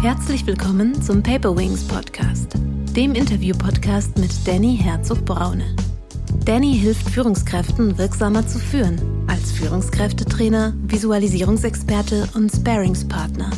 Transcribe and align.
Herzlich 0.00 0.46
willkommen 0.46 1.02
zum 1.02 1.24
Paper 1.24 1.56
Wings 1.56 1.82
Podcast, 1.82 2.52
dem 2.94 3.16
Interview-Podcast 3.16 4.16
mit 4.16 4.30
Danny 4.46 4.76
Herzog-Braune. 4.76 5.74
Danny 6.44 6.78
hilft 6.78 7.10
Führungskräften 7.10 7.98
wirksamer 7.98 8.46
zu 8.46 8.60
führen, 8.60 8.96
als 9.26 9.50
Führungskräftetrainer, 9.50 10.72
Visualisierungsexperte 10.84 12.28
und 12.36 12.48
Sparingspartner. 12.48 13.50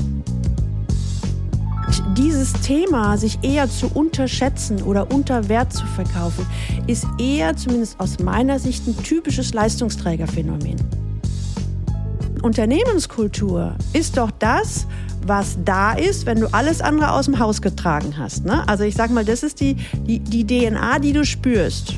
Dieses 2.17 2.55
Thema, 2.55 3.19
sich 3.19 3.39
eher 3.43 3.69
zu 3.69 3.89
unterschätzen 3.89 4.83
oder 4.83 5.13
unter 5.13 5.51
Wert 5.51 5.75
zu 5.75 5.85
verkaufen, 5.85 6.47
ist 6.87 7.07
eher, 7.19 7.55
zumindest 7.55 8.01
aus 8.01 8.19
meiner 8.19 8.59
Sicht, 8.59 8.87
ein 8.87 8.97
typisches 9.03 9.53
Leistungsträgerphänomen. 9.53 10.77
Unternehmenskultur 12.43 13.75
ist 13.93 14.17
doch 14.17 14.31
das, 14.31 14.87
was 15.27 15.59
da 15.65 15.93
ist, 15.93 16.25
wenn 16.25 16.41
du 16.41 16.47
alles 16.53 16.81
andere 16.81 17.13
aus 17.13 17.27
dem 17.27 17.39
Haus 17.39 17.61
getragen 17.61 18.17
hast. 18.17 18.47
Ne? 18.47 18.67
Also 18.67 18.85
ich 18.85 18.95
sag 18.95 19.11
mal, 19.11 19.25
das 19.25 19.43
ist 19.43 19.61
die, 19.61 19.77
die, 20.07 20.21
die 20.21 20.47
DNA, 20.47 21.01
die 21.01 21.13
du 21.13 21.25
spürst. 21.25 21.95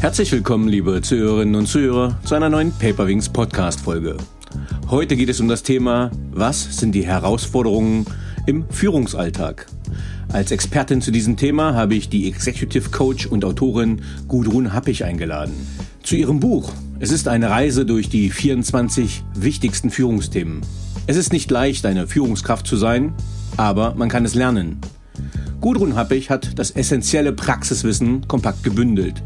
Herzlich 0.00 0.32
willkommen, 0.32 0.68
liebe 0.68 1.00
Zuhörerinnen 1.02 1.54
und 1.54 1.66
Zuhörer, 1.66 2.18
zu 2.24 2.34
einer 2.34 2.48
neuen 2.48 2.72
Paperwings 2.72 3.28
Podcast-Folge. 3.28 4.16
Heute 4.90 5.16
geht 5.16 5.28
es 5.28 5.40
um 5.40 5.48
das 5.48 5.62
Thema, 5.62 6.10
was 6.32 6.78
sind 6.78 6.92
die 6.92 7.06
Herausforderungen 7.06 8.06
im 8.46 8.68
Führungsalltag? 8.68 9.66
Als 10.32 10.50
Expertin 10.50 11.00
zu 11.00 11.12
diesem 11.12 11.36
Thema 11.36 11.74
habe 11.74 11.94
ich 11.94 12.08
die 12.08 12.28
Executive 12.28 12.90
Coach 12.90 13.26
und 13.26 13.44
Autorin 13.44 14.02
Gudrun 14.26 14.72
Happig 14.72 15.04
eingeladen. 15.04 15.54
Zu 16.02 16.16
ihrem 16.16 16.40
Buch 16.40 16.72
es 16.98 17.10
ist 17.10 17.28
eine 17.28 17.50
Reise 17.50 17.84
durch 17.84 18.08
die 18.08 18.30
24 18.30 19.22
wichtigsten 19.34 19.90
Führungsthemen. 19.90 20.62
Es 21.06 21.16
ist 21.16 21.30
nicht 21.30 21.50
leicht, 21.50 21.84
eine 21.84 22.06
Führungskraft 22.06 22.66
zu 22.66 22.76
sein, 22.76 23.12
aber 23.58 23.94
man 23.94 24.08
kann 24.08 24.24
es 24.24 24.34
lernen. 24.34 24.78
Gudrun 25.60 25.94
Happig 25.94 26.30
hat 26.30 26.58
das 26.58 26.70
essentielle 26.70 27.32
Praxiswissen 27.32 28.26
kompakt 28.28 28.62
gebündelt. 28.62 29.22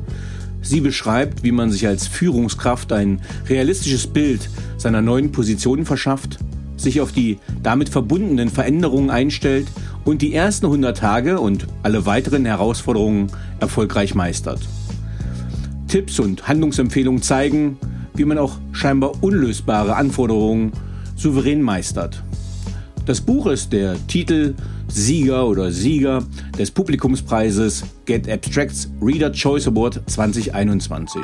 Sie 0.62 0.80
beschreibt, 0.80 1.44
wie 1.44 1.52
man 1.52 1.70
sich 1.70 1.86
als 1.86 2.08
Führungskraft 2.08 2.92
ein 2.92 3.20
realistisches 3.48 4.08
Bild 4.08 4.50
seiner 4.76 5.00
neuen 5.00 5.30
Positionen 5.30 5.86
verschafft, 5.86 6.38
sich 6.76 7.00
auf 7.00 7.12
die 7.12 7.38
damit 7.62 7.88
verbundenen 7.88 8.48
Veränderungen 8.48 9.10
einstellt 9.10 9.68
und 10.04 10.22
die 10.22 10.34
ersten 10.34 10.66
100 10.66 10.96
Tage 10.98 11.40
und 11.40 11.66
alle 11.84 12.04
weiteren 12.04 12.46
Herausforderungen 12.46 13.28
erfolgreich 13.60 14.14
meistert. 14.16 14.60
Tipps 15.90 16.20
und 16.20 16.46
Handlungsempfehlungen 16.46 17.20
zeigen, 17.20 17.76
wie 18.14 18.24
man 18.24 18.38
auch 18.38 18.58
scheinbar 18.70 19.12
unlösbare 19.24 19.96
Anforderungen 19.96 20.70
souverän 21.16 21.62
meistert. 21.62 22.22
Das 23.06 23.20
Buch 23.20 23.48
ist 23.48 23.72
der 23.72 23.96
Titel 24.06 24.54
Sieger 24.86 25.48
oder 25.48 25.72
Sieger 25.72 26.22
des 26.56 26.70
Publikumspreises 26.70 27.82
Get 28.04 28.30
Abstracts 28.30 28.88
Reader 29.02 29.32
Choice 29.32 29.66
Award 29.66 30.00
2021. 30.06 31.22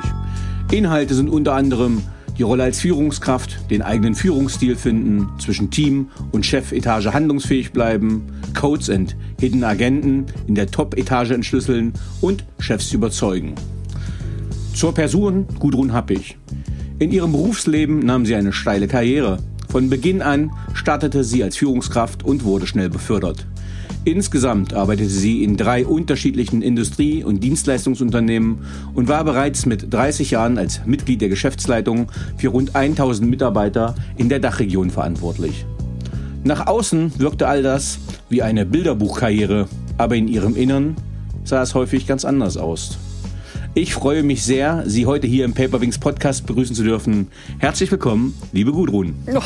Inhalte 0.73 1.15
sind 1.15 1.29
unter 1.29 1.55
anderem 1.55 2.03
die 2.37 2.43
Rolle 2.43 2.65
als 2.65 2.81
Führungskraft, 2.81 3.71
den 3.71 3.83
eigenen 3.83 4.17
Führungsstil 4.17 4.75
finden, 4.75 5.29
zwischen 5.39 5.71
Team 5.71 6.09
und 6.33 6.45
Chefetage 6.45 7.13
handlungsfähig 7.13 7.71
bleiben, 7.71 8.23
Codes 8.53 8.91
and 8.91 9.15
Hidden 9.39 9.63
Agenten 9.63 10.27
in 10.49 10.57
der 10.57 10.67
Top-Etage 10.67 11.31
entschlüsseln 11.31 11.93
und 12.21 12.45
Chefs 12.59 12.93
überzeugen. 12.93 13.55
Zur 14.77 14.93
Person 14.93 15.47
Gudrun 15.59 15.95
Happig. 15.95 16.37
In 16.99 17.11
ihrem 17.11 17.33
Berufsleben 17.33 18.01
nahm 18.01 18.27
sie 18.27 18.35
eine 18.35 18.53
steile 18.53 18.89
Karriere. 18.89 19.39
Von 19.71 19.89
Beginn 19.89 20.21
an 20.21 20.51
startete 20.75 21.25
sie 21.25 21.43
als 21.43 21.57
Führungskraft 21.57 22.27
und 22.27 22.45
wurde 22.45 22.67
schnell 22.67 22.91
befördert. 22.91 23.47
Insgesamt 24.05 24.75
arbeitete 24.75 25.09
sie 25.09 25.43
in 25.45 25.57
drei 25.57 25.87
unterschiedlichen 25.87 26.61
Industrie- 26.61 27.25
und 27.25 27.43
Dienstleistungsunternehmen 27.43 28.67
und 28.93 29.09
war 29.09 29.25
bereits 29.25 29.65
mit 29.65 29.95
30 29.95 30.33
Jahren 30.33 30.59
als 30.59 30.85
Mitglied 30.85 31.23
der 31.23 31.31
Geschäftsleitung 31.31 32.13
für 32.37 32.49
rund 32.49 32.77
1000 32.77 33.31
Mitarbeiter 33.31 33.95
in 34.19 34.29
der 34.29 34.41
Dachregion 34.41 34.91
verantwortlich. 34.91 35.65
Nach 36.45 36.67
außen 36.67 37.19
wirkte 37.19 37.49
all 37.49 37.63
das 37.63 37.99
wie 38.29 38.43
eine 38.43 38.67
Bilderbuchkarriere, 38.67 39.69
aber 39.97 40.17
in 40.17 40.29
ihrem 40.29 40.55
Innern 40.55 40.97
sah 41.45 41.63
es 41.63 41.75
häufig 41.75 42.07
ganz 42.07 42.27
anders 42.27 42.59
aus. 42.59 42.99
Ich 43.79 43.93
freue 43.93 44.23
mich 44.23 44.43
sehr, 44.43 44.85
Sie 44.87 45.05
heute 45.05 45.27
hier 45.27 45.45
im 45.45 45.53
Paperwings 45.53 45.99
Podcast 45.99 46.47
begrüßen 46.47 46.75
zu 46.75 46.83
dürfen. 46.83 47.31
Herzlich 47.59 47.91
willkommen, 47.91 48.35
liebe 48.53 48.73
Gudrun. 48.73 49.15
Oh, 49.27 49.43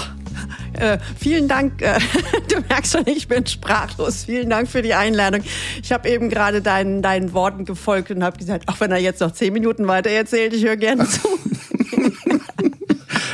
äh, 0.78 0.98
vielen 1.18 1.48
Dank. 1.48 1.82
Äh, 1.82 1.98
du 2.48 2.60
merkst 2.68 2.92
schon, 2.92 3.08
ich 3.08 3.26
bin 3.26 3.44
sprachlos. 3.44 4.26
Vielen 4.26 4.48
Dank 4.48 4.68
für 4.68 4.82
die 4.82 4.94
Einladung. 4.94 5.40
Ich 5.82 5.90
habe 5.90 6.08
eben 6.08 6.28
gerade 6.28 6.62
deinen, 6.62 7.02
deinen 7.02 7.32
Worten 7.32 7.64
gefolgt 7.64 8.12
und 8.12 8.22
habe 8.22 8.38
gesagt, 8.38 8.68
auch 8.68 8.78
wenn 8.78 8.92
er 8.92 8.98
jetzt 8.98 9.20
noch 9.20 9.32
zehn 9.32 9.52
Minuten 9.52 9.88
weiter 9.88 10.10
erzählt, 10.10 10.54
ich 10.54 10.64
höre 10.64 10.76
gerne 10.76 11.08
zu. 11.08 11.26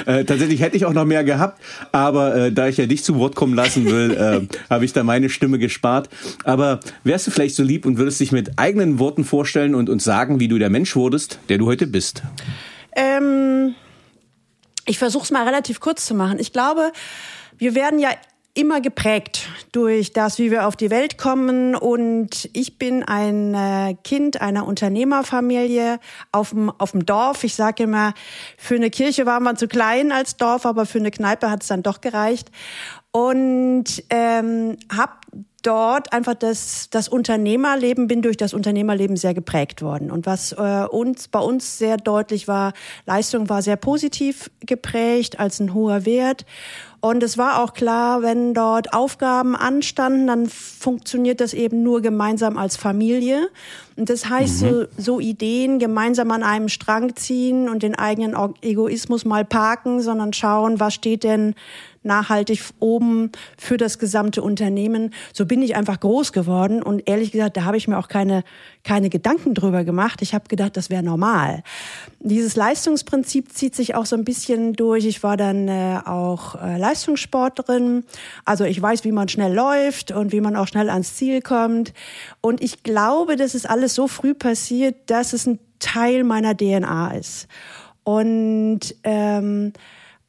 Äh, 0.06 0.24
tatsächlich 0.24 0.60
hätte 0.60 0.76
ich 0.76 0.86
auch 0.86 0.92
noch 0.92 1.04
mehr 1.04 1.24
gehabt, 1.24 1.60
aber 1.92 2.34
äh, 2.34 2.52
da 2.52 2.68
ich 2.68 2.76
ja 2.76 2.86
dich 2.86 3.04
zu 3.04 3.16
Wort 3.16 3.34
kommen 3.34 3.54
lassen 3.54 3.86
will, 3.86 4.12
äh, 4.12 4.56
habe 4.70 4.84
ich 4.84 4.92
da 4.92 5.04
meine 5.04 5.28
Stimme 5.28 5.58
gespart. 5.58 6.08
Aber 6.44 6.80
wärst 7.04 7.26
du 7.26 7.30
vielleicht 7.30 7.56
so 7.56 7.62
lieb 7.62 7.84
und 7.84 7.98
würdest 7.98 8.20
dich 8.20 8.32
mit 8.32 8.58
eigenen 8.58 8.98
Worten 8.98 9.24
vorstellen 9.24 9.74
und 9.74 9.90
uns 9.90 10.04
sagen, 10.04 10.40
wie 10.40 10.48
du 10.48 10.58
der 10.58 10.70
Mensch 10.70 10.96
wurdest, 10.96 11.40
der 11.48 11.58
du 11.58 11.66
heute 11.66 11.86
bist? 11.86 12.22
Ähm, 12.94 13.74
ich 14.86 14.98
versuche 14.98 15.24
es 15.24 15.30
mal 15.30 15.44
relativ 15.44 15.80
kurz 15.80 16.06
zu 16.06 16.14
machen. 16.14 16.38
Ich 16.38 16.52
glaube, 16.52 16.92
wir 17.58 17.74
werden 17.74 17.98
ja 17.98 18.10
immer 18.56 18.80
geprägt 18.80 19.48
durch 19.72 20.12
das, 20.12 20.38
wie 20.38 20.50
wir 20.50 20.66
auf 20.66 20.76
die 20.76 20.90
Welt 20.90 21.18
kommen. 21.18 21.76
Und 21.76 22.48
ich 22.54 22.78
bin 22.78 23.02
ein 23.02 23.54
äh, 23.54 23.94
Kind 24.02 24.40
einer 24.40 24.66
Unternehmerfamilie 24.66 26.00
auf 26.32 26.50
dem, 26.50 26.70
auf 26.70 26.92
dem 26.92 27.04
Dorf. 27.04 27.44
Ich 27.44 27.54
sage 27.54 27.84
immer, 27.84 28.14
für 28.56 28.74
eine 28.74 28.90
Kirche 28.90 29.26
war 29.26 29.40
man 29.40 29.56
zu 29.56 29.68
klein 29.68 30.10
als 30.10 30.36
Dorf, 30.36 30.64
aber 30.64 30.86
für 30.86 30.98
eine 30.98 31.10
Kneipe 31.10 31.50
hat 31.50 31.62
es 31.62 31.68
dann 31.68 31.82
doch 31.82 32.00
gereicht. 32.00 32.50
Und 33.12 34.04
ähm, 34.10 34.76
habe 34.94 35.12
dort 35.66 36.12
einfach 36.12 36.34
das, 36.34 36.88
das 36.90 37.08
Unternehmerleben, 37.08 38.06
bin 38.06 38.22
durch 38.22 38.36
das 38.36 38.54
Unternehmerleben 38.54 39.16
sehr 39.16 39.34
geprägt 39.34 39.82
worden. 39.82 40.10
Und 40.10 40.26
was 40.26 40.52
äh, 40.52 40.86
uns 40.88 41.28
bei 41.28 41.40
uns 41.40 41.78
sehr 41.78 41.96
deutlich 41.96 42.46
war, 42.46 42.72
Leistung 43.04 43.48
war 43.48 43.62
sehr 43.62 43.76
positiv 43.76 44.50
geprägt 44.60 45.40
als 45.40 45.60
ein 45.60 45.74
hoher 45.74 46.06
Wert. 46.06 46.46
Und 47.00 47.22
es 47.22 47.38
war 47.38 47.62
auch 47.62 47.74
klar, 47.74 48.22
wenn 48.22 48.54
dort 48.54 48.92
Aufgaben 48.92 49.54
anstanden, 49.54 50.26
dann 50.26 50.46
funktioniert 50.46 51.40
das 51.40 51.54
eben 51.54 51.82
nur 51.82 52.00
gemeinsam 52.00 52.56
als 52.56 52.76
Familie. 52.76 53.48
Und 53.96 54.10
das 54.10 54.28
heißt, 54.28 54.62
mhm. 54.62 54.68
so, 54.68 54.84
so 54.96 55.20
Ideen 55.20 55.78
gemeinsam 55.78 56.30
an 56.30 56.42
einem 56.42 56.68
Strang 56.68 57.14
ziehen 57.16 57.68
und 57.68 57.82
den 57.82 57.94
eigenen 57.94 58.34
Egoismus 58.62 59.24
mal 59.24 59.44
parken, 59.44 60.00
sondern 60.00 60.32
schauen, 60.32 60.80
was 60.80 60.94
steht 60.94 61.24
denn 61.24 61.54
nachhaltig 62.06 62.62
oben 62.80 63.30
für 63.58 63.76
das 63.76 63.98
gesamte 63.98 64.42
Unternehmen. 64.42 65.12
So 65.32 65.44
bin 65.44 65.62
ich 65.62 65.76
einfach 65.76 66.00
groß 66.00 66.32
geworden 66.32 66.82
und 66.82 67.08
ehrlich 67.08 67.32
gesagt, 67.32 67.56
da 67.56 67.64
habe 67.64 67.76
ich 67.76 67.88
mir 67.88 67.98
auch 67.98 68.08
keine, 68.08 68.44
keine 68.84 69.10
Gedanken 69.10 69.54
drüber 69.54 69.84
gemacht. 69.84 70.22
Ich 70.22 70.34
habe 70.34 70.48
gedacht, 70.48 70.76
das 70.76 70.88
wäre 70.88 71.02
normal. 71.02 71.62
Dieses 72.20 72.56
Leistungsprinzip 72.56 73.52
zieht 73.52 73.74
sich 73.74 73.94
auch 73.94 74.06
so 74.06 74.16
ein 74.16 74.24
bisschen 74.24 74.72
durch. 74.72 75.04
Ich 75.04 75.22
war 75.22 75.36
dann 75.36 75.68
äh, 75.68 75.98
auch 76.04 76.54
äh, 76.54 76.78
Leistungssportlerin. 76.78 78.04
Also 78.44 78.64
ich 78.64 78.80
weiß, 78.80 79.04
wie 79.04 79.12
man 79.12 79.28
schnell 79.28 79.52
läuft 79.52 80.12
und 80.12 80.32
wie 80.32 80.40
man 80.40 80.56
auch 80.56 80.68
schnell 80.68 80.88
ans 80.88 81.16
Ziel 81.16 81.42
kommt. 81.42 81.92
Und 82.40 82.62
ich 82.62 82.82
glaube, 82.82 83.36
das 83.36 83.54
ist 83.54 83.68
alles 83.68 83.94
so 83.94 84.08
früh 84.08 84.34
passiert, 84.34 85.10
dass 85.10 85.32
es 85.32 85.46
ein 85.46 85.58
Teil 85.78 86.24
meiner 86.24 86.56
DNA 86.56 87.12
ist. 87.12 87.48
Und 88.04 88.94
ähm, 89.02 89.72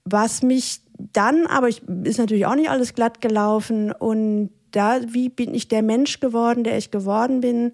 was 0.03 0.41
mich 0.41 0.81
dann, 1.17 1.47
aber 1.47 1.67
ich, 1.67 1.81
ist 2.03 2.19
natürlich 2.19 2.45
auch 2.45 2.55
nicht 2.55 2.69
alles 2.69 2.93
glatt 2.93 3.21
gelaufen. 3.21 3.91
Und 3.91 4.51
da, 4.71 4.99
wie 5.07 5.29
bin 5.29 5.53
ich 5.55 5.67
der 5.67 5.81
Mensch 5.81 6.19
geworden, 6.19 6.63
der 6.63 6.77
ich 6.77 6.91
geworden 6.91 7.41
bin? 7.41 7.71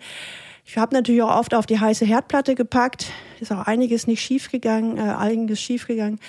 Ich 0.65 0.77
habe 0.77 0.95
natürlich 0.95 1.21
auch 1.21 1.37
oft 1.37 1.53
auf 1.53 1.65
die 1.65 1.79
heiße 1.79 2.05
Herdplatte 2.05 2.55
gepackt. 2.55 3.07
Ist 3.41 3.51
auch 3.51 3.67
einiges 3.67 4.07
nicht 4.07 4.21
schiefgegangen, 4.21 4.97
äh, 4.97 5.01
einiges 5.01 5.59
schiefgegangen. 5.59 6.19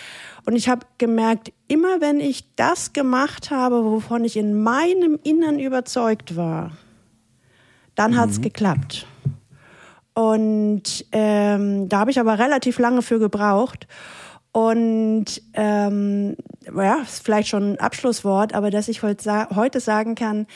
Und 0.44 0.56
ich 0.56 0.68
habe 0.68 0.86
gemerkt, 0.98 1.52
immer 1.68 2.00
wenn 2.00 2.18
ich 2.18 2.52
das 2.56 2.92
gemacht 2.92 3.52
habe, 3.52 3.84
wovon 3.84 4.24
ich 4.24 4.36
in 4.36 4.60
meinem 4.60 5.20
Innern 5.22 5.60
überzeugt 5.60 6.34
war, 6.34 6.72
dann 7.94 8.12
mhm. 8.12 8.16
hat's 8.16 8.40
geklappt. 8.40 9.06
Und 10.14 11.06
ähm, 11.12 11.88
da 11.88 12.00
habe 12.00 12.10
ich 12.10 12.18
aber 12.18 12.38
relativ 12.38 12.80
lange 12.80 13.02
für 13.02 13.20
gebraucht. 13.20 13.86
Und 14.54 15.42
ähm, 15.54 16.36
ja, 16.64 16.98
ist 17.02 17.24
vielleicht 17.24 17.48
schon 17.48 17.72
ein 17.72 17.80
Abschlusswort, 17.80 18.54
aber 18.54 18.70
dass 18.70 18.86
ich 18.86 19.02
heute, 19.02 19.80
sagen 19.80 20.14
kann, 20.14 20.46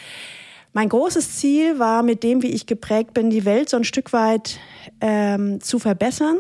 mein 0.73 0.89
großes 0.89 1.39
Ziel 1.39 1.81
war, 1.81 2.05
mit 2.05 2.23
dem, 2.23 2.41
wie 2.43 2.53
ich 2.53 2.67
geprägt 2.67 3.13
bin, 3.13 3.29
die 3.29 3.45
Welt 3.45 3.69
so 3.69 3.77
ein 3.77 3.83
Stück 3.83 4.13
weit 4.13 4.61
ähm, 5.01 5.61
zu 5.61 5.81
verbessern. 5.81 6.39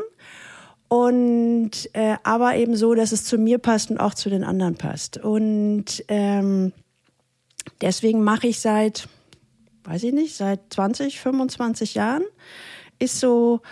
Und 0.86 1.72
äh, 1.94 2.14
aber 2.22 2.54
eben 2.54 2.76
so, 2.76 2.94
dass 2.94 3.10
es 3.10 3.24
zu 3.24 3.38
mir 3.38 3.58
passt 3.58 3.90
und 3.90 3.98
auch 3.98 4.14
zu 4.14 4.30
den 4.30 4.44
anderen 4.44 4.76
passt. 4.76 5.18
Und 5.18 6.04
ähm, 6.06 6.72
deswegen 7.80 8.22
mache 8.22 8.46
ich 8.46 8.60
seit, 8.60 9.08
weiß 9.82 10.04
ich 10.04 10.12
nicht, 10.12 10.36
seit 10.36 10.60
20, 10.70 11.18
25 11.18 11.94
Jahren, 11.94 12.22
ist 13.00 13.18
so 13.18 13.62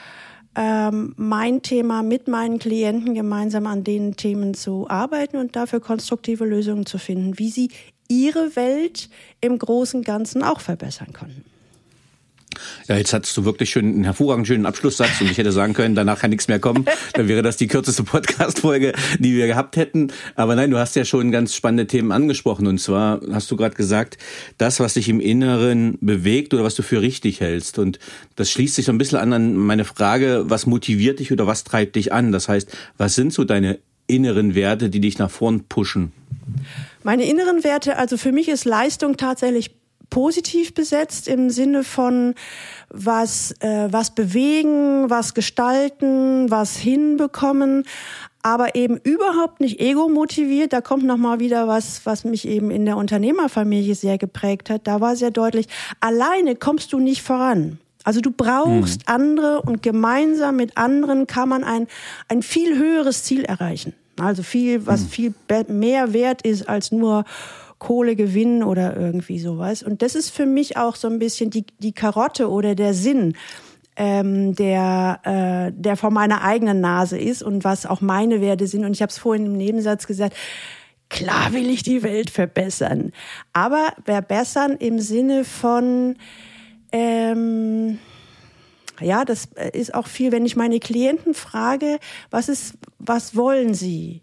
ähm, 0.57 1.13
mein 1.17 1.63
Thema 1.63 2.03
mit 2.03 2.29
meinen 2.29 2.59
Klienten 2.59 3.15
gemeinsam 3.15 3.67
an 3.67 3.85
den 3.85 4.17
Themen 4.17 4.55
zu 4.55 4.89
arbeiten 4.89 5.37
und 5.37 5.55
dafür 5.55 5.81
konstruktive 5.81 6.45
Lösungen 6.45 6.87
zu 6.87 6.99
finden, 6.99 7.39
wie 7.39 7.51
sie 7.51 7.71
ihre 8.09 8.57
Welt 8.57 9.11
im 9.41 9.59
großen 9.59 10.03
Ganzen 10.03 10.43
auch 10.43 10.61
verbessern 10.61 11.13
konnten. 11.13 11.45
Ja, 12.89 12.97
jetzt 12.97 13.13
hattest 13.13 13.37
du 13.37 13.45
wirklich 13.45 13.71
schön 13.71 13.87
einen 13.87 14.05
hervorragend 14.05 14.47
schönen 14.47 14.67
Abschlusssatz 14.67 15.21
und 15.21 15.31
ich 15.31 15.39
hätte 15.39 15.53
sagen 15.53 15.75
können, 15.75 15.95
danach 15.95 16.21
kann 16.21 16.31
nichts 16.31 16.49
mehr 16.49 16.59
kommen. 16.59 16.85
Dann 17.15 17.29
wäre 17.29 17.43
das 17.43 17.57
die 17.57 17.67
kürzeste 17.67 18.03
Podcast-Folge, 18.03 18.93
die 19.19 19.35
wir 19.35 19.47
gehabt 19.47 19.77
hätten. 19.77 20.13
Aber 20.35 20.57
nein, 20.57 20.71
du 20.71 20.79
hast 20.79 20.97
ja 20.97 21.05
schon 21.05 21.31
ganz 21.31 21.55
spannende 21.55 21.87
Themen 21.87 22.13
angesprochen. 22.13 22.67
Und 22.67 22.79
zwar 22.79 23.21
hast 23.33 23.51
du 23.51 23.57
gerade 23.57 23.75
gesagt, 23.75 24.19
das, 24.59 24.81
was 24.81 24.95
dich 24.95 25.09
im 25.09 25.21
Inneren 25.21 25.99
bewegt 26.01 26.55
oder 26.55 26.65
was 26.65 26.75
du 26.75 26.83
für 26.83 27.03
richtig 27.03 27.41
hältst. 27.41 27.79
Und 27.79 27.99
das 28.37 28.51
schließt 28.51 28.75
sich 28.75 28.87
so 28.87 28.93
ein 28.93 28.99
bisschen 28.99 29.19
an 29.19 29.33
an 29.33 29.57
meine 29.57 29.85
Frage, 29.85 30.45
was 30.47 30.67
motiviert 30.67 31.21
dich 31.21 31.33
oder 31.33 31.47
was 31.47 31.65
treibt 31.65 31.97
dich 31.97 32.13
an? 32.13 32.33
Das 32.33 32.49
heißt, 32.49 32.71
was 32.99 33.15
sind 33.15 33.33
so 33.33 33.45
deine 33.45 33.79
inneren 34.07 34.55
Werte, 34.55 34.91
die 34.91 35.01
dich 35.01 35.19
nach 35.19 35.31
vorn 35.31 35.65
pushen? 35.65 36.13
Meine 37.03 37.29
inneren 37.29 37.65
Werte, 37.65 37.99
also 37.99 38.17
für 38.17 38.33
mich 38.33 38.49
ist 38.49 38.65
Leistung 38.65 39.17
tatsächlich 39.17 39.71
positiv 40.11 40.75
besetzt 40.75 41.29
im 41.29 41.51
Sinne 41.51 41.85
von 41.85 42.35
was 42.89 43.53
äh, 43.61 43.89
was 43.91 44.15
bewegen, 44.15 45.11
was 45.11 45.35
gestalten, 45.35 46.51
was 46.51 46.77
hinbekommen, 46.77 47.85
aber 48.43 48.75
eben 48.75 48.99
überhaupt 48.99 49.61
nicht 49.61 49.81
ego 49.81 50.09
motiviert. 50.09 50.73
Da 50.73 50.81
kommt 50.81 51.05
noch 51.05 51.17
mal 51.17 51.41
wieder 51.41 51.67
was, 51.69 52.03
was 52.05 52.25
mich 52.25 52.47
eben 52.47 52.71
in 52.71 52.85
der 52.85 52.97
Unternehmerfamilie 52.97 53.95
sehr 53.95 54.19
geprägt 54.19 54.71
hat. 54.71 54.87
Da 54.87 55.01
war 55.01 55.17
sehr 55.17 55.31
deutlich: 55.31 55.67
Alleine 56.01 56.57
kommst 56.57 56.93
du 56.93 56.99
nicht 56.99 57.23
voran. 57.23 57.79
Also 58.05 58.21
du 58.21 58.31
brauchst 58.31 59.01
mhm. 59.01 59.15
andere 59.15 59.63
und 59.63 59.83
gemeinsam 59.83 60.57
mit 60.57 60.77
anderen 60.77 61.27
kann 61.27 61.49
man 61.49 61.65
ein 61.65 61.89
ein 62.29 62.43
viel 62.43 62.79
höheres 62.79 63.25
Ziel 63.25 63.45
erreichen. 63.45 63.95
Also 64.19 64.43
viel, 64.43 64.87
was 64.87 65.03
mhm. 65.03 65.09
viel 65.09 65.35
mehr 65.69 66.13
wert 66.13 66.43
ist 66.43 66.69
als 66.69 66.93
nur 66.93 67.25
Kohle 67.79 68.17
gewinnen 68.17 68.63
oder 68.63 68.97
irgendwie 68.97 69.39
sowas. 69.39 69.83
Und 69.83 70.03
das 70.03 70.15
ist 70.15 70.31
für 70.31 70.47
mich 70.47 70.77
auch 70.77 70.97
so 70.97 71.09
ein 71.09 71.19
bisschen 71.19 71.51
die, 71.51 71.67
die 71.79 71.93
Karotte 71.93 72.51
oder 72.51 72.75
der 72.75 72.95
Sinn, 72.95 73.35
ähm, 73.97 74.55
der, 74.55 75.21
äh, 75.25 75.73
der 75.75 75.97
vor 75.97 76.11
meiner 76.11 76.43
eigenen 76.43 76.81
Nase 76.81 77.19
ist 77.19 77.43
und 77.43 77.65
was 77.65 77.87
auch 77.87 78.01
meine 78.01 78.41
Werte 78.41 78.67
sind. 78.67 78.85
Und 78.85 78.93
ich 78.93 79.03
habe 79.03 79.11
es 79.11 79.19
vorhin 79.19 79.47
im 79.47 79.57
Nebensatz 79.57 80.07
gesagt, 80.07 80.37
klar 81.09 81.53
will 81.53 81.69
ich 81.69 81.83
die 81.83 82.03
Welt 82.03 82.31
verbessern. 82.31 83.13
Aber 83.53 83.93
verbessern 84.05 84.77
im 84.79 84.99
Sinne 84.99 85.45
von, 85.45 86.17
ähm, 86.93 87.99
ja, 89.01 89.25
das 89.25 89.49
ist 89.73 89.95
auch 89.95 90.07
viel, 90.07 90.33
wenn 90.33 90.47
ich 90.47 90.57
meine 90.57 90.81
Klienten 90.81 91.35
frage, 91.35 91.99
was 92.31 92.49
ist, 92.49 92.75
was 92.99 93.37
wollen 93.37 93.75
sie? 93.75 94.23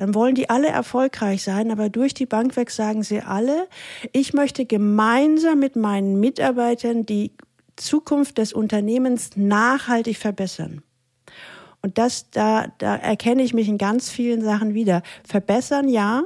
dann 0.00 0.14
wollen 0.14 0.34
die 0.34 0.48
alle 0.48 0.68
erfolgreich 0.68 1.42
sein, 1.42 1.70
aber 1.70 1.90
durch 1.90 2.14
die 2.14 2.24
Bank 2.24 2.56
weg 2.56 2.70
sagen 2.70 3.02
sie 3.02 3.20
alle, 3.20 3.68
ich 4.12 4.32
möchte 4.32 4.64
gemeinsam 4.64 5.58
mit 5.58 5.76
meinen 5.76 6.18
Mitarbeitern 6.18 7.04
die 7.04 7.32
Zukunft 7.76 8.38
des 8.38 8.54
Unternehmens 8.54 9.32
nachhaltig 9.36 10.16
verbessern. 10.16 10.82
Und 11.82 11.98
das, 11.98 12.30
da, 12.30 12.68
da 12.78 12.96
erkenne 12.96 13.42
ich 13.42 13.52
mich 13.52 13.68
in 13.68 13.76
ganz 13.76 14.08
vielen 14.08 14.40
Sachen 14.40 14.72
wieder. 14.72 15.02
Verbessern, 15.22 15.86
ja, 15.86 16.22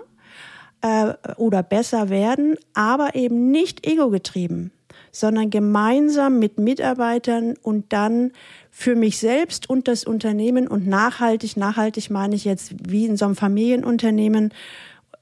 äh, 0.81 1.15
oder 1.37 1.65
besser 1.65 2.11
werden, 2.11 2.55
aber 2.75 3.17
eben 3.17 3.51
nicht 3.51 3.85
ego-getrieben, 3.85 4.71
sondern 5.15 5.49
gemeinsam 5.49 6.41
mit 6.41 6.59
Mitarbeitern 6.59 7.55
und 7.63 7.93
dann 7.93 8.33
für 8.71 8.97
mich 8.97 9.19
selbst 9.19 9.71
und 9.71 9.87
das 9.87 10.03
Unternehmen 10.03 10.67
und 10.67 10.87
nachhaltig, 10.89 11.57
nachhaltig 11.57 12.11
meine 12.11 12.35
ich 12.35 12.45
jetzt 12.45 12.75
wie 12.87 13.07
in 13.07 13.17
so 13.17 13.25
einem 13.25 13.37
Familienunternehmen, 13.37 14.51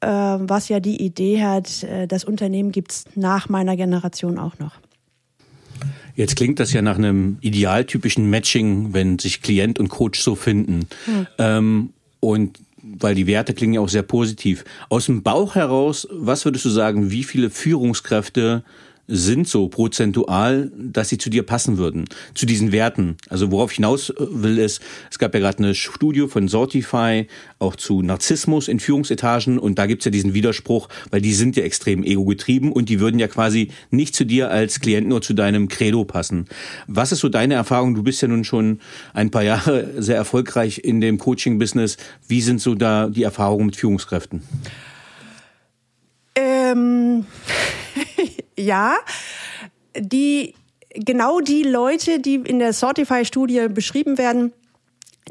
äh, 0.01 0.07
was 0.07 0.71
ja 0.71 0.81
die 0.81 1.05
Idee 1.05 1.43
hat, 1.43 1.83
äh, 1.83 2.09
das 2.09 2.25
Unternehmen 2.25 2.73
gibt's 2.73 3.05
nach 3.15 3.51
meiner 3.51 3.77
Generation 3.77 4.39
auch 4.39 4.59
noch. 4.59 4.77
Jetzt 6.17 6.37
klingt 6.37 6.59
das 6.59 6.73
ja 6.73 6.81
nach 6.81 6.97
einem 6.97 7.37
idealtypischen 7.43 8.29
Matching, 8.31 8.95
wenn 8.95 9.19
sich 9.19 9.43
Klient 9.43 9.79
und 9.79 9.89
Coach 9.89 10.21
so 10.21 10.35
finden. 10.35 10.87
Hm. 11.05 11.27
Ähm, 11.39 11.91
und 12.21 12.61
weil 12.83 13.15
die 13.15 13.27
Werte 13.27 13.53
klingen 13.53 13.75
ja 13.75 13.81
auch 13.81 13.89
sehr 13.89 14.03
positiv. 14.03 14.65
Aus 14.89 15.07
dem 15.07 15.23
Bauch 15.23 15.55
heraus, 15.55 16.09
was 16.11 16.45
würdest 16.45 16.65
du 16.65 16.71
sagen, 16.71 17.11
wie 17.11 17.25
viele 17.25 17.51
Führungskräfte 17.51 18.65
sind 19.09 19.49
so 19.49 19.69
prozentual, 19.69 20.71
dass 20.77 21.09
sie 21.09 21.19
zu 21.19 21.29
dir 21.29 21.43
passen 21.43 21.77
würden, 21.77 22.05
zu 22.35 22.47
diesen 22.47 22.73
Werten. 22.73 23.17
Also 23.29 23.51
worauf 23.51 23.73
hinaus 23.73 24.11
äh, 24.11 24.15
will 24.19 24.59
ist, 24.59 24.81
es 25.11 25.19
gab 25.19 25.35
ja 25.35 25.41
gerade 25.41 25.59
eine 25.59 25.75
Studie 25.75 26.29
von 26.29 26.49
Sortify 26.49 27.27
auch 27.59 27.77
zu 27.77 28.03
Narzissmus 28.03 28.69
in 28.69 28.81
Führungsetagen 28.81 29.59
und 29.59 29.79
da 29.79 29.87
gibt's 29.87 30.05
ja 30.05 30.11
diesen 30.11 30.35
Widerspruch, 30.35 30.89
weil 31.11 31.21
die 31.21 31.35
sind 31.35 31.57
ja 31.57 31.65
extrem 31.65 32.05
ego-getrieben 32.05 32.73
und 32.73 32.89
die 32.89 33.01
würden 33.01 33.19
ja 33.19 33.29
quasi 33.29 33.71
nicht 33.91 34.15
zu 34.15 34.25
dir 34.25 34.51
als 34.51 34.81
Klient 34.81 35.09
nur 35.09 35.21
zu 35.21 35.35
deinem 35.35 35.69
Credo 35.69 36.05
passen. 36.05 36.47
Was 36.87 37.13
ist 37.13 37.21
so 37.21 37.29
deine 37.29 37.55
Erfahrung? 37.55 37.95
Du 37.95 38.03
bist 38.03 38.23
ja 38.23 38.29
nun 38.29 38.45
schon 38.45 38.81
ein 39.15 39.31
paar 39.31 39.43
Jahre 39.43 39.91
sehr 40.03 40.17
erfolgreich 40.17 40.79
in 40.85 41.01
dem 41.01 41.19
Coaching-Business. 41.19 41.97
Wie 42.29 42.41
sind 42.41 42.61
so 42.61 42.75
da 42.75 43.09
die 43.09 43.25
Erfahrungen 43.25 43.67
mit 43.67 43.77
Führungskräften? 43.77 44.43
Ähm 46.35 47.27
ja, 48.59 48.97
die 49.97 50.55
genau 50.95 51.41
die 51.41 51.63
Leute, 51.63 52.21
die 52.21 52.37
in 52.37 52.59
der 52.59 52.73
Sortify-Studie 52.73 53.69
beschrieben 53.69 54.19
werden, 54.19 54.53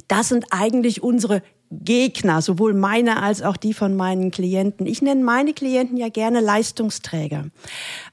das 0.07 0.29
sind 0.29 0.45
eigentlich 0.51 1.03
unsere 1.03 1.41
Gegner, 1.71 2.41
sowohl 2.41 2.73
meine 2.73 3.23
als 3.23 3.41
auch 3.41 3.55
die 3.55 3.73
von 3.73 3.95
meinen 3.95 4.29
Klienten. 4.29 4.85
Ich 4.85 5.01
nenne 5.01 5.23
meine 5.23 5.53
Klienten 5.53 5.95
ja 5.95 6.09
gerne 6.09 6.41
Leistungsträger. 6.41 7.45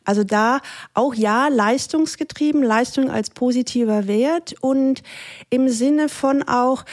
Also 0.05 0.23
da 0.23 0.61
auch 0.95 1.13
ja 1.13 1.49
leistungsgetrieben, 1.49 2.63
Leistung 2.63 3.11
als 3.11 3.31
positiver 3.31 4.07
Wert 4.07 4.55
und 4.61 5.03
im 5.51 5.69
Sinne 5.69 6.09
von 6.09 6.45
auch, 6.45 6.85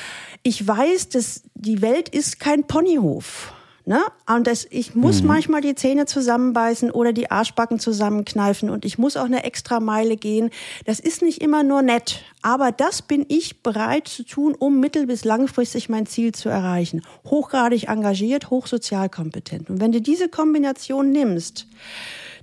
ich 0.41 0.67
weiß, 0.67 1.09
dass 1.09 1.43
die 1.53 1.83
Welt 1.83 2.09
ist 2.09 2.39
kein 2.39 2.65
Ponyhof. 2.65 3.53
Ne? 3.87 4.01
Und 4.27 4.47
das, 4.47 4.65
ich 4.71 4.95
muss 4.95 5.21
mhm. 5.21 5.27
manchmal 5.27 5.61
die 5.61 5.75
Zähne 5.75 6.07
zusammenbeißen 6.07 6.89
oder 6.89 7.13
die 7.13 7.29
Arschbacken 7.29 7.79
zusammenkneifen 7.79 8.71
und 8.71 8.83
ich 8.83 8.97
muss 8.97 9.15
auch 9.15 9.25
eine 9.25 9.43
extra 9.43 9.79
Meile 9.79 10.17
gehen. 10.17 10.49
Das 10.85 10.99
ist 10.99 11.21
nicht 11.21 11.39
immer 11.39 11.61
nur 11.61 11.83
nett, 11.83 12.23
aber 12.41 12.71
das 12.71 13.03
bin 13.03 13.27
ich 13.29 13.61
bereit 13.61 14.07
zu 14.07 14.23
tun, 14.23 14.55
um 14.57 14.79
mittel- 14.79 15.05
bis 15.05 15.23
langfristig 15.23 15.87
mein 15.87 16.07
Ziel 16.07 16.33
zu 16.33 16.49
erreichen. 16.49 17.03
Hochgradig 17.25 17.87
engagiert, 17.87 18.49
hochsozialkompetent. 18.49 19.69
Und 19.69 19.79
wenn 19.79 19.91
du 19.91 20.01
diese 20.01 20.29
Kombination 20.29 21.11
nimmst, 21.11 21.67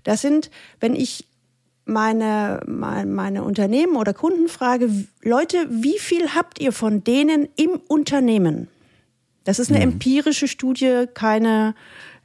das 0.04 0.20
sind, 0.20 0.49
wenn 0.78 0.94
ich 0.94 1.26
meine, 1.84 2.61
meine 2.66 3.42
Unternehmen 3.42 3.96
oder 3.96 4.14
Kunden 4.14 4.46
frage, 4.46 4.88
Leute, 5.22 5.66
wie 5.70 5.99
viel 5.99 6.37
habt 6.37 6.61
ihr 6.61 6.70
von 6.70 7.02
denen 7.02 7.49
im 7.56 7.80
Unternehmen? 7.88 8.68
Das 9.44 9.58
ist 9.58 9.70
eine 9.70 9.78
mhm. 9.78 9.92
empirische 9.92 10.49
Studie, 10.49 11.06
keine, 11.14 11.75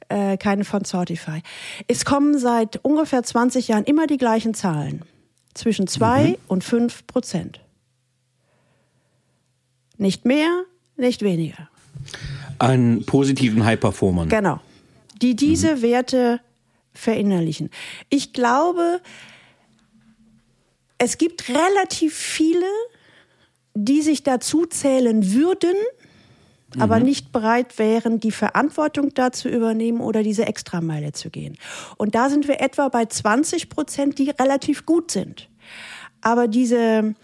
äh, 0.08 0.36
keine 0.36 0.64
von 0.64 0.84
Sortify. 0.84 1.42
Es 1.86 2.04
kommen 2.04 2.38
seit 2.38 2.76
ungefähr 2.84 3.22
20 3.22 3.68
Jahren 3.68 3.84
immer 3.84 4.06
die 4.06 4.18
gleichen 4.18 4.54
Zahlen. 4.54 5.02
Zwischen 5.54 5.88
zwei 5.88 6.28
mhm. 6.28 6.36
und 6.46 6.64
fünf 6.64 7.06
Prozent. 7.06 7.60
Nicht 9.96 10.24
mehr, 10.24 10.64
nicht 10.96 11.22
weniger. 11.22 11.68
An 12.58 13.04
positiven 13.04 13.64
High-Performern. 13.64 14.28
Genau. 14.28 14.60
Die 15.20 15.34
diese 15.34 15.76
mhm. 15.76 15.82
Werte 15.82 16.40
verinnerlichen. 16.92 17.70
Ich 18.08 18.32
glaube, 18.32 19.00
es 20.98 21.18
gibt 21.18 21.48
relativ 21.48 22.14
viele, 22.14 22.66
die 23.74 24.02
sich 24.02 24.24
dazu 24.24 24.66
zählen 24.66 25.32
würden, 25.32 25.74
mhm. 26.74 26.82
aber 26.82 27.00
nicht 27.00 27.32
bereit 27.32 27.78
wären, 27.78 28.20
die 28.20 28.32
Verantwortung 28.32 29.14
da 29.14 29.32
zu 29.32 29.48
übernehmen 29.48 30.00
oder 30.00 30.22
diese 30.22 30.46
Extrameile 30.46 31.12
zu 31.12 31.30
gehen. 31.30 31.56
Und 31.96 32.14
da 32.14 32.30
sind 32.30 32.48
wir 32.48 32.60
etwa 32.60 32.88
bei 32.88 33.06
20 33.06 33.68
Prozent, 33.68 34.18
die 34.18 34.30
relativ 34.30 34.86
gut 34.86 35.10
sind. 35.10 35.48
Aber 36.20 36.48
diese 36.48 37.14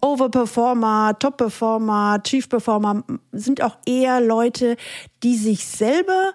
Overperformer, 0.00 1.18
Topperformer, 1.18 2.22
Chief 2.22 2.48
Performer 2.48 3.04
sind 3.32 3.62
auch 3.62 3.76
eher 3.86 4.20
Leute, 4.20 4.76
die 5.22 5.36
sich 5.36 5.66
selber 5.66 6.32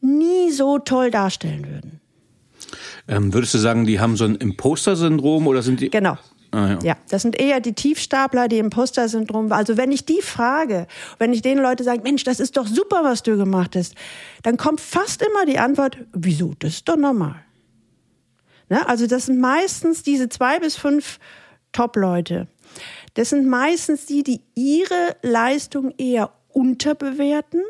nie 0.00 0.50
so 0.50 0.78
toll 0.78 1.10
darstellen 1.10 1.66
würden. 1.68 2.00
Ähm, 3.06 3.32
würdest 3.32 3.54
du 3.54 3.58
sagen, 3.58 3.86
die 3.86 4.00
haben 4.00 4.16
so 4.16 4.24
ein 4.24 4.34
Imposter-Syndrom 4.36 5.46
oder 5.46 5.62
sind 5.62 5.80
die? 5.80 5.90
Genau. 5.90 6.18
Ah, 6.50 6.68
ja. 6.68 6.78
ja. 6.82 6.96
das 7.10 7.22
sind 7.22 7.38
eher 7.38 7.60
die 7.60 7.74
Tiefstapler, 7.74 8.48
die 8.48 8.58
Imposter-Syndrom. 8.58 9.52
Also 9.52 9.76
wenn 9.76 9.92
ich 9.92 10.06
die 10.06 10.22
frage, 10.22 10.86
wenn 11.18 11.32
ich 11.32 11.42
den 11.42 11.58
Leuten 11.58 11.84
sage, 11.84 12.02
Mensch, 12.02 12.24
das 12.24 12.40
ist 12.40 12.56
doch 12.56 12.66
super, 12.66 13.04
was 13.04 13.22
du 13.22 13.36
gemacht 13.36 13.76
hast, 13.76 13.94
dann 14.42 14.56
kommt 14.56 14.80
fast 14.80 15.22
immer 15.22 15.44
die 15.46 15.58
Antwort, 15.58 15.98
wieso, 16.12 16.54
das 16.58 16.74
ist 16.74 16.88
doch 16.88 16.96
normal. 16.96 17.36
Ne? 18.68 18.86
Also 18.88 19.06
das 19.06 19.26
sind 19.26 19.40
meistens 19.40 20.02
diese 20.02 20.28
zwei 20.28 20.58
bis 20.58 20.76
fünf 20.76 21.18
Top-Leute. 21.72 22.48
Das 23.14 23.30
sind 23.30 23.46
meistens 23.46 24.06
die, 24.06 24.22
die 24.22 24.40
ihre 24.54 25.16
Leistung 25.22 25.92
eher 25.98 26.30
unterbewerten 26.48 27.62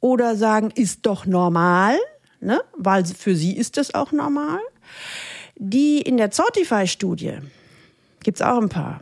oder 0.00 0.36
sagen, 0.36 0.70
ist 0.74 1.06
doch 1.06 1.26
normal, 1.26 1.96
ne? 2.40 2.60
weil 2.76 3.04
für 3.04 3.34
sie 3.34 3.56
ist 3.56 3.76
das 3.76 3.94
auch 3.94 4.12
normal. 4.12 4.60
Die 5.56 6.00
in 6.00 6.16
der 6.16 6.30
Zotify-Studie, 6.30 7.38
gibt's 8.24 8.42
auch 8.42 8.60
ein 8.60 8.68
paar, 8.68 9.00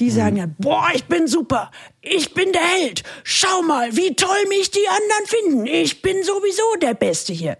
die 0.00 0.06
mhm. 0.06 0.10
sagen 0.10 0.36
ja, 0.36 0.46
boah, 0.58 0.88
ich 0.94 1.04
bin 1.04 1.26
super, 1.26 1.70
ich 2.02 2.34
bin 2.34 2.52
der 2.52 2.62
Held, 2.62 3.02
schau 3.22 3.62
mal, 3.62 3.96
wie 3.96 4.14
toll 4.14 4.46
mich 4.48 4.70
die 4.70 4.86
anderen 4.88 5.26
finden, 5.26 5.66
ich 5.66 6.02
bin 6.02 6.22
sowieso 6.22 6.62
der 6.82 6.94
Beste 6.94 7.32
hier. 7.32 7.56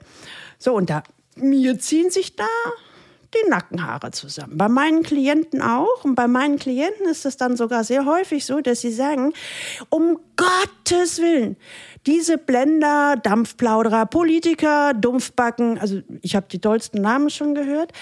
So, 0.59 0.75
und 0.75 0.91
da, 0.91 1.03
mir 1.37 1.79
ziehen 1.79 2.11
sich 2.11 2.37
da 2.37 2.47
die 3.35 3.51
Nackenhaare 3.51 4.11
zusammen. 4.11 4.57
Bei 4.57 4.69
meinen 4.69 5.03
Klienten 5.03 5.61
auch. 5.63 6.05
Und 6.05 6.15
bei 6.15 6.29
meinen 6.29 6.59
Klienten 6.59 7.07
ist 7.07 7.27
es 7.27 7.37
dann 7.37 7.57
sogar 7.57 7.85
sehr 7.85 8.07
häufig 8.07 8.45
so, 8.45 8.61
dass 8.61 8.81
sie 8.81 8.93
sagen, 8.93 9.33
um 9.91 10.19
Gottes 10.37 11.19
Willen, 11.19 11.57
diese 12.07 12.39
Blender, 12.39 13.17
Dampfplauderer, 13.17 14.07
Politiker, 14.07 14.95
Dumpfbacken, 14.95 15.79
also 15.79 16.01
ich 16.23 16.37
habe 16.37 16.47
die 16.51 16.61
tollsten 16.61 17.01
Namen 17.01 17.31
schon 17.31 17.55
gehört. 17.55 17.93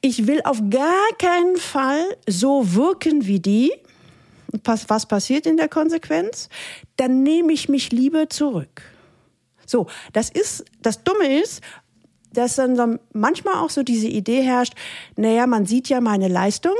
Ich 0.00 0.26
will 0.26 0.40
auf 0.44 0.60
gar 0.70 1.08
keinen 1.18 1.56
Fall 1.56 2.02
so 2.28 2.74
wirken 2.74 3.26
wie 3.26 3.40
die. 3.40 3.72
Was 4.64 5.06
passiert 5.06 5.46
in 5.46 5.56
der 5.56 5.68
Konsequenz? 5.68 6.48
Dann 6.96 7.22
nehme 7.22 7.52
ich 7.52 7.68
mich 7.68 7.90
lieber 7.90 8.28
zurück. 8.28 8.82
So, 9.66 9.86
das 10.12 10.30
ist, 10.30 10.64
das 10.82 11.02
Dumme 11.04 11.40
ist, 11.40 11.62
dass 12.34 12.56
dann 12.56 12.76
so 12.76 12.98
manchmal 13.12 13.54
auch 13.54 13.70
so 13.70 13.82
diese 13.82 14.08
Idee 14.08 14.42
herrscht, 14.42 14.74
naja, 15.16 15.46
man 15.46 15.66
sieht 15.66 15.88
ja 15.88 16.00
meine 16.00 16.28
Leistung 16.28 16.76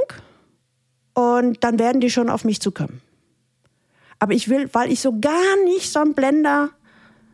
und 1.15 1.65
dann 1.65 1.79
werden 1.79 2.01
die 2.01 2.11
schon 2.11 2.29
auf 2.29 2.45
mich 2.45 2.61
zukommen. 2.61 3.01
Aber 4.19 4.33
ich 4.33 4.49
will, 4.49 4.69
weil 4.73 4.93
ich 4.93 5.01
so 5.01 5.19
gar 5.19 5.65
nicht 5.65 5.91
so 5.91 6.01
ein 6.01 6.15
Blender, 6.15 6.71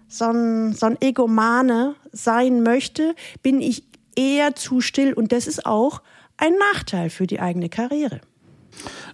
so 0.08 0.26
ein, 0.26 0.72
so 0.72 0.86
ein 0.86 0.98
Egomane 1.00 1.94
sein 2.12 2.62
möchte, 2.62 3.14
bin 3.42 3.60
ich 3.60 3.84
eher 4.16 4.54
zu 4.54 4.80
still 4.80 5.12
und 5.12 5.32
das 5.32 5.46
ist 5.46 5.66
auch 5.66 6.02
ein 6.36 6.54
Nachteil 6.72 7.10
für 7.10 7.26
die 7.26 7.40
eigene 7.40 7.68
Karriere. 7.68 8.20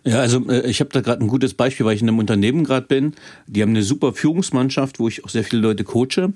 Ja, 0.05 0.21
also 0.21 0.49
äh, 0.49 0.69
ich 0.69 0.81
habe 0.81 0.91
da 0.93 1.01
gerade 1.01 1.25
ein 1.25 1.29
gutes 1.29 1.55
Beispiel, 1.55 1.85
weil 1.85 1.95
ich 1.95 2.03
in 2.03 2.09
einem 2.09 2.19
Unternehmen 2.19 2.65
gerade 2.65 2.87
bin. 2.87 3.15
Die 3.47 3.63
haben 3.63 3.71
eine 3.71 3.83
super 3.83 4.13
Führungsmannschaft, 4.13 4.99
wo 4.99 5.09
ich 5.09 5.25
auch 5.25 5.29
sehr 5.29 5.45
viele 5.45 5.63
Leute 5.63 5.85
coache. 5.85 6.33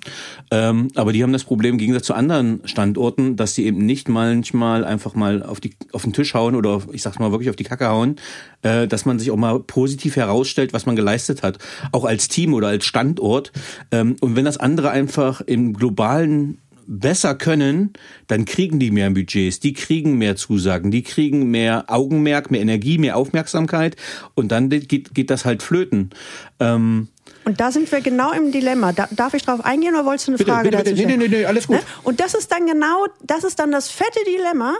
Ähm, 0.50 0.89
aber 0.95 1.12
die 1.12 1.23
haben 1.23 1.33
das 1.33 1.45
Problem 1.45 1.75
im 1.75 1.79
Gegensatz 1.79 2.07
zu 2.07 2.15
anderen 2.15 2.61
Standorten, 2.65 3.37
dass 3.37 3.55
sie 3.55 3.65
eben 3.67 3.87
nicht 3.87 4.09
manchmal 4.09 4.85
einfach 4.85 5.15
mal 5.15 5.43
auf, 5.43 5.61
die, 5.61 5.75
auf 5.93 6.03
den 6.03 6.12
Tisch 6.12 6.35
hauen 6.35 6.55
oder 6.55 6.71
auf, 6.71 6.89
ich 6.93 7.03
sag's 7.03 7.19
mal 7.19 7.31
wirklich 7.31 7.50
auf 7.50 7.57
die 7.57 7.65
Kacke 7.65 7.89
hauen, 7.89 8.17
äh, 8.62 8.89
dass 8.89 9.05
man 9.05 9.19
sich 9.19 9.31
auch 9.31 9.37
mal 9.37 9.61
positiv 9.61 10.17
herausstellt, 10.17 10.73
was 10.73 10.87
man 10.87 10.97
geleistet 10.97 11.43
hat. 11.43 11.59
Auch 11.93 12.05
als 12.05 12.29
Team 12.29 12.55
oder 12.55 12.69
als 12.69 12.85
Standort. 12.85 13.53
Ähm, 13.93 14.17
und 14.21 14.37
wenn 14.37 14.45
das 14.45 14.57
andere 14.57 14.91
einfach 14.91 15.41
im 15.43 15.75
globalen 15.75 16.59
besser 16.90 17.37
können, 17.37 17.92
dann 18.26 18.44
kriegen 18.44 18.80
die 18.80 18.90
mehr 18.90 19.09
Budgets, 19.11 19.61
die 19.61 19.73
kriegen 19.73 20.18
mehr 20.18 20.35
Zusagen, 20.35 20.90
die 20.90 21.02
kriegen 21.02 21.50
mehr 21.50 21.85
Augenmerk, 21.87 22.50
mehr 22.50 22.61
Energie, 22.61 22.99
mehr 22.99 23.16
Aufmerksamkeit 23.16 23.97
und 24.35 24.50
dann 24.50 24.68
geht, 24.68 25.14
geht 25.14 25.30
das 25.30 25.44
halt 25.44 25.62
flöten. 25.62 26.11
Ähm, 26.59 27.09
und 27.44 27.61
da 27.61 27.70
sind 27.70 27.90
wir 27.90 28.00
genau 28.00 28.32
im 28.32 28.52
Dilemma. 28.52 28.92
Da, 28.92 29.09
darf 29.12 29.35
ich 29.35 29.42
drauf 29.42 29.64
eingehen 29.64 29.94
oder 29.94 30.04
wolltest 30.04 30.28
du 30.28 30.32
eine 30.32 30.38
bitte, 30.38 30.50
Frage 30.50 30.70
bitte, 30.70 30.85
dazu 30.85 30.97
bitte. 30.97 31.06
Nee, 31.06 31.16
nee, 31.16 31.28
nee, 31.28 31.44
alles 31.44 31.68
gut. 31.68 31.76
Ne? 31.76 31.82
Und 32.02 32.20
das 32.20 32.35
ist 32.35 32.50
dann 32.52 32.66
genau, 32.66 33.06
das 33.23 33.44
ist 33.44 33.59
dann 33.61 33.70
das 33.70 33.88
fette 33.88 34.20
Dilemma, 34.26 34.75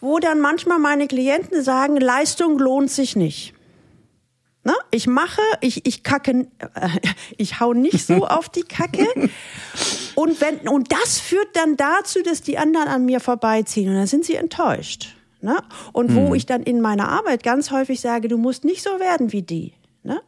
wo 0.00 0.18
dann 0.18 0.40
manchmal 0.40 0.78
meine 0.78 1.06
Klienten 1.06 1.62
sagen, 1.62 1.96
Leistung 1.96 2.58
lohnt 2.58 2.90
sich 2.90 3.16
nicht. 3.16 3.54
Ne? 4.66 4.74
Ich 4.90 5.06
mache, 5.06 5.40
ich, 5.60 5.86
ich 5.86 6.02
kacke, 6.02 6.48
äh, 6.58 6.88
ich 7.36 7.60
hau 7.60 7.72
nicht 7.72 8.04
so 8.04 8.26
auf 8.26 8.48
die 8.48 8.64
Kacke. 8.64 9.06
Und, 10.16 10.40
wenn, 10.40 10.66
und 10.66 10.90
das 10.90 11.20
führt 11.20 11.54
dann 11.54 11.76
dazu, 11.76 12.20
dass 12.24 12.42
die 12.42 12.58
anderen 12.58 12.88
an 12.88 13.04
mir 13.04 13.20
vorbeiziehen. 13.20 13.88
Und 13.90 13.94
dann 13.94 14.08
sind 14.08 14.24
sie 14.24 14.34
enttäuscht. 14.34 15.14
Ne? 15.40 15.56
Und 15.92 16.16
wo 16.16 16.26
hm. 16.26 16.34
ich 16.34 16.46
dann 16.46 16.64
in 16.64 16.80
meiner 16.80 17.08
Arbeit 17.10 17.44
ganz 17.44 17.70
häufig 17.70 18.00
sage, 18.00 18.26
du 18.26 18.38
musst 18.38 18.64
nicht 18.64 18.82
so 18.82 18.98
werden 18.98 19.32
wie 19.32 19.42
die. 19.42 19.74
Ne? 20.02 20.20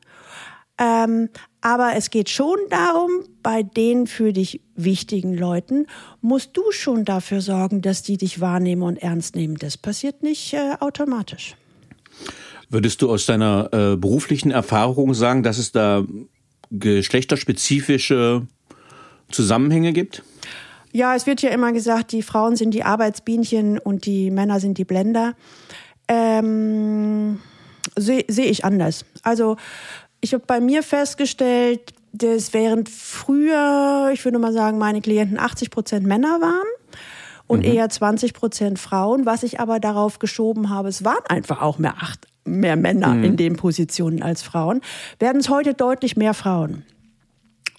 Ähm, 0.79 1.31
aber 1.61 1.95
es 1.97 2.11
geht 2.11 2.31
schon 2.31 2.59
darum, 2.71 3.25
bei 3.43 3.65
den 3.65 4.07
für 4.07 4.33
dich 4.33 4.61
wichtigen 4.77 5.35
Leuten 5.35 5.89
musst 6.21 6.57
du 6.57 6.71
schon 6.71 7.05
dafür 7.05 7.41
sorgen, 7.41 7.83
dass 7.83 8.05
die 8.05 8.19
dich 8.19 8.41
wahrnehmen 8.41 8.85
und 8.85 8.99
ernst 8.99 9.35
nehmen. 9.35 9.57
Das 9.57 9.77
passiert 9.77 10.23
nicht 10.23 10.55
äh, 10.55 10.77
automatisch. 10.79 11.57
Würdest 12.71 13.01
du 13.01 13.11
aus 13.11 13.27
deiner 13.27 13.69
äh, 13.73 13.97
beruflichen 13.97 14.51
Erfahrung 14.51 15.15
sagen, 15.15 15.43
dass 15.43 15.59
es 15.59 15.73
da 15.73 16.05
geschlechterspezifische 16.71 18.47
Zusammenhänge 19.31 19.93
gibt? 19.93 20.23
Ja, 20.93 21.15
es 21.15 21.27
wird 21.27 21.43
ja 21.43 21.51
immer 21.51 21.73
gesagt, 21.73 22.13
die 22.13 22.23
Frauen 22.23 22.57
sind 22.57 22.73
die 22.73 22.85
Arbeitsbienchen 22.85 23.79
und 23.79 24.07
die 24.07 24.31
Männer 24.31 24.61
sind 24.61 24.79
die 24.79 24.85
Blender. 24.85 25.35
Ähm, 26.09 27.41
Sehe 27.97 28.25
seh 28.29 28.45
ich 28.45 28.65
anders. 28.65 29.05
Also 29.23 29.57
ich 30.21 30.35
habe 30.35 30.45
bei 30.47 30.61
mir 30.61 30.83
festgestellt, 30.83 31.93
dass 32.13 32.53
während 32.53 32.89
früher, 32.89 34.11
ich 34.13 34.25
würde 34.25 34.39
mal 34.39 34.53
sagen, 34.53 34.79
meine 34.79 35.01
Klienten 35.01 35.39
80 35.39 35.71
Prozent 35.71 36.07
Männer 36.07 36.41
waren 36.41 36.78
und 37.49 37.61
mhm. 37.61 37.73
eher 37.73 37.89
20 37.89 38.35
Prozent 38.35 38.79
Frauen, 38.79 39.27
was 39.27 39.43
ich 39.43 39.59
aber 39.59 39.81
darauf 39.81 40.21
geschoben 40.21 40.71
habe, 40.71 40.89
es 40.89 41.05
waren 41.05 41.25
einfach 41.29 41.61
auch 41.61 41.79
mehr 41.79 41.95
acht, 41.99 42.29
mehr 42.45 42.77
Männer 42.77 43.15
mhm. 43.15 43.25
in 43.25 43.37
den 43.37 43.57
Positionen 43.57 44.23
als 44.23 44.43
Frauen, 44.43 44.81
werden 45.19 45.41
es 45.41 45.49
heute 45.49 45.75
deutlich 45.75 46.17
mehr 46.17 46.35
Frauen. 46.35 46.85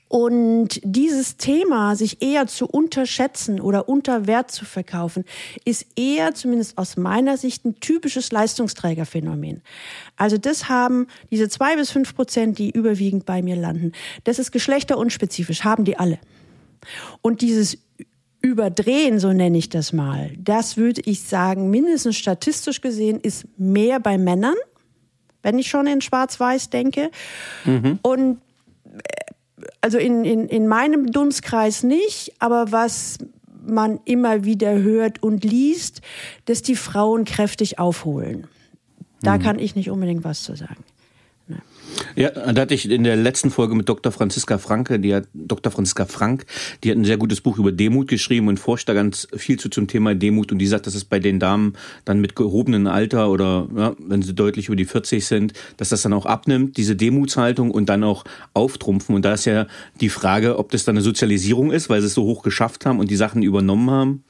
Und 0.10 0.82
dieses 0.84 1.38
Thema, 1.38 1.96
sich 1.96 2.24
eher 2.24 2.48
zu 2.48 2.66
unterschätzen 2.66 3.62
oder 3.62 3.88
unter 3.88 4.26
Wert 4.26 4.50
zu 4.50 4.66
verkaufen, 4.66 5.24
ist 5.66 5.86
eher, 5.96 6.34
zumindest 6.34 6.80
aus 6.80 6.98
meiner 6.98 7.38
Sicht, 7.38 7.64
ein 7.64 7.80
typisches 7.80 8.32
Leistungsträgerphänomen. 8.32 9.62
Also 10.18 10.40
das 10.40 10.68
haben 10.68 11.06
diese 11.30 11.48
zwei 11.48 11.76
bis 11.76 11.92
fünf 11.92 12.16
Prozent, 12.16 12.58
die 12.58 12.72
überwiegend 12.72 13.28
bei 13.28 13.44
mir 13.44 13.56
landen. 13.56 13.92
Das 14.24 14.40
ist 14.40 14.52
geschlechterunspezifisch, 14.52 15.64
haben 15.64 15.86
die 15.86 15.98
alle. 15.98 16.18
Und 17.22 17.42
dieses 17.42 17.78
Überdrehen, 18.42 19.20
so 19.20 19.34
nenne 19.34 19.58
ich 19.58 19.70
das 19.70 19.92
mal, 19.92 20.32
das 20.38 20.78
würde 20.78 21.02
ich 21.06 21.24
sagen, 21.24 21.70
mindestens 21.70 22.16
statistisch 22.16 22.82
gesehen, 22.82 23.20
ist 23.20 23.46
mehr 23.58 24.00
bei 24.00 24.18
Männern, 24.18 24.56
wenn 25.44 25.60
ich 25.60 25.68
schon 25.68 25.88
in 25.88 26.02
Schwarz-Weiß 26.02 26.70
denke. 26.70 27.12
Mhm. 27.66 28.00
Und 28.02 28.42
äh, 28.86 29.00
also 29.82 29.98
in, 29.98 30.24
in, 30.24 30.48
in 30.48 30.68
meinem 30.68 31.12
Dunstkreis 31.12 31.84
nicht, 31.84 32.34
aber 32.40 32.72
was 32.72 33.18
man 33.66 34.00
immer 34.06 34.46
wieder 34.46 34.80
hört 34.80 35.22
und 35.22 35.44
liest, 35.44 36.02
dass 36.46 36.62
die 36.62 36.76
Frauen 36.76 37.26
kräftig 37.26 37.78
aufholen. 37.78 38.48
Da 39.22 39.38
mhm. 39.38 39.42
kann 39.42 39.60
ich 39.60 39.76
nicht 39.76 39.90
unbedingt 39.90 40.24
was 40.24 40.44
zu 40.44 40.56
sagen. 40.56 40.84
Ja, 42.16 42.30
da 42.32 42.62
hatte 42.62 42.74
ich 42.74 42.90
in 42.90 43.04
der 43.04 43.16
letzten 43.16 43.52
Folge 43.52 43.76
mit 43.76 43.88
Dr. 43.88 44.12
Franziska 44.12 44.58
Franke, 44.58 45.00
die 45.00 45.14
hat 45.14 45.28
Dr. 45.34 45.72
Franziska 45.72 46.06
Frank, 46.06 46.46
die 46.84 46.92
hat 46.92 46.98
ein 46.98 47.06
sehr 47.06 47.18
gutes 47.18 47.42
Buch 47.42 47.58
über 47.58 47.72
Demut 47.72 48.08
geschrieben 48.08 48.48
und 48.48 48.60
forscht 48.60 48.90
da 48.90 48.94
ganz 48.94 49.28
viel 49.36 49.60
zu 49.60 49.70
zum 49.70 49.88
Thema 49.88 50.16
Demut 50.16 50.52
und 50.52 50.60
die 50.60 50.68
sagt, 50.68 50.88
dass 50.88 50.96
es 50.96 51.06
bei 51.06 51.20
den 51.20 51.40
Damen 51.40 51.74
dann 52.06 52.20
mit 52.20 52.36
gehobenem 52.36 52.88
Alter 52.88 53.30
oder 53.30 53.68
ja, 53.76 53.96
wenn 54.00 54.22
sie 54.22 54.34
deutlich 54.34 54.68
über 54.68 54.76
die 54.76 54.86
40 54.86 55.26
sind, 55.26 55.54
dass 55.78 55.90
das 55.90 56.02
dann 56.02 56.14
auch 56.14 56.26
abnimmt, 56.26 56.78
diese 56.78 56.96
Demutshaltung 56.96 57.72
und 57.72 57.88
dann 57.90 58.04
auch 58.04 58.24
auftrumpfen 58.54 59.16
und 59.16 59.24
da 59.24 59.34
ist 59.34 59.46
ja 59.46 59.68
die 60.02 60.10
Frage, 60.10 60.58
ob 60.58 60.72
das 60.72 60.86
dann 60.86 60.96
eine 60.96 61.04
Sozialisierung 61.04 61.72
ist, 61.72 61.90
weil 61.90 62.02
sie 62.02 62.08
es 62.08 62.14
so 62.14 62.24
hoch 62.24 62.44
geschafft 62.44 62.86
haben 62.86 63.00
und 63.00 63.10
die 63.10 63.16
Sachen 63.16 63.44
übernommen 63.44 63.90
haben 63.92 64.24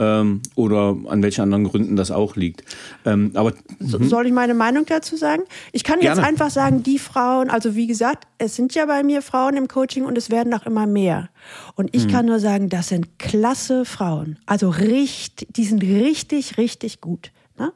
ähm, 0.00 0.40
oder 0.56 0.96
an 1.06 1.22
welchen 1.22 1.42
anderen 1.42 1.64
Gründen 1.64 1.94
das 1.94 2.10
auch 2.10 2.34
liegt. 2.34 2.64
Ähm, 3.04 3.30
aber 3.34 3.52
mhm. 3.78 4.08
soll 4.08 4.26
ich 4.26 4.32
meine 4.32 4.54
Meinung 4.54 4.86
dazu 4.86 5.16
sagen? 5.16 5.42
Ich 5.72 5.84
kann 5.84 6.00
jetzt 6.00 6.14
Gerne. 6.14 6.26
einfach 6.26 6.50
sagen, 6.50 6.82
die 6.82 6.98
Frauen, 6.98 7.50
also 7.50 7.76
wie 7.76 7.86
gesagt, 7.86 8.26
es 8.38 8.56
sind 8.56 8.74
ja 8.74 8.86
bei 8.86 9.02
mir 9.04 9.20
Frauen 9.20 9.56
im 9.56 9.68
Coaching 9.68 10.06
und 10.06 10.16
es 10.16 10.30
werden 10.30 10.52
auch 10.54 10.64
immer 10.64 10.86
mehr. 10.86 11.28
Und 11.74 11.94
ich 11.94 12.06
mhm. 12.06 12.10
kann 12.10 12.26
nur 12.26 12.40
sagen, 12.40 12.70
das 12.70 12.88
sind 12.88 13.18
klasse 13.18 13.84
Frauen. 13.84 14.38
Also 14.46 14.70
richtig, 14.70 15.52
die 15.52 15.64
sind 15.64 15.82
richtig, 15.82 16.56
richtig 16.56 17.00
gut. 17.00 17.30
Ne? 17.58 17.72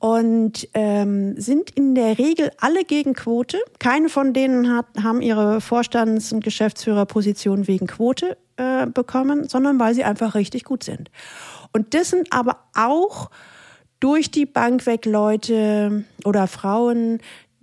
Und 0.00 0.66
ähm, 0.72 1.38
sind 1.38 1.70
in 1.70 1.94
der 1.94 2.18
Regel 2.18 2.50
alle 2.58 2.84
gegen 2.84 3.12
Quote. 3.12 3.58
Keine 3.78 4.08
von 4.08 4.32
denen 4.32 4.74
hat, 4.74 4.86
haben 5.02 5.20
ihre 5.20 5.60
Vorstands- 5.60 6.32
und 6.32 6.42
Geschäftsführerposition 6.42 7.68
wegen 7.68 7.86
Quote 7.86 8.38
äh, 8.56 8.86
bekommen, 8.86 9.46
sondern 9.46 9.78
weil 9.78 9.94
sie 9.94 10.02
einfach 10.02 10.34
richtig 10.34 10.64
gut 10.64 10.82
sind. 10.84 11.10
Und 11.72 11.92
das 11.92 12.08
sind 12.08 12.32
aber 12.32 12.60
auch 12.74 13.30
durch 14.00 14.30
die 14.30 14.46
Bank 14.46 14.86
weg 14.86 15.04
Leute 15.04 16.04
oder 16.24 16.46
Frauen, 16.46 17.18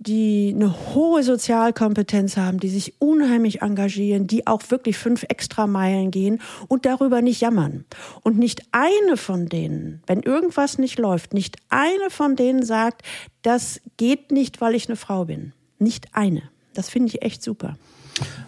die 0.08 0.54
eine 0.54 0.94
hohe 0.94 1.22
Sozialkompetenz 1.22 2.38
haben, 2.38 2.58
die 2.58 2.70
sich 2.70 2.94
unheimlich 2.98 3.60
engagieren, 3.60 4.26
die 4.26 4.46
auch 4.46 4.62
wirklich 4.70 4.96
fünf 4.96 5.22
extra 5.28 5.66
Meilen 5.66 6.10
gehen 6.10 6.40
und 6.66 6.86
darüber 6.86 7.20
nicht 7.20 7.42
jammern. 7.42 7.84
Und 8.22 8.38
nicht 8.38 8.62
eine 8.72 9.18
von 9.18 9.50
denen, 9.50 10.02
wenn 10.06 10.22
irgendwas 10.22 10.78
nicht 10.78 10.98
läuft, 10.98 11.34
nicht 11.34 11.56
eine 11.68 12.08
von 12.08 12.36
denen 12.36 12.62
sagt, 12.62 13.02
das 13.42 13.82
geht 13.98 14.32
nicht, 14.32 14.62
weil 14.62 14.74
ich 14.74 14.88
eine 14.88 14.96
Frau 14.96 15.26
bin. 15.26 15.52
Nicht 15.78 16.14
eine. 16.14 16.42
Das 16.72 16.88
finde 16.88 17.08
ich 17.08 17.22
echt 17.22 17.42
super. 17.42 17.76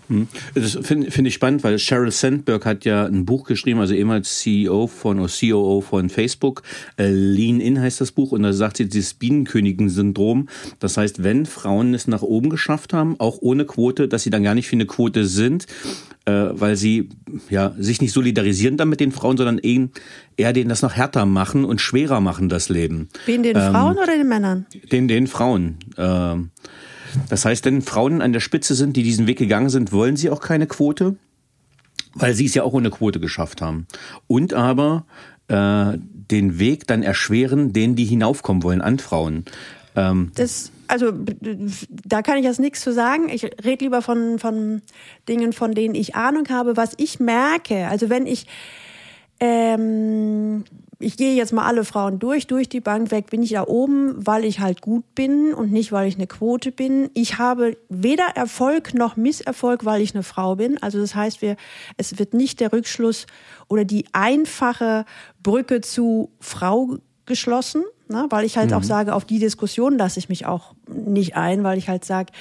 Hm. 0.09 0.29
Das 0.55 0.79
finde 0.83 1.11
find 1.11 1.29
ich 1.29 1.35
spannend, 1.35 1.63
weil 1.63 1.79
Sheryl 1.79 2.11
Sandberg 2.11 2.67
hat 2.67 2.85
ja 2.85 3.07
ein 3.07 3.25
Buch 3.25 3.45
geschrieben, 3.45 3.81
also 3.81 3.95
ehemals 3.95 4.41
CEO 4.41 4.89
von 4.89 5.21
oder 5.21 5.29
COO 5.29 5.81
von 5.81 6.09
Facebook. 6.11 6.63
Äh, 6.97 7.11
Lean 7.11 7.61
In 7.61 7.81
heißt 7.81 8.01
das 8.01 8.13
Buch 8.13 8.33
und 8.33 8.43
da 8.43 8.53
sagt 8.53 8.79
sie 8.79 8.89
dieses 8.89 9.15
Bienenkönigen-Syndrom. 9.15 10.49
Das 10.81 10.97
heißt, 10.97 11.23
wenn 11.23 11.47
Frauen 11.47 11.95
es 11.95 12.09
nach 12.09 12.23
oben 12.23 12.51
geschafft 12.51 12.93
haben, 12.93 13.19
auch 13.19 13.39
ohne 13.41 13.65
Quote, 13.65 14.09
dass 14.09 14.25
sie 14.25 14.31
dann 14.31 14.43
gar 14.43 14.55
nicht 14.55 14.69
für 14.69 14.77
eine 14.77 14.87
Quote 14.87 15.27
sind, 15.27 15.67
äh, 16.27 16.33
weil 16.33 16.77
sie 16.77 17.09
ja 17.49 17.73
sich 17.79 18.01
nicht 18.01 18.13
solidarisieren 18.13 18.77
dann 18.77 18.89
mit 18.89 19.01
den 19.01 19.13
Frauen, 19.13 19.37
sondern 19.37 19.59
eher, 19.59 19.89
eher 20.37 20.53
denen 20.53 20.69
das 20.69 20.83
noch 20.83 20.95
härter 20.95 21.25
machen 21.25 21.65
und 21.65 21.81
schwerer 21.81 22.21
machen 22.21 22.49
das 22.49 22.69
Leben. 22.69 23.09
Wen 23.27 23.43
den 23.43 23.57
ähm, 23.57 23.73
Frauen 23.73 23.97
oder 23.97 24.17
den 24.17 24.29
Männern? 24.29 24.67
Den 24.91 25.09
den 25.09 25.27
Frauen. 25.27 25.77
Äh, 25.97 26.37
das 27.29 27.45
heißt, 27.45 27.65
wenn 27.65 27.83
Frauen 27.83 28.23
an 28.23 28.33
der 28.33 28.41
Spitze 28.41 28.75
sind, 28.75 28.97
die 28.97 29.03
diesen 29.03 29.27
Weg 29.27 29.39
gegangen 29.39 29.71
sind, 29.71 29.93
wollen 29.93 30.17
sie 30.17 30.31
auch 30.31 30.41
keine 30.41 30.67
Quote, 30.67 31.17
weil 32.15 32.35
sie 32.35 32.47
es 32.47 32.55
ja 32.55 32.63
auch 32.63 32.73
ohne 32.73 32.91
Quote 32.91 33.21
geschafft 33.21 33.63
haben. 33.63 33.87
Und 34.27 34.55
aber 34.55 35.05
äh, 35.49 35.99
den 35.99 36.59
Weg 36.59 36.87
dann 36.87 37.03
erschweren, 37.03 37.73
denen 37.73 37.97
die 37.97 38.05
hinaufkommen 38.05 38.63
wollen 38.63 38.81
an 38.81 38.99
Frauen. 38.99 39.45
Ähm, 39.97 40.31
das 40.35 40.71
also 40.91 41.13
da 41.89 42.23
kann 42.23 42.39
ich 42.39 42.45
jetzt 42.45 42.59
nichts 42.59 42.81
zu 42.81 42.93
sagen. 42.93 43.29
Ich 43.29 43.45
rede 43.45 43.85
lieber 43.85 44.03
von, 44.03 44.39
von 44.41 44.83
Dingen, 45.29 45.53
von 45.53 45.73
denen 45.73 45.95
ich 45.95 46.17
Ahnung 46.17 46.49
habe. 46.49 46.77
Was 46.77 46.95
ich 46.97 47.21
merke, 47.21 47.87
also 47.87 48.11
wenn 48.11 48.27
ich 48.27 48.47
ähm, 49.39 50.65
ich 51.01 51.17
gehe 51.17 51.35
jetzt 51.35 51.53
mal 51.53 51.65
alle 51.65 51.85
Frauen 51.85 52.19
durch, 52.19 52.47
durch 52.47 52.69
die 52.69 52.81
Bank 52.81 53.11
weg, 53.11 53.31
bin 53.31 53.43
ich 53.43 53.51
da 53.51 53.67
oben, 53.67 54.15
weil 54.15 54.45
ich 54.45 54.61
halt 54.61 54.83
gut 54.83 55.15
bin 55.15 55.55
und 55.55 55.73
nicht, 55.73 55.93
weil 55.93 56.07
ich 56.07 56.17
eine 56.17 56.27
Quote 56.27 56.73
bin. 56.73 57.11
Ich 57.15 57.39
habe 57.39 57.77
weder 57.89 58.27
Erfolg 58.35 58.93
noch 58.93 59.17
Misserfolg, 59.17 59.87
weil 59.87 60.03
ich 60.03 60.15
eine 60.15 60.23
Frau 60.23 60.57
bin. 60.57 60.81
Also 60.83 61.01
das 61.01 61.15
heißt, 61.15 61.41
wir, 61.41 61.57
es 61.97 62.19
wird 62.19 62.35
nicht 62.35 62.61
der 62.61 62.73
Rückschluss 62.73 63.27
oder 63.69 63.87
die 63.87 64.05
einfache 64.13 65.07
Brücke 65.43 65.81
zu 65.81 66.31
Frau 66.39 66.99
geschlossen, 67.25 67.83
ne? 68.09 68.27
weil 68.29 68.45
ich 68.45 68.59
halt 68.59 68.71
mhm. 68.71 68.77
auch 68.77 68.83
sage, 68.83 69.15
auf 69.15 69.25
die 69.25 69.39
Diskussion 69.39 69.97
lasse 69.97 70.19
ich 70.19 70.29
mich 70.29 70.45
auch 70.45 70.75
nicht 70.87 71.35
ein, 71.35 71.65
weil 71.65 71.79
ich 71.79 71.89
halt 71.89 72.05
sage, 72.05 72.33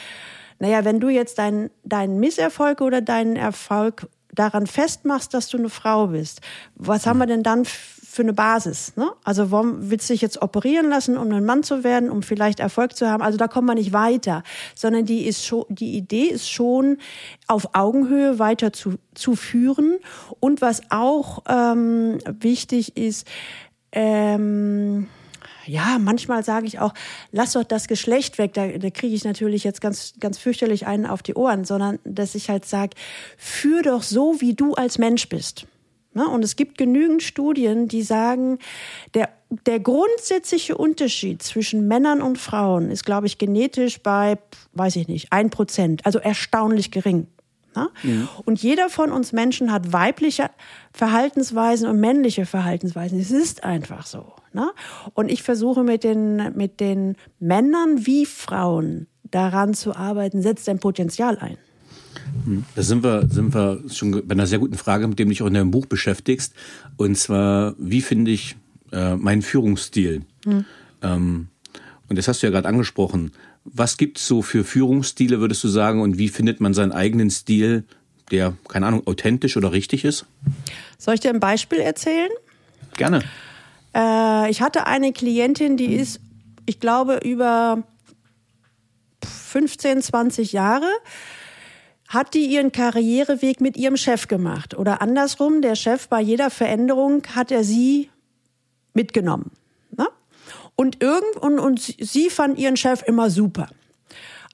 naja, 0.60 0.84
wenn 0.84 1.00
du 1.00 1.08
jetzt 1.08 1.38
deinen 1.38 1.70
deinen 1.86 2.20
Misserfolg 2.20 2.82
oder 2.82 3.00
deinen 3.00 3.38
Erfolg 3.38 4.10
daran 4.34 4.68
festmachst, 4.68 5.34
dass 5.34 5.48
du 5.48 5.58
eine 5.58 5.70
Frau 5.70 6.08
bist, 6.08 6.42
was 6.76 7.06
haben 7.06 7.20
wir 7.20 7.26
denn 7.26 7.44
dann 7.44 7.64
für 8.20 8.24
eine 8.24 8.34
Basis? 8.34 8.98
Ne? 8.98 9.10
Also 9.24 9.50
warum 9.50 9.90
willst 9.90 10.10
du 10.10 10.14
dich 10.14 10.22
jetzt 10.22 10.42
operieren 10.42 10.90
lassen, 10.90 11.16
um 11.16 11.32
ein 11.32 11.46
Mann 11.46 11.64
zu 11.64 11.86
werden, 11.86 12.10
um 12.10 12.22
vielleicht 12.22 12.60
Erfolg 12.60 12.98
zu 12.98 13.10
haben? 13.10 13.24
Also 13.24 13.38
da 13.38 13.48
kommt 13.48 13.66
man 13.66 13.78
nicht 13.78 13.94
weiter, 13.94 14.44
sondern 14.76 15.06
die 15.06 15.26
ist 15.26 15.46
schon, 15.46 15.64
die 15.70 15.96
Idee 15.96 16.26
ist 16.26 16.52
schon 16.52 16.98
auf 17.48 17.76
Augenhöhe 17.76 18.38
weiter 18.38 18.74
zu, 18.74 18.96
zu 19.14 19.38
führen. 19.38 20.00
Und 20.42 20.60
was 20.60 20.82
auch 20.90 21.44
ähm, 21.48 22.18
wichtig 22.42 22.98
ist, 22.98 23.26
ähm, 23.94 25.08
ja, 25.66 25.98
manchmal 25.98 26.44
sage 26.44 26.68
ich 26.68 26.80
auch, 26.80 26.94
lass 27.32 27.54
doch 27.54 27.64
das 27.64 27.88
Geschlecht 27.88 28.38
weg. 28.38 28.54
Da, 28.54 28.68
da 28.68 28.90
kriege 28.90 29.16
ich 29.16 29.24
natürlich 29.24 29.64
jetzt 29.64 29.80
ganz, 29.80 30.16
ganz 30.20 30.38
fürchterlich 30.38 30.88
einen 30.88 31.06
auf 31.06 31.24
die 31.24 31.36
Ohren, 31.36 31.64
sondern 31.64 32.00
dass 32.04 32.36
ich 32.36 32.50
halt 32.50 32.66
sage, 32.66 32.98
führ 33.38 33.82
doch 33.82 34.04
so, 34.04 34.42
wie 34.42 34.56
du 34.56 34.74
als 34.74 34.98
Mensch 34.98 35.30
bist. 35.30 35.68
Ne? 36.20 36.28
Und 36.28 36.44
es 36.44 36.58
gibt 36.58 36.78
genügend 36.78 37.24
Studien, 37.24 37.88
die 37.88 38.02
sagen, 38.02 38.60
der, 39.14 39.30
der 39.66 39.80
grundsätzliche 39.80 40.76
Unterschied 40.76 41.42
zwischen 41.42 41.88
Männern 41.88 42.22
und 42.22 42.38
Frauen 42.38 42.92
ist, 42.92 43.06
glaube 43.06 43.26
ich, 43.26 43.38
genetisch 43.38 44.02
bei, 44.02 44.38
weiß 44.74 44.98
ich 44.98 45.08
nicht, 45.08 45.32
ein 45.32 45.50
Prozent, 45.50 46.06
also 46.06 46.20
erstaunlich 46.20 46.92
gering. 46.92 47.28
Ne? 47.74 47.90
Mhm. 48.04 48.28
Und 48.44 48.62
jeder 48.62 48.90
von 48.90 49.14
uns 49.14 49.32
Menschen 49.32 49.72
hat 49.72 49.94
weibliche 49.94 50.50
Verhaltensweisen 50.92 51.88
und 51.88 52.02
männliche 52.02 52.46
Verhaltensweisen. 52.46 53.18
Es 53.18 53.32
ist 53.32 53.64
einfach 53.64 54.06
so. 54.06 54.34
Ne? 54.52 54.72
Und 55.14 55.32
ich 55.32 55.42
versuche 55.42 55.84
mit 55.86 56.04
den, 56.04 56.54
mit 56.58 56.82
den 56.82 57.16
Männern 57.40 58.06
wie 58.06 58.26
Frauen 58.26 59.08
daran 59.24 59.74
zu 59.74 59.96
arbeiten, 59.96 60.42
setzt 60.42 60.68
dein 60.68 60.80
Potenzial 60.80 61.38
ein. 61.38 61.58
Da 62.76 62.84
sind 62.84 63.04
wir, 63.04 63.28
sind 63.30 63.54
wir 63.54 63.84
schon 63.90 64.12
bei 64.12 64.34
einer 64.34 64.48
sehr 64.48 64.60
guten 64.60 64.78
Frage, 64.78 65.08
mit 65.08 65.20
dem 65.20 65.28
du 65.28 65.30
dich 65.30 65.42
auch 65.42 65.48
in 65.48 65.54
deinem 65.54 65.72
Buch 65.72 65.86
beschäftigst. 65.86 66.54
Und 66.98 67.18
zwar, 67.18 67.76
wie 67.78 68.02
finde 68.02 68.32
ich 68.32 68.56
äh, 68.92 69.16
meinen 69.16 69.42
Führungsstil? 69.42 70.22
Hm. 70.46 70.66
Ähm, 71.02 71.48
und 72.08 72.18
das 72.18 72.28
hast 72.28 72.42
du 72.42 72.48
ja 72.48 72.52
gerade 72.52 72.68
angesprochen. 72.68 73.32
Was 73.66 73.98
gibt's 73.98 74.26
so 74.28 74.42
für 74.42 74.64
Führungsstile, 74.64 75.40
würdest 75.40 75.64
du 75.64 75.68
sagen, 75.68 76.02
und 76.02 76.18
wie 76.18 76.30
findet 76.30 76.60
man 76.60 76.74
seinen 76.74 76.92
eigenen 76.92 77.30
Stil, 77.30 77.84
der, 78.32 78.54
keine 78.68 78.88
Ahnung, 78.88 79.06
authentisch 79.06 79.58
oder 79.58 79.72
richtig 79.72 80.06
ist? 80.06 80.26
Soll 80.98 81.14
ich 81.16 81.20
dir 81.20 81.30
ein 81.30 81.40
Beispiel 81.40 81.80
erzählen? 81.80 82.30
Gerne. 82.98 83.24
Äh, 83.96 84.50
ich 84.50 84.62
hatte 84.62 84.88
eine 84.88 85.14
Klientin, 85.14 85.78
die 85.78 85.96
ist, 85.96 86.20
ich 86.66 86.80
glaube, 86.80 87.20
über 87.24 87.84
15, 89.24 90.02
20 90.02 90.52
Jahre 90.52 90.88
hat 92.10 92.34
die 92.34 92.48
ihren 92.48 92.72
Karriereweg 92.72 93.62
mit 93.62 93.78
ihrem 93.78 93.96
Chef 93.96 94.28
gemacht. 94.28 94.76
Oder 94.76 95.02
andersrum, 95.02 95.62
der 95.62 95.76
Chef 95.76 96.10
bei 96.10 96.20
jeder 96.20 96.50
Veränderung 96.50 97.22
hat 97.36 97.52
er 97.52 97.64
sie 97.64 98.10
mitgenommen. 98.96 99.52
Ne? 99.96 100.08
Und, 100.76 101.02
irgend, 101.02 101.38
und, 101.38 101.60
und 101.60 101.80
sie 101.80 102.32
fand 102.32 102.58
ihren 102.58 102.78
Chef 102.78 103.04
immer 103.08 103.30
super. 103.30 103.70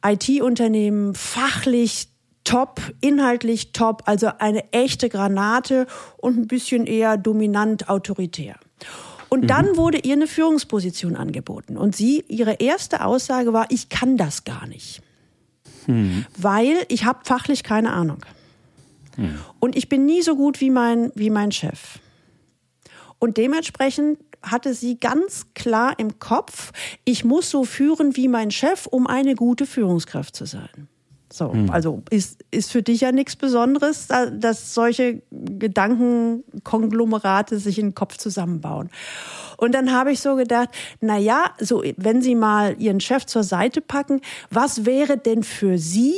IT-Unternehmen, 0.06 1.16
fachlich 1.16 2.10
top, 2.44 2.82
inhaltlich 3.00 3.72
top, 3.72 4.04
also 4.06 4.30
eine 4.38 4.72
echte 4.74 5.08
Granate 5.08 5.88
und 6.18 6.38
ein 6.38 6.48
bisschen 6.48 6.86
eher 6.86 7.18
dominant 7.18 7.88
autoritär. 7.90 8.58
Und 9.30 9.44
mhm. 9.44 9.48
dann 9.48 9.78
wurde 9.78 10.00
ihr 10.00 10.14
eine 10.14 10.28
Führungsposition 10.28 11.16
angeboten. 11.16 11.78
Und 11.78 11.96
sie, 11.96 12.24
ihre 12.28 12.56
erste 12.56 13.06
Aussage 13.06 13.54
war, 13.54 13.68
ich 13.70 13.88
kann 13.88 14.18
das 14.18 14.44
gar 14.44 14.68
nicht. 14.68 15.02
Mhm. 15.88 16.26
Weil 16.38 16.86
ich 16.90 17.06
habe 17.06 17.20
fachlich 17.24 17.64
keine 17.64 17.94
Ahnung. 17.94 18.26
Mhm. 19.18 19.40
Und 19.60 19.76
ich 19.76 19.90
bin 19.90 20.06
nie 20.06 20.22
so 20.22 20.36
gut 20.36 20.62
wie 20.62 20.70
mein, 20.70 21.12
wie 21.16 21.30
mein 21.30 21.52
Chef. 21.52 22.00
Und 23.20 23.38
dementsprechend 23.38 24.20
hatte 24.42 24.74
sie 24.74 25.00
ganz 25.00 25.48
klar 25.56 25.98
im 25.98 26.20
Kopf, 26.20 26.72
ich 27.04 27.26
muss 27.26 27.50
so 27.50 27.64
führen 27.64 28.16
wie 28.16 28.28
mein 28.28 28.52
Chef, 28.52 28.86
um 28.86 29.08
eine 29.08 29.36
gute 29.36 29.66
Führungskraft 29.66 30.36
zu 30.36 30.46
sein. 30.46 30.88
So, 31.32 31.52
hm. 31.52 31.72
also 31.72 32.04
ist, 32.12 32.46
ist 32.52 32.72
für 32.72 32.84
dich 32.84 33.02
ja 33.02 33.12
nichts 33.12 33.36
Besonderes, 33.36 34.08
dass 34.08 34.74
solche 34.74 35.22
Gedankenkonglomerate 35.32 37.60
sich 37.60 37.78
in 37.80 37.88
den 37.88 37.96
Kopf 37.96 38.16
zusammenbauen. 38.18 38.90
Und 39.58 39.74
dann 39.74 39.92
habe 39.92 40.12
ich 40.12 40.20
so 40.20 40.36
gedacht, 40.36 40.70
na 41.02 41.18
ja, 41.18 41.56
so, 41.60 41.84
wenn 41.98 42.22
Sie 42.22 42.36
mal 42.36 42.80
Ihren 42.80 43.00
Chef 43.00 43.26
zur 43.26 43.44
Seite 43.44 43.82
packen, 43.82 44.22
was 44.52 44.86
wäre 44.86 45.18
denn 45.18 45.42
für 45.44 45.80
Sie, 45.80 46.14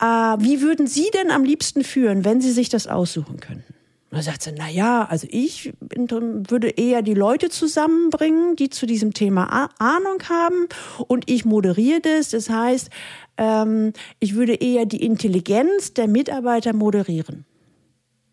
äh, 0.00 0.04
wie 0.04 0.62
würden 0.62 0.86
Sie 0.86 1.10
denn 1.12 1.30
am 1.30 1.44
liebsten 1.44 1.84
führen, 1.84 2.24
wenn 2.24 2.40
Sie 2.40 2.52
sich 2.52 2.70
das 2.70 2.86
aussuchen 2.86 3.40
könnten? 3.40 3.75
Und 4.10 4.18
da 4.18 4.22
sagt 4.22 4.42
sie, 4.42 4.52
na 4.56 4.68
ja, 4.68 5.04
also 5.04 5.26
ich 5.30 5.72
würde 5.80 6.68
eher 6.68 7.02
die 7.02 7.14
Leute 7.14 7.48
zusammenbringen, 7.48 8.54
die 8.54 8.70
zu 8.70 8.86
diesem 8.86 9.12
Thema 9.12 9.70
Ahnung 9.78 10.22
haben 10.28 10.68
und 11.08 11.28
ich 11.28 11.44
moderiere 11.44 12.00
das. 12.00 12.30
Das 12.30 12.48
heißt, 12.48 12.88
ähm, 13.36 13.92
ich 14.20 14.34
würde 14.34 14.54
eher 14.54 14.86
die 14.86 15.04
Intelligenz 15.04 15.92
der 15.92 16.06
Mitarbeiter 16.06 16.72
moderieren. 16.72 17.44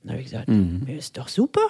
Da 0.04 0.12
habe 0.12 0.22
ich 0.22 0.30
gesagt, 0.30 0.48
mhm. 0.48 0.86
ist 0.88 1.18
doch 1.18 1.28
super. 1.28 1.62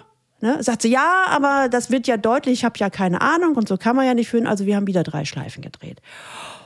Ne? 0.42 0.62
Sagt 0.62 0.82
sie, 0.82 0.90
ja, 0.90 1.24
aber 1.30 1.70
das 1.70 1.90
wird 1.90 2.06
ja 2.06 2.18
deutlich, 2.18 2.60
ich 2.60 2.66
habe 2.66 2.78
ja 2.78 2.90
keine 2.90 3.22
Ahnung 3.22 3.56
und 3.56 3.70
so 3.70 3.78
kann 3.78 3.96
man 3.96 4.06
ja 4.06 4.14
nicht 4.14 4.28
führen. 4.28 4.48
Also 4.48 4.66
wir 4.66 4.76
haben 4.76 4.88
wieder 4.88 5.04
drei 5.04 5.24
Schleifen 5.24 5.62
gedreht. 5.62 6.02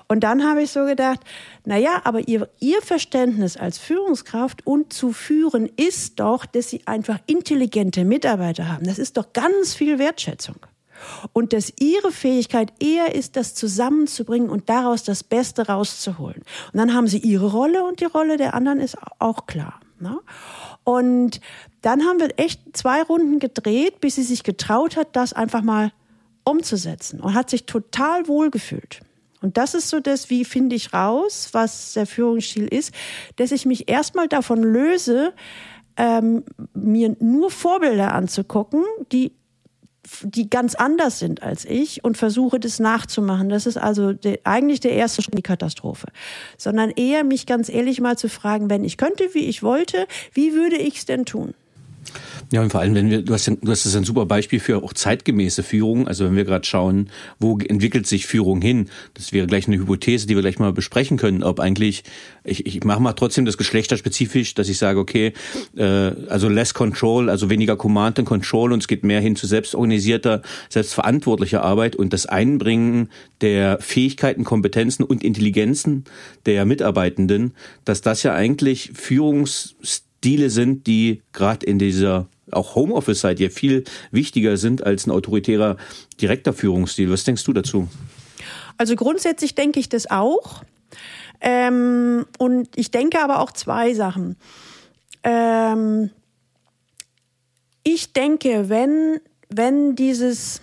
Und 0.08 0.22
dann 0.22 0.46
habe 0.48 0.62
ich 0.62 0.72
so 0.72 0.86
gedacht, 0.86 1.20
na 1.66 1.78
ja, 1.78 2.02
aber 2.04 2.28
ihr, 2.28 2.50
ihr 2.60 2.82
Verständnis 2.82 3.58
als 3.58 3.78
Führungskraft 3.78 4.66
und 4.66 4.94
zu 4.94 5.12
führen 5.12 5.70
ist 5.76 6.20
doch, 6.20 6.46
dass 6.46 6.70
sie 6.70 6.82
einfach 6.86 7.20
intelligente 7.26 8.06
Mitarbeiter 8.06 8.70
haben. 8.70 8.86
Das 8.86 9.00
ist 9.00 9.18
doch 9.18 9.34
ganz 9.34 9.74
viel 9.74 10.00
Wertschätzung. 10.00 10.56
Und 11.34 11.54
dass 11.54 11.74
ihre 11.80 12.12
Fähigkeit 12.12 12.74
eher 12.80 13.14
ist, 13.14 13.36
das 13.36 13.54
zusammenzubringen 13.54 14.50
und 14.50 14.70
daraus 14.70 15.04
das 15.04 15.24
Beste 15.24 15.68
rauszuholen. 15.68 16.44
Und 16.74 16.80
dann 16.80 16.94
haben 16.94 17.08
sie 17.08 17.20
ihre 17.20 17.52
Rolle 17.52 17.84
und 17.84 18.00
die 18.00 18.06
Rolle 18.06 18.38
der 18.38 18.54
anderen 18.54 18.80
ist 18.80 18.98
auch 19.20 19.46
klar. 19.46 19.80
Ne? 20.00 20.20
Und 20.84 21.42
dann 21.82 22.04
haben 22.04 22.20
wir 22.20 22.30
echt 22.38 22.76
zwei 22.76 23.04
Runden 23.04 23.40
gedreht, 23.40 24.00
bis 24.00 24.16
sie 24.16 24.24
sich 24.24 24.44
getraut 24.44 24.96
hat, 24.96 25.16
das 25.16 25.34
einfach 25.34 25.62
mal 25.62 25.92
umzusetzen 26.44 27.20
und 27.20 27.34
hat 27.34 27.50
sich 27.50 27.66
total 27.66 28.28
wohlgefühlt. 28.28 29.02
Und 29.42 29.58
das 29.58 29.74
ist 29.74 29.90
so 29.90 30.00
das, 30.00 30.30
wie 30.30 30.46
finde 30.46 30.76
ich 30.76 30.94
raus, 30.94 31.50
was 31.52 31.94
der 31.94 32.08
Führungsstil 32.08 32.68
ist, 32.68 32.94
dass 33.36 33.52
ich 33.52 33.66
mich 33.66 33.90
erstmal 33.90 34.28
davon 34.28 34.64
löse, 34.64 35.34
ähm, 35.96 36.44
mir 36.74 37.16
nur 37.20 37.52
Vorbilder 37.52 38.14
anzugucken, 38.14 38.84
die 39.12 39.34
die 40.22 40.50
ganz 40.50 40.76
anders 40.76 41.20
sind 41.20 41.44
als 41.44 41.66
ich 41.66 42.04
und 42.04 42.18
versuche 42.18 42.60
das 42.60 42.80
nachzumachen. 42.80 43.50
Das 43.50 43.66
ist 43.66 43.78
also 43.78 44.14
de, 44.14 44.40
eigentlich 44.44 44.80
der 44.80 44.94
erste 44.94 45.22
Schritt 45.22 45.34
in 45.34 45.38
die 45.38 45.44
Katastrophe. 45.44 46.08
Sondern 46.58 46.92
eher 46.92 47.24
mich 47.24 47.46
ganz 47.46 47.70
ehrlich 47.70 48.00
mal 48.00 48.18
zu 48.18 48.30
fragen, 48.30 48.70
wenn 48.70 48.84
ich 48.84 48.98
könnte, 48.98 49.34
wie 49.34 49.46
ich 49.46 49.64
wollte, 49.64 50.08
wie 50.34 50.54
würde 50.54 50.78
ich 50.78 51.00
es 51.00 51.06
denn 51.06 51.26
tun? 51.26 51.54
Ja, 52.52 52.62
und 52.62 52.72
vor 52.72 52.82
allem, 52.82 52.96
wenn 52.96 53.10
wir, 53.10 53.22
du 53.22 53.34
hast, 53.34 53.48
du 53.48 53.72
hast 53.72 53.86
das 53.86 53.96
ein 53.96 54.04
super 54.04 54.26
Beispiel 54.26 54.60
für 54.60 54.84
auch 54.84 54.94
zeitgemäße 54.94 55.64
Führung. 55.64 56.08
Also 56.08 56.26
wenn 56.26 56.36
wir 56.36 56.46
gerade 56.46 56.66
schauen, 56.66 57.10
wo 57.40 57.58
entwickelt 57.60 58.08
sich 58.08 58.26
Führung 58.26 58.62
hin, 58.62 58.90
das 59.16 59.34
wäre 59.34 59.48
gleich 59.48 59.68
eine 59.68 59.78
Hypothese, 59.78 60.28
die 60.28 60.36
wir 60.36 60.42
gleich 60.42 60.60
mal 60.60 60.72
besprechen 60.72 61.18
können, 61.18 61.44
ob 61.44 61.60
eigentlich, 61.60 62.04
ich, 62.44 62.66
ich 62.66 62.84
mache 62.84 63.02
mal 63.02 63.14
trotzdem 63.14 63.46
das 63.46 63.58
geschlechterspezifisch, 63.58 64.54
dass 64.54 64.70
ich 64.70 64.78
sage, 64.78 65.00
okay, 65.00 65.34
äh, 65.76 65.84
also 65.84 66.48
less 66.48 66.74
control, 66.74 67.30
also 67.30 67.50
weniger 67.50 67.76
Command 67.76 68.20
and 68.20 68.28
Control 68.28 68.72
und 68.72 68.80
es 68.80 68.88
geht 68.88 69.04
mehr 69.04 69.20
hin 69.20 69.36
zu 69.36 69.46
selbstorganisierter, 69.48 70.42
selbstverantwortlicher 70.70 71.64
Arbeit 71.64 71.96
und 71.96 72.14
das 72.14 72.26
Einbringen 72.26 73.10
der 73.42 73.80
Fähigkeiten, 73.82 74.44
Kompetenzen 74.44 75.04
und 75.04 75.24
Intelligenzen 75.24 76.06
der 76.46 76.66
Mitarbeitenden, 76.66 77.54
dass 77.86 78.02
das 78.02 78.24
ja 78.24 78.34
eigentlich 78.34 78.92
Führungsstile 80.28 80.50
sind, 80.50 80.88
die 80.88 81.22
gerade 81.32 81.66
in 81.66 81.80
dieser 81.80 82.28
auch 82.52 82.76
Homeoffice-Zeit 82.76 83.40
ja 83.40 83.50
viel 83.50 83.84
wichtiger 84.12 84.58
sind 84.58 84.86
als 84.86 85.08
ein 85.08 85.12
autoritärer 85.12 85.78
direkter 86.20 86.54
Führungsstil. 86.54 87.10
Was 87.10 87.24
denkst 87.24 87.44
du 87.46 87.54
dazu? 87.54 87.88
Also 88.78 88.96
grundsätzlich 88.96 89.56
denke 89.56 89.80
ich 89.80 89.90
das 89.90 90.10
auch. 90.10 90.64
Ähm, 91.40 92.26
und 92.40 92.70
ich 92.76 92.92
denke 92.92 93.22
aber 93.22 93.40
auch 93.40 93.52
zwei 93.52 93.94
Sachen. 93.94 94.36
Ähm, 95.24 96.10
ich 97.84 98.12
denke, 98.12 98.70
wenn, 98.70 99.20
wenn 99.50 99.96
dieses 99.96 100.62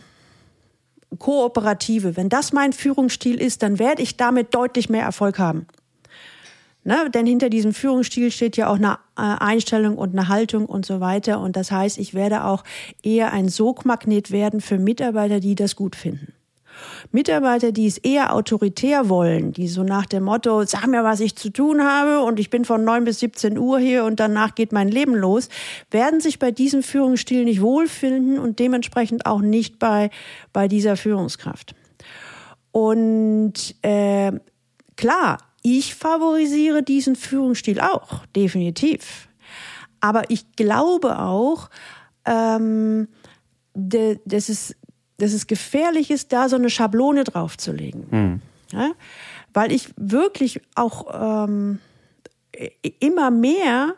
Kooperative, 1.18 2.16
wenn 2.16 2.28
das 2.28 2.52
mein 2.52 2.72
Führungsstil 2.72 3.40
ist, 3.40 3.62
dann 3.62 3.78
werde 3.78 4.02
ich 4.02 4.16
damit 4.16 4.54
deutlich 4.54 4.90
mehr 4.90 5.04
Erfolg 5.04 5.38
haben. 5.38 5.66
Ne? 6.84 7.10
Denn 7.12 7.26
hinter 7.26 7.48
diesem 7.48 7.72
Führungsstil 7.72 8.30
steht 8.30 8.56
ja 8.56 8.68
auch 8.68 8.76
eine 8.76 8.98
äh, 9.16 9.42
Einstellung 9.42 9.96
und 9.96 10.12
eine 10.12 10.28
Haltung 10.28 10.66
und 10.66 10.84
so 10.84 11.00
weiter. 11.00 11.40
Und 11.40 11.56
das 11.56 11.70
heißt, 11.70 11.98
ich 11.98 12.12
werde 12.14 12.44
auch 12.44 12.62
eher 13.02 13.32
ein 13.32 13.48
Sogmagnet 13.48 14.30
werden 14.30 14.60
für 14.60 14.78
Mitarbeiter, 14.78 15.40
die 15.40 15.54
das 15.54 15.76
gut 15.76 15.96
finden. 15.96 16.34
Mitarbeiter, 17.12 17.72
die 17.72 17.86
es 17.86 17.98
eher 17.98 18.34
autoritär 18.34 19.08
wollen, 19.08 19.52
die 19.52 19.68
so 19.68 19.82
nach 19.82 20.06
dem 20.06 20.24
Motto, 20.24 20.64
sag 20.64 20.86
mir, 20.86 21.04
was 21.04 21.20
ich 21.20 21.36
zu 21.36 21.50
tun 21.50 21.82
habe 21.82 22.20
und 22.22 22.40
ich 22.40 22.50
bin 22.50 22.64
von 22.64 22.84
9 22.84 23.04
bis 23.04 23.20
17 23.20 23.56
Uhr 23.56 23.78
hier 23.78 24.04
und 24.04 24.20
danach 24.20 24.54
geht 24.54 24.72
mein 24.72 24.88
Leben 24.88 25.14
los, 25.14 25.48
werden 25.90 26.20
sich 26.20 26.38
bei 26.38 26.50
diesem 26.50 26.82
Führungsstil 26.82 27.44
nicht 27.44 27.60
wohlfinden 27.60 28.38
und 28.38 28.58
dementsprechend 28.58 29.26
auch 29.26 29.40
nicht 29.40 29.78
bei, 29.78 30.10
bei 30.52 30.68
dieser 30.68 30.96
Führungskraft. 30.96 31.74
Und 32.72 33.76
äh, 33.82 34.32
klar, 34.96 35.38
ich 35.66 35.94
favorisiere 35.94 36.82
diesen 36.82 37.16
Führungsstil 37.16 37.80
auch, 37.80 38.26
definitiv. 38.36 39.28
Aber 40.00 40.30
ich 40.30 40.52
glaube 40.52 41.18
auch, 41.18 41.70
ähm, 42.26 43.08
de, 43.74 44.20
dass, 44.26 44.50
es, 44.50 44.76
dass 45.16 45.32
es 45.32 45.46
gefährlich 45.46 46.10
ist, 46.10 46.32
da 46.34 46.50
so 46.50 46.56
eine 46.56 46.68
Schablone 46.68 47.24
draufzulegen. 47.24 48.06
Mhm. 48.10 48.42
Ja? 48.72 48.92
Weil 49.54 49.72
ich 49.72 49.88
wirklich 49.96 50.60
auch 50.74 51.06
ähm, 51.48 51.78
immer 53.00 53.30
mehr 53.30 53.94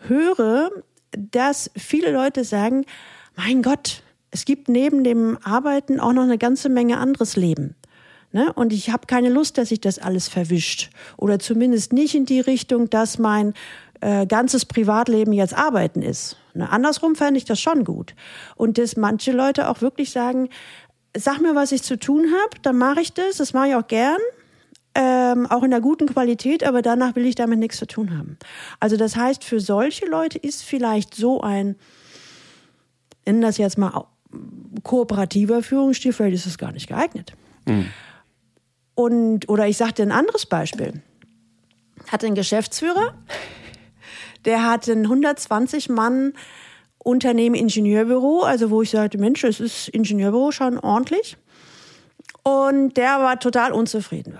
höre, 0.00 0.70
dass 1.12 1.70
viele 1.74 2.12
Leute 2.12 2.44
sagen, 2.44 2.84
mein 3.36 3.62
Gott, 3.62 4.02
es 4.30 4.44
gibt 4.44 4.68
neben 4.68 5.02
dem 5.02 5.38
Arbeiten 5.42 5.98
auch 5.98 6.12
noch 6.12 6.24
eine 6.24 6.36
ganze 6.36 6.68
Menge 6.68 6.98
anderes 6.98 7.36
Leben. 7.36 7.74
Ne? 8.36 8.52
Und 8.52 8.74
ich 8.74 8.90
habe 8.90 9.06
keine 9.06 9.30
Lust, 9.30 9.56
dass 9.56 9.70
sich 9.70 9.80
das 9.80 9.98
alles 9.98 10.28
verwischt. 10.28 10.90
Oder 11.16 11.38
zumindest 11.38 11.94
nicht 11.94 12.14
in 12.14 12.26
die 12.26 12.40
Richtung, 12.40 12.90
dass 12.90 13.18
mein 13.18 13.54
äh, 14.02 14.26
ganzes 14.26 14.66
Privatleben 14.66 15.32
jetzt 15.32 15.56
Arbeiten 15.56 16.02
ist. 16.02 16.36
Ne? 16.52 16.70
Andersrum 16.70 17.14
fände 17.14 17.38
ich 17.38 17.46
das 17.46 17.58
schon 17.58 17.82
gut. 17.82 18.14
Und 18.54 18.76
dass 18.76 18.94
manche 18.98 19.32
Leute 19.32 19.70
auch 19.70 19.80
wirklich 19.80 20.10
sagen, 20.10 20.50
sag 21.16 21.40
mir, 21.40 21.54
was 21.54 21.72
ich 21.72 21.82
zu 21.82 21.98
tun 21.98 22.26
habe, 22.26 22.60
dann 22.60 22.76
mache 22.76 23.00
ich 23.00 23.14
das, 23.14 23.38
das 23.38 23.54
mache 23.54 23.68
ich 23.68 23.74
auch 23.74 23.86
gern. 23.86 24.20
Ähm, 24.94 25.46
auch 25.46 25.62
in 25.62 25.70
der 25.70 25.80
guten 25.80 26.04
Qualität, 26.04 26.62
aber 26.62 26.82
danach 26.82 27.16
will 27.16 27.24
ich 27.24 27.36
damit 27.36 27.58
nichts 27.58 27.78
zu 27.78 27.86
tun 27.86 28.18
haben. 28.18 28.36
Also 28.80 28.98
das 28.98 29.16
heißt, 29.16 29.44
für 29.44 29.60
solche 29.60 30.04
Leute 30.04 30.36
ist 30.36 30.62
vielleicht 30.62 31.14
so 31.14 31.40
ein, 31.40 31.76
nennen 33.24 33.40
das 33.40 33.56
jetzt 33.56 33.78
mal 33.78 34.04
kooperativer 34.82 35.62
Führungsstil, 35.62 36.12
vielleicht 36.12 36.34
ist 36.34 36.46
es 36.46 36.58
gar 36.58 36.72
nicht 36.72 36.86
geeignet. 36.86 37.32
Mhm. 37.64 37.86
Und, 38.96 39.48
oder 39.50 39.68
ich 39.68 39.76
sagte 39.76 40.02
ein 40.02 40.10
anderes 40.10 40.46
Beispiel. 40.46 41.02
Hatte 42.08 42.26
einen 42.26 42.34
Geschäftsführer, 42.34 43.14
der 44.46 44.64
hatte 44.64 44.92
ein 44.92 45.02
120 45.02 45.90
Mann 45.90 46.32
Unternehmen 46.98 47.54
Ingenieurbüro, 47.54 48.42
also 48.42 48.70
wo 48.70 48.82
ich 48.82 48.90
sagte, 48.90 49.18
Mensch, 49.18 49.44
es 49.44 49.60
ist 49.60 49.88
Ingenieurbüro 49.88 50.50
schon 50.50 50.78
ordentlich. 50.78 51.36
Und 52.42 52.96
der 52.96 53.20
war 53.20 53.38
total 53.38 53.72
unzufrieden. 53.72 54.38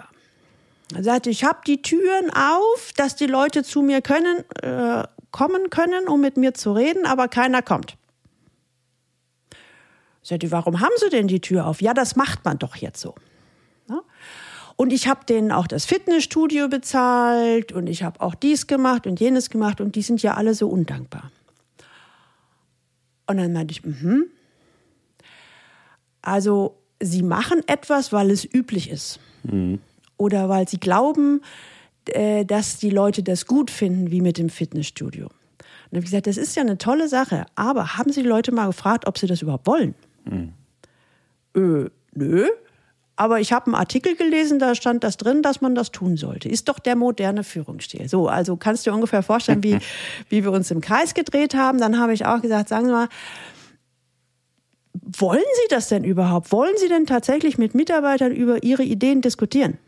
Er 0.95 1.05
sagte, 1.05 1.29
ich 1.29 1.45
habe 1.45 1.61
die 1.67 1.83
Türen 1.83 2.31
auf, 2.31 2.93
dass 2.97 3.15
die 3.15 3.27
Leute 3.27 3.63
zu 3.63 3.83
mir 3.83 4.01
können, 4.01 4.43
äh, 4.63 5.05
kommen 5.33 5.69
können, 5.69 6.09
um 6.09 6.21
mit 6.21 6.39
mir 6.39 6.55
zu 6.55 6.73
reden, 6.73 7.05
aber 7.05 7.29
keiner 7.29 7.61
kommt. 7.61 7.97
Ich 10.23 10.31
sagte, 10.31 10.51
warum 10.51 10.81
haben 10.81 10.95
Sie 10.97 11.11
denn 11.11 11.29
die 11.29 11.41
Tür 11.41 11.67
auf? 11.67 11.83
Ja, 11.83 11.93
das 11.93 12.17
macht 12.17 12.45
man 12.45 12.59
doch 12.59 12.77
jetzt 12.77 13.01
so. 13.01 13.15
Und 14.77 14.93
ich 14.93 15.09
habe 15.09 15.25
denen 15.25 15.53
auch 15.53 15.67
das 15.67 15.87
Fitnessstudio 15.87 16.69
bezahlt 16.69 17.73
und 17.73 17.87
ich 17.87 18.03
habe 18.03 18.21
auch 18.21 18.35
dies 18.35 18.67
gemacht 18.67 19.07
und 19.07 19.19
jenes 19.19 19.49
gemacht 19.49 19.81
und 19.81 19.97
die 19.97 20.03
sind 20.03 20.23
ja 20.23 20.35
alle 20.35 20.55
so 20.55 20.69
undankbar. 20.69 21.31
Und 23.27 23.39
dann 23.39 23.53
meinte 23.53 23.73
ich, 23.73 23.85
mhm. 23.85 24.27
Also 26.21 26.77
sie 27.01 27.23
machen 27.23 27.61
etwas, 27.67 28.13
weil 28.13 28.31
es 28.31 28.45
üblich 28.45 28.91
ist. 28.91 29.21
Mhm. 29.45 29.81
Oder 30.17 30.49
weil 30.49 30.69
sie 30.69 30.79
glauben, 30.79 31.41
äh, 32.07 32.45
dass 32.45 32.79
die 32.79 32.91
Leute 32.91 33.23
das 33.23 33.47
gut 33.47 33.71
finden, 33.71 34.11
wie 34.11 34.21
mit 34.21 34.37
dem 34.37 34.51
Fitnessstudio. 34.51 35.27
Und 35.27 35.33
dann 35.93 35.99
habe 35.99 36.01
ich 36.01 36.05
gesagt, 36.07 36.27
das 36.27 36.37
ist 36.37 36.57
ja 36.57 36.63
eine 36.63 36.79
tolle 36.79 37.09
Sache, 37.09 37.47
aber 37.55 37.97
haben 37.97 38.13
Sie 38.13 38.23
die 38.23 38.29
Leute 38.29 38.51
mal 38.51 38.67
gefragt, 38.67 39.07
ob 39.07 39.19
sie 39.19 39.29
das 39.29 39.41
überhaupt 39.41 39.67
wollen? 39.67 39.95
Mhm. 40.25 40.53
Äh, 41.55 41.91
nö. 42.15 42.49
Aber 43.17 43.41
ich 43.41 43.53
habe 43.53 43.67
einen 43.67 43.75
Artikel 43.75 44.15
gelesen, 44.15 44.59
da 44.59 44.75
stand 44.75 45.03
das 45.03 45.17
drin, 45.17 45.43
dass 45.43 45.63
man 45.63 45.75
das 45.75 45.91
tun 45.91 46.19
sollte. 46.19 46.49
Ist 46.51 46.69
doch 46.69 46.79
der 46.79 46.97
moderne 46.97 47.45
Führungsstil. 47.45 48.09
So, 48.09 48.29
also 48.29 48.57
kannst 48.57 48.87
du 48.87 48.91
dir 48.91 48.95
ungefähr 48.95 49.23
vorstellen, 49.23 49.63
wie, 49.63 49.79
wie 50.29 50.45
wir 50.45 50.53
uns 50.53 50.71
im 50.71 50.83
Kreis 50.83 51.15
gedreht 51.15 51.55
haben. 51.55 51.81
Dann 51.81 51.99
habe 51.99 52.13
ich 52.13 52.27
auch 52.27 52.43
gesagt, 52.43 52.69
sagen 52.69 52.87
Sie 52.87 52.93
mal, 52.93 53.09
wollen 54.93 55.41
Sie 55.41 55.69
das 55.71 55.89
denn 55.89 56.05
überhaupt? 56.05 56.53
Wollen 56.53 56.77
Sie 56.77 56.89
denn 56.89 57.07
tatsächlich 57.07 57.59
mit 57.59 57.75
Mitarbeitern 57.75 58.33
über 58.33 58.63
Ihre 58.63 58.83
Ideen 58.83 59.23
diskutieren? 59.23 59.79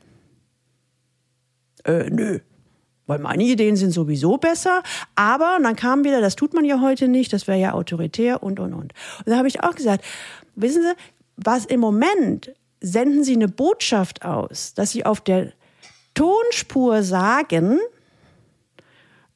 Äh, 1.84 2.10
nö. 2.10 2.40
Weil 3.06 3.18
meine 3.20 3.42
Ideen 3.44 3.76
sind 3.76 3.90
sowieso 3.90 4.36
besser, 4.36 4.82
aber 5.14 5.56
und 5.56 5.62
dann 5.62 5.76
kam 5.76 6.04
wieder, 6.04 6.20
das 6.20 6.36
tut 6.36 6.52
man 6.52 6.66
ja 6.66 6.82
heute 6.82 7.08
nicht, 7.08 7.32
das 7.32 7.46
wäre 7.46 7.58
ja 7.58 7.72
autoritär 7.72 8.42
und 8.42 8.60
und 8.60 8.74
und. 8.74 8.92
Und 8.92 9.26
da 9.26 9.36
habe 9.36 9.48
ich 9.48 9.62
auch 9.62 9.74
gesagt, 9.74 10.04
wissen 10.56 10.82
Sie, 10.82 10.92
was 11.36 11.64
im 11.64 11.80
Moment 11.80 12.52
senden 12.80 13.24
Sie 13.24 13.34
eine 13.34 13.48
Botschaft 13.48 14.24
aus, 14.24 14.74
dass 14.74 14.90
Sie 14.90 15.04
auf 15.04 15.20
der 15.20 15.52
Tonspur 16.14 17.02
sagen, 17.02 17.78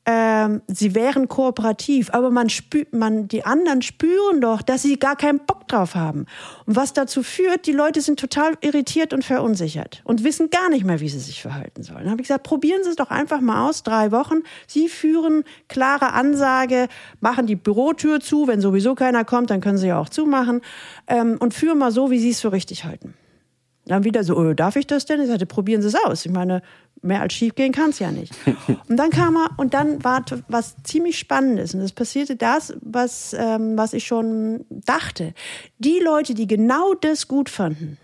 ähm, 0.04 0.62
sie 0.66 0.96
wären 0.96 1.28
kooperativ, 1.28 2.10
aber 2.12 2.30
man 2.30 2.48
spürt, 2.48 2.92
man, 2.92 3.28
die 3.28 3.44
anderen 3.44 3.82
spüren 3.82 4.40
doch, 4.40 4.60
dass 4.60 4.82
sie 4.82 4.98
gar 4.98 5.14
keinen 5.14 5.38
Bock 5.38 5.68
drauf 5.68 5.94
haben. 5.94 6.26
Und 6.66 6.74
was 6.74 6.92
dazu 6.92 7.22
führt, 7.22 7.66
die 7.66 7.72
Leute 7.72 8.00
sind 8.00 8.18
total 8.18 8.54
irritiert 8.62 9.12
und 9.12 9.24
verunsichert 9.24 10.02
und 10.04 10.24
wissen 10.24 10.50
gar 10.50 10.70
nicht 10.70 10.84
mehr, 10.84 10.98
wie 10.98 11.08
sie 11.08 11.20
sich 11.20 11.40
verhalten 11.40 11.84
sollen. 11.84 12.00
Dann 12.00 12.10
habe 12.10 12.20
ich 12.20 12.26
gesagt, 12.26 12.42
probieren 12.42 12.82
Sie 12.82 12.90
es 12.90 12.96
doch 12.96 13.10
einfach 13.10 13.40
mal 13.40 13.68
aus, 13.68 13.84
drei 13.84 14.10
Wochen. 14.10 14.42
Sie 14.66 14.88
führen 14.88 15.44
klare 15.68 16.12
Ansage, 16.14 16.88
machen 17.20 17.46
die 17.46 17.56
Bürotür 17.56 18.18
zu, 18.18 18.48
wenn 18.48 18.60
sowieso 18.60 18.96
keiner 18.96 19.24
kommt, 19.24 19.50
dann 19.50 19.60
können 19.60 19.78
Sie 19.78 19.86
ja 19.86 20.00
auch 20.00 20.08
zumachen 20.08 20.62
ähm, 21.06 21.36
und 21.38 21.54
führen 21.54 21.78
mal 21.78 21.92
so, 21.92 22.10
wie 22.10 22.18
Sie 22.18 22.30
es 22.30 22.40
für 22.40 22.50
richtig 22.50 22.84
halten. 22.84 23.14
Dann 23.86 24.04
wieder 24.04 24.22
so, 24.22 24.36
oh, 24.36 24.52
darf 24.52 24.76
ich 24.76 24.86
das 24.86 25.06
denn? 25.06 25.20
Ich 25.20 25.26
sagte, 25.26 25.46
probieren 25.46 25.82
Sie 25.82 25.88
es 25.88 25.94
aus. 25.94 26.24
Ich 26.24 26.32
meine, 26.32 26.62
mehr 27.02 27.20
als 27.20 27.34
schief 27.34 27.54
gehen 27.54 27.72
kann 27.72 27.90
es 27.90 27.98
ja 27.98 28.12
nicht. 28.12 28.32
Und 28.88 28.96
dann 28.96 29.10
kam 29.10 29.36
er, 29.36 29.50
und 29.56 29.74
dann 29.74 30.02
war 30.04 30.24
was 30.48 30.76
ziemlich 30.84 31.18
Spannendes. 31.18 31.74
Und 31.74 31.80
es 31.80 31.92
passierte 31.92 32.36
das, 32.36 32.74
was, 32.80 33.34
ähm, 33.36 33.76
was 33.76 33.92
ich 33.92 34.06
schon 34.06 34.64
dachte. 34.70 35.34
Die 35.78 35.98
Leute, 35.98 36.34
die 36.34 36.46
genau 36.46 36.94
das 36.94 37.26
gut 37.26 37.48
fanden, 37.48 37.98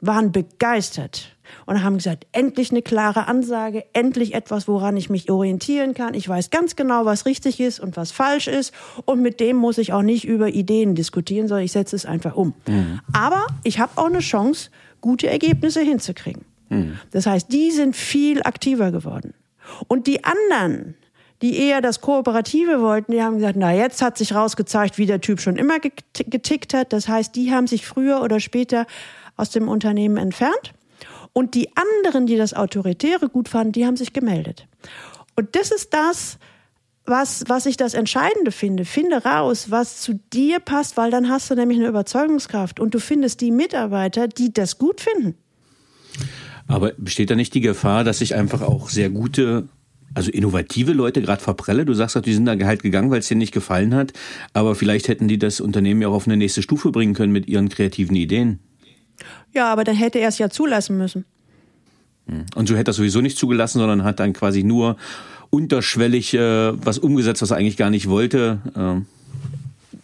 waren 0.00 0.30
begeistert 0.30 1.36
und 1.66 1.82
haben 1.82 1.96
gesagt, 1.96 2.26
endlich 2.32 2.70
eine 2.70 2.82
klare 2.82 3.26
Ansage, 3.26 3.84
endlich 3.92 4.34
etwas, 4.34 4.68
woran 4.68 4.96
ich 4.96 5.10
mich 5.10 5.30
orientieren 5.30 5.94
kann. 5.94 6.14
Ich 6.14 6.28
weiß 6.28 6.50
ganz 6.50 6.76
genau, 6.76 7.04
was 7.04 7.26
richtig 7.26 7.58
ist 7.58 7.80
und 7.80 7.96
was 7.96 8.12
falsch 8.12 8.46
ist. 8.46 8.72
Und 9.06 9.22
mit 9.22 9.40
dem 9.40 9.56
muss 9.56 9.78
ich 9.78 9.92
auch 9.92 10.02
nicht 10.02 10.24
über 10.24 10.48
Ideen 10.48 10.94
diskutieren, 10.94 11.48
sondern 11.48 11.64
ich 11.64 11.72
setze 11.72 11.96
es 11.96 12.06
einfach 12.06 12.36
um. 12.36 12.54
Mhm. 12.68 13.00
Aber 13.12 13.46
ich 13.64 13.80
habe 13.80 13.92
auch 13.96 14.06
eine 14.06 14.20
Chance, 14.20 14.70
gute 15.00 15.28
Ergebnisse 15.28 15.80
hinzukriegen. 15.80 16.44
Mhm. 16.68 16.98
Das 17.10 17.26
heißt, 17.26 17.52
die 17.52 17.70
sind 17.70 17.96
viel 17.96 18.42
aktiver 18.42 18.90
geworden. 18.90 19.34
Und 19.86 20.06
die 20.06 20.24
anderen, 20.24 20.94
die 21.42 21.58
eher 21.58 21.80
das 21.80 22.00
Kooperative 22.00 22.80
wollten, 22.80 23.12
die 23.12 23.22
haben 23.22 23.36
gesagt, 23.36 23.56
na, 23.56 23.72
jetzt 23.72 24.02
hat 24.02 24.18
sich 24.18 24.34
rausgezeigt, 24.34 24.98
wie 24.98 25.06
der 25.06 25.20
Typ 25.20 25.40
schon 25.40 25.56
immer 25.56 25.78
getickt 25.78 26.74
hat. 26.74 26.92
Das 26.92 27.08
heißt, 27.08 27.34
die 27.36 27.52
haben 27.52 27.66
sich 27.66 27.86
früher 27.86 28.22
oder 28.22 28.40
später 28.40 28.86
aus 29.36 29.50
dem 29.50 29.68
Unternehmen 29.68 30.16
entfernt. 30.16 30.74
Und 31.32 31.54
die 31.54 31.70
anderen, 31.76 32.26
die 32.26 32.36
das 32.36 32.54
Autoritäre 32.54 33.28
gut 33.28 33.48
fanden, 33.48 33.72
die 33.72 33.86
haben 33.86 33.96
sich 33.96 34.12
gemeldet. 34.12 34.66
Und 35.36 35.54
das 35.54 35.70
ist 35.70 35.94
das, 35.94 36.38
was, 37.08 37.44
was 37.48 37.66
ich 37.66 37.76
das 37.76 37.94
Entscheidende 37.94 38.52
finde. 38.52 38.84
Finde 38.84 39.24
raus, 39.24 39.70
was 39.70 40.00
zu 40.00 40.20
dir 40.32 40.60
passt, 40.60 40.96
weil 40.96 41.10
dann 41.10 41.28
hast 41.28 41.50
du 41.50 41.54
nämlich 41.54 41.78
eine 41.78 41.88
Überzeugungskraft 41.88 42.80
und 42.80 42.94
du 42.94 43.00
findest 43.00 43.40
die 43.40 43.50
Mitarbeiter, 43.50 44.28
die 44.28 44.52
das 44.52 44.78
gut 44.78 45.00
finden. 45.00 45.34
Aber 46.66 46.92
besteht 46.98 47.30
da 47.30 47.34
nicht 47.34 47.54
die 47.54 47.60
Gefahr, 47.60 48.04
dass 48.04 48.18
sich 48.18 48.34
einfach 48.34 48.60
auch 48.60 48.90
sehr 48.90 49.10
gute 49.10 49.68
also 50.14 50.30
innovative 50.30 50.92
Leute 50.92 51.20
gerade 51.22 51.42
verprelle. 51.42 51.84
Du 51.84 51.94
sagst, 51.94 52.18
die 52.24 52.34
sind 52.34 52.46
da 52.46 52.56
halt 52.64 52.82
gegangen, 52.82 53.10
weil 53.10 53.20
es 53.20 53.28
dir 53.28 53.36
nicht 53.36 53.52
gefallen 53.52 53.94
hat. 53.94 54.12
Aber 54.52 54.74
vielleicht 54.74 55.08
hätten 55.08 55.28
die 55.28 55.38
das 55.38 55.60
Unternehmen 55.60 56.02
ja 56.02 56.08
auch 56.08 56.14
auf 56.14 56.26
eine 56.26 56.36
nächste 56.36 56.62
Stufe 56.62 56.90
bringen 56.90 57.14
können 57.14 57.32
mit 57.32 57.46
ihren 57.46 57.68
kreativen 57.68 58.16
Ideen. 58.16 58.58
Ja, 59.52 59.70
aber 59.70 59.84
dann 59.84 59.96
hätte 59.96 60.18
er 60.18 60.28
es 60.28 60.38
ja 60.38 60.50
zulassen 60.50 60.98
müssen. 60.98 61.24
Hm. 62.26 62.46
Und 62.54 62.68
so 62.68 62.76
hätte 62.76 62.90
er 62.90 62.94
sowieso 62.94 63.20
nicht 63.20 63.38
zugelassen, 63.38 63.78
sondern 63.78 64.04
hat 64.04 64.20
dann 64.20 64.32
quasi 64.32 64.62
nur 64.62 64.96
unterschwellig 65.50 66.34
äh, 66.34 66.72
was 66.84 66.98
umgesetzt, 66.98 67.42
was 67.42 67.50
er 67.50 67.56
eigentlich 67.56 67.76
gar 67.76 67.90
nicht 67.90 68.08
wollte. 68.08 68.58
Ähm 68.76 69.06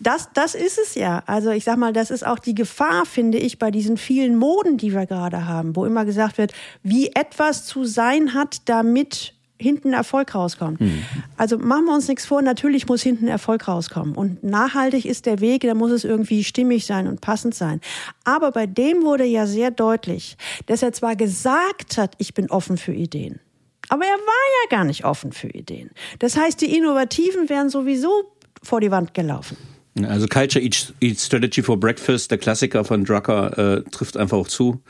das, 0.04 0.28
das 0.34 0.54
ist 0.54 0.78
es 0.78 0.94
ja. 0.94 1.22
Also 1.26 1.50
ich 1.50 1.64
sag 1.64 1.78
mal, 1.78 1.92
das 1.92 2.10
ist 2.10 2.26
auch 2.26 2.38
die 2.38 2.54
Gefahr, 2.54 3.06
finde 3.06 3.38
ich, 3.38 3.58
bei 3.58 3.70
diesen 3.70 3.96
vielen 3.96 4.36
Moden, 4.36 4.76
die 4.76 4.92
wir 4.92 5.06
gerade 5.06 5.46
haben, 5.46 5.74
wo 5.76 5.86
immer 5.86 6.04
gesagt 6.04 6.38
wird, 6.38 6.52
wie 6.82 7.08
etwas 7.14 7.64
zu 7.64 7.84
sein 7.84 8.34
hat, 8.34 8.62
damit 8.66 9.32
hinten 9.56 9.92
Erfolg 9.92 10.34
rauskommt. 10.34 10.80
Mhm. 10.80 11.04
Also 11.36 11.58
machen 11.58 11.86
wir 11.86 11.94
uns 11.94 12.08
nichts 12.08 12.26
vor, 12.26 12.42
natürlich 12.42 12.86
muss 12.86 13.02
hinten 13.02 13.28
Erfolg 13.28 13.66
rauskommen. 13.66 14.14
Und 14.14 14.44
nachhaltig 14.44 15.06
ist 15.06 15.26
der 15.26 15.40
Weg, 15.40 15.62
da 15.62 15.74
muss 15.74 15.90
es 15.90 16.04
irgendwie 16.04 16.44
stimmig 16.44 16.86
sein 16.86 17.06
und 17.06 17.20
passend 17.20 17.54
sein. 17.54 17.80
Aber 18.24 18.50
bei 18.50 18.66
dem 18.66 19.04
wurde 19.04 19.24
ja 19.24 19.46
sehr 19.46 19.70
deutlich, 19.70 20.36
dass 20.66 20.82
er 20.82 20.92
zwar 20.92 21.16
gesagt 21.16 21.96
hat, 21.96 22.14
ich 22.18 22.34
bin 22.34 22.50
offen 22.50 22.76
für 22.76 22.92
Ideen. 22.92 23.40
Aber 23.88 24.04
er 24.04 24.16
war 24.16 24.44
ja 24.62 24.76
gar 24.76 24.84
nicht 24.84 25.04
offen 25.04 25.32
für 25.32 25.48
Ideen. 25.48 25.90
Das 26.18 26.36
heißt, 26.36 26.60
die 26.60 26.76
Innovativen 26.76 27.48
wären 27.48 27.68
sowieso 27.68 28.32
vor 28.62 28.80
die 28.80 28.90
Wand 28.90 29.14
gelaufen. 29.14 29.56
Also 30.02 30.26
Culture 30.26 30.60
Eats, 30.60 30.92
Strategy 31.24 31.62
for 31.62 31.78
Breakfast, 31.78 32.32
der 32.32 32.38
Klassiker 32.38 32.84
von 32.84 33.04
Drucker, 33.04 33.76
äh, 33.76 33.82
trifft 33.90 34.16
einfach 34.16 34.36
auch 34.36 34.48
zu. 34.48 34.80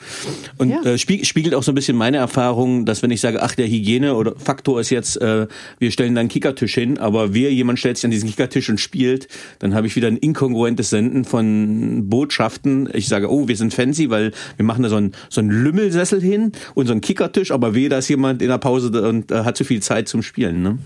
Und 0.57 0.71
ja. 0.71 0.83
äh, 0.83 0.97
spiegelt 0.97 1.55
auch 1.55 1.62
so 1.62 1.73
ein 1.73 1.75
bisschen 1.75 1.95
meine 1.95 2.17
Erfahrung, 2.17 2.87
dass 2.87 3.03
wenn 3.03 3.11
ich 3.11 3.21
sage, 3.21 3.43
ach, 3.43 3.55
der 3.55 3.67
Hygiene 3.67 4.14
oder 4.14 4.35
Faktor 4.37 4.81
ist 4.81 4.88
jetzt, 4.88 5.21
äh, 5.21 5.47
wir 5.79 5.90
stellen 5.90 6.14
da 6.14 6.21
einen 6.21 6.31
Kickertisch 6.31 6.73
hin, 6.73 6.97
aber 6.97 7.35
wer 7.35 7.53
jemand 7.53 7.79
stellt 7.79 7.99
sich 7.99 8.07
an 8.07 8.12
diesen 8.12 8.31
Kickertisch 8.31 8.71
und 8.71 8.81
spielt, 8.81 9.29
dann 9.59 9.75
habe 9.75 9.87
ich 9.87 9.95
wieder 9.95 10.09
ein 10.09 10.17
inkongruentes 10.17 10.88
Senden 10.88 11.27
von 11.27 12.09
Botschaften. 12.09 12.88
Ich 12.95 13.07
sage, 13.07 13.31
oh, 13.31 13.47
wir 13.47 13.57
sind 13.59 13.75
fancy, 13.75 14.09
weil 14.09 14.33
wir 14.57 14.64
machen 14.64 14.85
da 14.85 14.88
so 14.88 14.97
einen, 14.97 15.12
so 15.29 15.43
einen 15.43 15.51
Lümmelsessel 15.51 16.23
hin 16.23 16.53
und 16.73 16.87
so 16.87 16.93
einen 16.93 17.03
Kickertisch, 17.03 17.51
aber 17.51 17.75
weh, 17.75 17.90
da 17.90 17.99
ist 17.99 18.09
jemand 18.09 18.40
in 18.40 18.49
der 18.49 18.57
Pause 18.57 19.07
und 19.07 19.31
äh, 19.31 19.45
hat 19.45 19.59
zu 19.59 19.64
viel 19.64 19.83
Zeit 19.83 20.09
zum 20.09 20.23
Spielen. 20.23 20.62
Ne? 20.62 20.79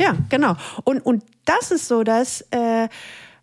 Ja, 0.00 0.16
genau. 0.28 0.56
Und, 0.84 1.00
und 1.00 1.24
das 1.44 1.72
ist 1.72 1.88
so, 1.88 2.04
dass... 2.04 2.42
Äh, 2.52 2.88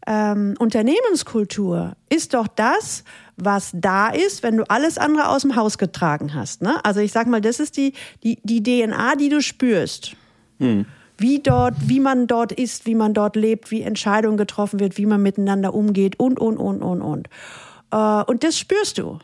ähm, 0.08 0.56
Unternehmenskultur 0.60 1.96
ist 2.10 2.34
doch 2.34 2.48
das, 2.48 3.04
was 3.36 3.72
da 3.74 4.10
ist, 4.10 4.44
wenn 4.44 4.58
du 4.58 4.70
alles 4.70 4.98
andere 4.98 5.30
aus 5.30 5.44
dem 5.44 5.56
Haus 5.56 5.78
getragen 5.78 6.34
hast. 6.34 6.62
Ne? 6.62 6.84
Also 6.84 7.00
ich 7.00 7.12
sag 7.12 7.28
mal, 7.28 7.42
das 7.42 7.60
ist 7.60 7.78
die, 7.78 7.94
die, 8.24 8.40
die 8.44 8.64
DNA, 8.64 9.16
die 9.16 9.30
du 9.30 9.42
spürst. 9.42 10.16
Hm. 10.60 10.86
Wie 11.18 11.40
dort, 11.40 11.76
wie 11.82 12.00
man 12.00 12.28
dort 12.28 12.54
ist, 12.54 12.86
wie 12.86 12.96
man 12.96 13.14
dort 13.14 13.36
lebt, 13.36 13.72
wie 13.72 13.82
Entscheidungen 13.82 14.38
getroffen 14.38 14.80
wird, 14.80 14.98
wie 14.98 15.06
man 15.06 15.22
miteinander 15.22 15.74
umgeht 15.74 16.18
und, 16.18 16.40
und, 16.40 16.58
und, 16.58 16.82
und, 16.82 17.02
und. 17.02 17.28
Äh, 17.92 18.24
und 18.24 18.44
das 18.44 18.58
spürst 18.58 18.98
du. 18.98 19.20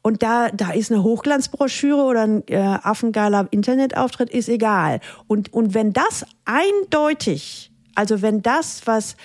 Und 0.00 0.22
da, 0.22 0.48
da 0.50 0.70
ist 0.72 0.92
eine 0.92 1.02
Hochglanzbroschüre 1.02 2.02
oder 2.02 2.22
ein 2.22 2.48
äh, 2.48 2.58
affengeiler 2.58 3.48
Internetauftritt, 3.50 4.30
ist 4.30 4.48
egal. 4.48 5.00
Und, 5.26 5.52
und 5.52 5.74
wenn 5.74 5.92
das 5.92 6.26
eindeutig, 6.44 7.70
also 7.94 8.20
wenn 8.20 8.42
das, 8.42 8.86
was 8.86 9.16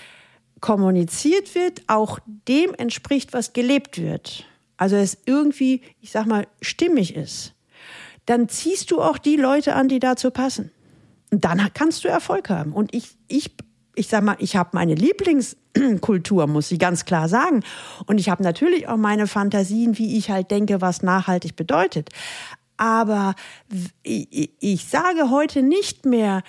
kommuniziert 0.61 1.55
wird, 1.55 1.81
auch 1.87 2.19
dem 2.47 2.73
entspricht, 2.73 3.33
was 3.33 3.53
gelebt 3.53 4.01
wird, 4.01 4.45
also 4.77 4.95
es 4.95 5.17
irgendwie, 5.25 5.81
ich 5.99 6.11
sag 6.11 6.25
mal, 6.25 6.47
stimmig 6.61 7.15
ist, 7.15 7.53
dann 8.25 8.47
ziehst 8.47 8.91
du 8.91 9.01
auch 9.01 9.17
die 9.17 9.35
Leute 9.35 9.75
an, 9.75 9.89
die 9.89 9.99
dazu 9.99 10.31
passen. 10.31 10.71
Und 11.31 11.45
dann 11.45 11.61
kannst 11.73 12.03
du 12.03 12.07
Erfolg 12.07 12.49
haben. 12.49 12.73
Und 12.73 12.93
ich, 12.93 13.17
ich, 13.27 13.51
ich 13.95 14.07
sag 14.07 14.23
mal, 14.23 14.37
ich 14.39 14.55
habe 14.55 14.69
meine 14.73 14.95
Lieblingskultur, 14.95 16.47
muss 16.47 16.71
ich 16.71 16.79
ganz 16.79 17.05
klar 17.05 17.27
sagen. 17.27 17.63
Und 18.05 18.19
ich 18.19 18.29
habe 18.29 18.41
natürlich 18.41 18.87
auch 18.87 18.97
meine 18.97 19.27
Fantasien, 19.27 19.97
wie 19.97 20.17
ich 20.17 20.31
halt 20.31 20.49
denke, 20.51 20.81
was 20.81 21.03
nachhaltig 21.03 21.55
bedeutet. 21.55 22.09
Aber 22.77 23.35
ich, 24.03 24.51
ich 24.59 24.85
sage 24.85 25.29
heute 25.29 25.61
nicht 25.61 26.05
mehr, 26.05 26.43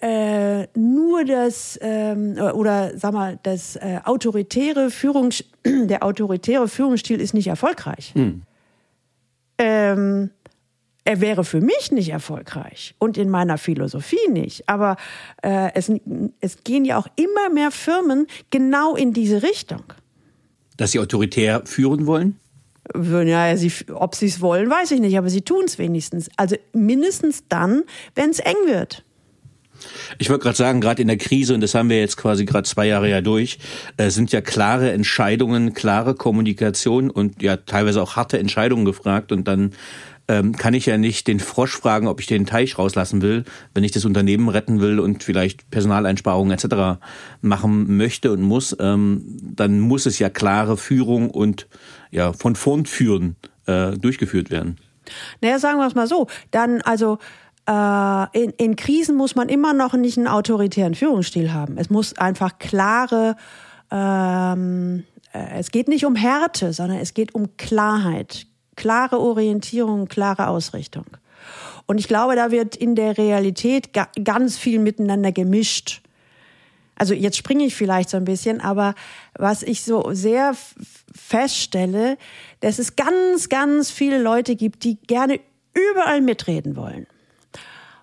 äh, 0.00 0.66
nur 0.78 1.24
das 1.24 1.78
ähm, 1.80 2.36
oder 2.36 2.96
sag 2.98 3.14
mal 3.14 3.38
das 3.42 3.76
äh, 3.76 4.00
autoritäre 4.04 4.90
Führungs 4.90 5.44
der 5.64 6.02
autoritäre 6.04 6.68
Führungsstil 6.68 7.20
ist 7.20 7.34
nicht 7.34 7.46
erfolgreich. 7.46 8.12
Hm. 8.14 8.42
Ähm, 9.58 10.30
er 11.06 11.20
wäre 11.20 11.44
für 11.44 11.60
mich 11.60 11.92
nicht 11.92 12.10
erfolgreich 12.10 12.94
und 12.98 13.16
in 13.16 13.30
meiner 13.30 13.58
Philosophie 13.58 14.28
nicht. 14.28 14.68
Aber 14.68 14.96
äh, 15.42 15.70
es, 15.74 15.90
es 16.40 16.64
gehen 16.64 16.84
ja 16.84 16.98
auch 16.98 17.06
immer 17.14 17.48
mehr 17.48 17.70
Firmen 17.70 18.26
genau 18.50 18.96
in 18.96 19.12
diese 19.12 19.42
Richtung. 19.42 19.84
Dass 20.76 20.90
sie 20.90 20.98
autoritär 20.98 21.62
führen 21.64 22.06
wollen? 22.06 22.38
Ja, 22.94 23.56
sie, 23.56 23.72
ob 23.94 24.14
sie 24.14 24.26
es 24.26 24.40
wollen, 24.40 24.68
weiß 24.68 24.90
ich 24.90 25.00
nicht, 25.00 25.16
aber 25.16 25.30
sie 25.30 25.42
tun 25.42 25.64
es 25.66 25.78
wenigstens. 25.78 26.28
Also 26.36 26.56
mindestens 26.72 27.44
dann, 27.48 27.84
wenn 28.14 28.30
es 28.30 28.40
eng 28.40 28.56
wird. 28.66 29.04
Ich 30.18 30.30
wollte 30.30 30.42
gerade 30.42 30.56
sagen, 30.56 30.80
gerade 30.80 31.02
in 31.02 31.08
der 31.08 31.16
Krise, 31.16 31.54
und 31.54 31.60
das 31.60 31.74
haben 31.74 31.90
wir 31.90 31.98
jetzt 31.98 32.16
quasi 32.16 32.44
gerade 32.44 32.68
zwei 32.68 32.86
Jahre 32.86 33.10
ja 33.10 33.20
durch, 33.20 33.58
äh, 33.96 34.10
sind 34.10 34.32
ja 34.32 34.40
klare 34.40 34.92
Entscheidungen, 34.92 35.74
klare 35.74 36.14
Kommunikation 36.14 37.10
und 37.10 37.42
ja 37.42 37.56
teilweise 37.56 38.02
auch 38.02 38.16
harte 38.16 38.38
Entscheidungen 38.38 38.84
gefragt. 38.84 39.32
Und 39.32 39.48
dann 39.48 39.72
ähm, 40.28 40.56
kann 40.56 40.74
ich 40.74 40.86
ja 40.86 40.98
nicht 40.98 41.28
den 41.28 41.40
Frosch 41.40 41.76
fragen, 41.76 42.08
ob 42.08 42.20
ich 42.20 42.26
den 42.26 42.46
Teich 42.46 42.78
rauslassen 42.78 43.22
will, 43.22 43.44
wenn 43.74 43.84
ich 43.84 43.92
das 43.92 44.04
Unternehmen 44.04 44.48
retten 44.48 44.80
will 44.80 44.98
und 44.98 45.22
vielleicht 45.22 45.70
Personaleinsparungen 45.70 46.52
etc. 46.52 47.00
machen 47.40 47.96
möchte 47.96 48.32
und 48.32 48.42
muss. 48.42 48.76
Ähm, 48.80 49.22
dann 49.40 49.80
muss 49.80 50.06
es 50.06 50.18
ja 50.18 50.28
klare 50.28 50.76
Führung 50.76 51.30
und 51.30 51.68
ja 52.10 52.32
von 52.32 52.56
vorn 52.56 52.86
führen 52.86 53.36
äh, 53.66 53.92
durchgeführt 53.92 54.50
werden. 54.50 54.78
Naja, 55.40 55.58
sagen 55.58 55.78
wir 55.78 55.86
es 55.86 55.94
mal 55.94 56.08
so. 56.08 56.26
Dann 56.50 56.80
also 56.82 57.18
in, 57.68 58.50
in 58.50 58.76
Krisen 58.76 59.16
muss 59.16 59.34
man 59.34 59.48
immer 59.48 59.72
noch 59.72 59.94
nicht 59.94 60.16
einen 60.18 60.28
autoritären 60.28 60.94
Führungsstil 60.94 61.52
haben. 61.52 61.78
Es 61.78 61.90
muss 61.90 62.16
einfach 62.16 62.58
klare, 62.58 63.36
ähm, 63.90 65.04
äh, 65.32 65.58
es 65.58 65.72
geht 65.72 65.88
nicht 65.88 66.06
um 66.06 66.14
Härte, 66.14 66.72
sondern 66.72 66.98
es 66.98 67.12
geht 67.12 67.34
um 67.34 67.56
Klarheit, 67.56 68.46
klare 68.76 69.18
Orientierung, 69.18 70.06
klare 70.06 70.46
Ausrichtung. 70.46 71.06
Und 71.86 71.98
ich 71.98 72.06
glaube, 72.06 72.36
da 72.36 72.52
wird 72.52 72.76
in 72.76 72.94
der 72.94 73.18
Realität 73.18 73.92
ga 73.92 74.08
ganz 74.22 74.56
viel 74.56 74.78
miteinander 74.78 75.32
gemischt. 75.32 76.02
Also 76.94 77.14
jetzt 77.14 77.36
springe 77.36 77.64
ich 77.64 77.74
vielleicht 77.74 78.10
so 78.10 78.16
ein 78.16 78.24
bisschen, 78.24 78.60
aber 78.60 78.94
was 79.36 79.62
ich 79.62 79.82
so 79.82 80.12
sehr 80.12 80.54
feststelle, 81.14 82.16
dass 82.60 82.78
es 82.78 82.94
ganz, 82.96 83.48
ganz 83.48 83.90
viele 83.90 84.22
Leute 84.22 84.54
gibt, 84.56 84.84
die 84.84 84.96
gerne 84.96 85.40
überall 85.74 86.20
mitreden 86.20 86.76
wollen 86.76 87.06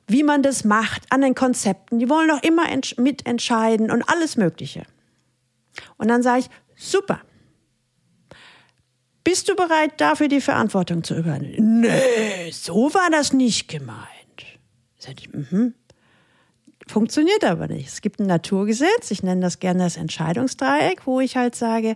wie 0.07 0.23
man 0.23 0.43
das 0.43 0.63
macht, 0.63 1.03
an 1.09 1.21
den 1.21 1.35
Konzepten. 1.35 1.99
Die 1.99 2.09
wollen 2.09 2.27
doch 2.27 2.43
immer 2.43 2.63
mitentscheiden 2.97 3.91
und 3.91 4.03
alles 4.09 4.37
Mögliche. 4.37 4.83
Und 5.97 6.07
dann 6.07 6.23
sage 6.23 6.41
ich, 6.41 6.49
super. 6.75 7.21
Bist 9.23 9.47
du 9.47 9.55
bereit, 9.55 10.01
dafür 10.01 10.27
die 10.27 10.41
Verantwortung 10.41 11.03
zu 11.03 11.15
übernehmen? 11.15 11.81
Nee, 11.81 12.51
so 12.51 12.93
war 12.93 13.09
das 13.09 13.31
nicht 13.31 13.69
gemeint. 13.69 14.03
Sag 14.97 15.19
ich, 15.19 15.31
mhm. 15.31 15.73
Funktioniert 16.87 17.45
aber 17.45 17.67
nicht. 17.67 17.87
Es 17.87 18.01
gibt 18.01 18.19
ein 18.19 18.27
Naturgesetz, 18.27 19.11
ich 19.11 19.23
nenne 19.23 19.41
das 19.41 19.59
gerne 19.59 19.83
das 19.83 19.95
Entscheidungsdreieck, 19.97 21.05
wo 21.07 21.21
ich 21.21 21.37
halt 21.37 21.55
sage, 21.55 21.95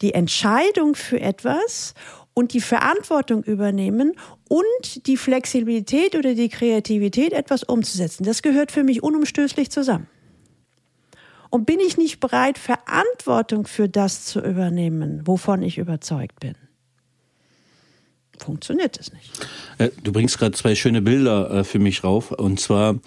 die 0.00 0.14
Entscheidung 0.14 0.94
für 0.94 1.20
etwas 1.20 1.94
und 2.34 2.52
die 2.54 2.60
Verantwortung 2.60 3.42
übernehmen 3.42 4.12
und 4.48 5.06
die 5.06 5.16
Flexibilität 5.16 6.16
oder 6.16 6.34
die 6.34 6.48
Kreativität, 6.48 7.32
etwas 7.32 7.62
umzusetzen. 7.62 8.24
Das 8.24 8.42
gehört 8.42 8.72
für 8.72 8.84
mich 8.84 9.02
unumstößlich 9.02 9.70
zusammen. 9.70 10.06
Und 11.50 11.66
bin 11.66 11.80
ich 11.80 11.96
nicht 11.96 12.20
bereit, 12.20 12.58
Verantwortung 12.58 13.66
für 13.66 13.88
das 13.88 14.24
zu 14.24 14.40
übernehmen, 14.40 15.22
wovon 15.26 15.62
ich 15.62 15.78
überzeugt 15.78 16.38
bin, 16.38 16.54
funktioniert 18.38 18.98
es 18.98 19.12
nicht. 19.12 19.30
Äh, 19.78 19.90
du 20.02 20.12
bringst 20.12 20.38
gerade 20.38 20.52
zwei 20.52 20.74
schöne 20.74 21.02
Bilder 21.02 21.50
äh, 21.50 21.64
für 21.64 21.78
mich 21.78 22.04
rauf. 22.04 22.30
Und 22.30 22.60
zwar 22.60 22.98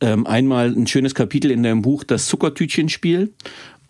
ähm, 0.00 0.26
einmal 0.26 0.68
ein 0.68 0.86
schönes 0.86 1.14
Kapitel 1.14 1.50
in 1.50 1.62
deinem 1.62 1.82
Buch, 1.82 2.04
das 2.04 2.26
Zuckertütchenspiel. 2.26 3.32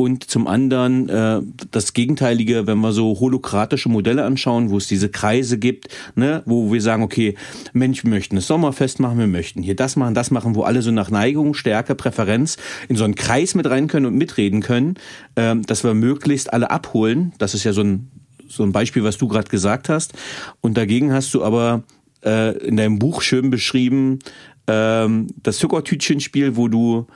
Und 0.01 0.31
zum 0.31 0.47
anderen 0.47 1.09
äh, 1.09 1.41
das 1.73 1.93
Gegenteilige, 1.93 2.69
wenn 2.69 2.79
wir 2.79 2.93
so 2.93 3.19
holokratische 3.19 3.89
Modelle 3.89 4.25
anschauen, 4.25 4.71
wo 4.71 4.77
es 4.77 4.87
diese 4.87 5.09
Kreise 5.09 5.59
gibt, 5.59 5.89
ne, 6.15 6.45
wo 6.47 6.73
wir 6.73 6.81
sagen, 6.81 7.03
okay, 7.03 7.35
Mensch, 7.73 8.05
wir 8.05 8.11
möchten 8.11 8.37
das 8.37 8.47
Sommerfest 8.47 9.01
machen, 9.01 9.19
wir 9.19 9.27
möchten 9.27 9.61
hier 9.61 9.75
das 9.75 9.97
machen, 9.97 10.15
das 10.15 10.31
machen, 10.31 10.55
wo 10.55 10.63
alle 10.63 10.83
so 10.83 10.93
nach 10.93 11.11
Neigung, 11.11 11.53
Stärke, 11.53 11.97
Präferenz 11.97 12.59
in 12.89 12.95
so 12.95 13.03
einen 13.03 13.17
Kreis 13.17 13.57
mit 13.57 13.69
rein 13.69 13.89
können 13.89 14.07
und 14.07 14.15
mitreden 14.15 14.63
können, 14.63 14.95
äh, 15.35 15.57
dass 15.57 15.83
wir 15.83 15.95
möglichst 15.95 16.53
alle 16.53 16.71
abholen. 16.71 17.33
Das 17.39 17.55
ist 17.55 17.65
ja 17.65 17.73
so 17.73 17.83
ein 17.83 18.09
so 18.47 18.63
ein 18.63 18.71
Beispiel, 18.71 19.03
was 19.03 19.19
du 19.19 19.27
gerade 19.27 19.51
gesagt 19.51 19.89
hast. 19.89 20.13
Und 20.61 20.77
dagegen 20.77 21.13
hast 21.13 21.35
du 21.35 21.43
aber 21.43 21.83
äh, 22.25 22.57
in 22.59 22.77
deinem 22.77 23.01
Buch 23.01 23.21
schön 23.21 23.51
beschrieben, 23.51 24.21
ähm, 24.69 25.27
das 25.43 25.59
Zuckertütchenspiel, 25.59 26.57
wo 26.57 26.69
du 26.69 27.07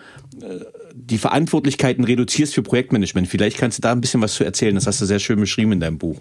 äh, 0.40 0.64
die 0.94 1.18
Verantwortlichkeiten 1.18 2.04
reduzierst 2.04 2.54
für 2.54 2.62
Projektmanagement. 2.62 3.28
Vielleicht 3.28 3.58
kannst 3.58 3.78
du 3.78 3.82
da 3.82 3.92
ein 3.92 4.00
bisschen 4.00 4.20
was 4.20 4.34
zu 4.34 4.44
erzählen. 4.44 4.74
Das 4.74 4.86
hast 4.86 5.00
du 5.00 5.06
sehr 5.06 5.18
schön 5.18 5.40
beschrieben 5.40 5.72
in 5.72 5.80
deinem 5.80 5.98
Buch. 5.98 6.20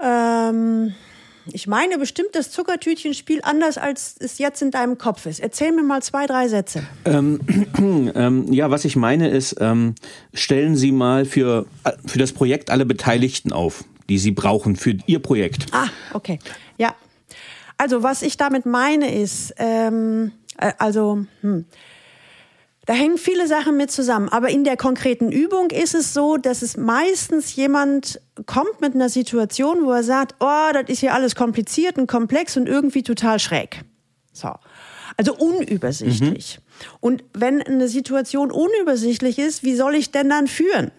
Ähm, 0.00 0.94
ich 1.52 1.66
meine 1.66 1.98
bestimmt 1.98 2.30
das 2.32 2.50
Zuckertütchenspiel 2.50 3.40
anders, 3.42 3.78
als 3.78 4.16
es 4.18 4.38
jetzt 4.38 4.62
in 4.62 4.70
deinem 4.70 4.98
Kopf 4.98 5.26
ist. 5.26 5.40
Erzähl 5.40 5.72
mir 5.72 5.82
mal 5.82 6.02
zwei, 6.02 6.26
drei 6.26 6.48
Sätze. 6.48 6.84
Ähm, 7.04 7.40
ähm, 8.14 8.52
ja, 8.52 8.70
was 8.70 8.84
ich 8.84 8.96
meine 8.96 9.28
ist, 9.28 9.56
ähm, 9.60 9.94
stellen 10.34 10.76
Sie 10.76 10.92
mal 10.92 11.24
für, 11.24 11.66
für 12.04 12.18
das 12.18 12.32
Projekt 12.32 12.70
alle 12.70 12.84
Beteiligten 12.84 13.52
auf, 13.52 13.84
die 14.08 14.18
Sie 14.18 14.32
brauchen 14.32 14.76
für 14.76 14.96
Ihr 15.06 15.20
Projekt. 15.20 15.66
Ah, 15.72 15.88
okay. 16.12 16.38
Ja. 16.78 16.94
Also, 17.78 18.02
was 18.02 18.22
ich 18.22 18.36
damit 18.36 18.66
meine 18.66 19.14
ist, 19.14 19.54
ähm, 19.58 20.32
äh, 20.58 20.72
also, 20.78 21.26
hm, 21.42 21.66
da 22.86 22.94
hängen 22.94 23.18
viele 23.18 23.48
Sachen 23.48 23.76
mit 23.76 23.90
zusammen. 23.90 24.28
Aber 24.28 24.48
in 24.48 24.64
der 24.64 24.76
konkreten 24.76 25.30
Übung 25.30 25.70
ist 25.70 25.94
es 25.94 26.14
so, 26.14 26.36
dass 26.36 26.62
es 26.62 26.76
meistens 26.76 27.54
jemand 27.56 28.20
kommt 28.46 28.80
mit 28.80 28.94
einer 28.94 29.08
Situation, 29.08 29.84
wo 29.84 29.90
er 29.90 30.04
sagt, 30.04 30.36
oh, 30.40 30.70
das 30.72 30.88
ist 30.88 31.00
hier 31.00 31.12
alles 31.12 31.34
kompliziert 31.34 31.98
und 31.98 32.06
komplex 32.06 32.56
und 32.56 32.68
irgendwie 32.68 33.02
total 33.02 33.38
schräg. 33.40 33.82
So. 34.32 34.54
Also 35.16 35.34
unübersichtlich. 35.34 36.58
Mhm. 36.58 36.96
Und 37.00 37.24
wenn 37.32 37.62
eine 37.62 37.88
Situation 37.88 38.52
unübersichtlich 38.52 39.38
ist, 39.38 39.64
wie 39.64 39.74
soll 39.74 39.94
ich 39.94 40.12
denn 40.12 40.28
dann 40.28 40.46
führen? 40.46 40.92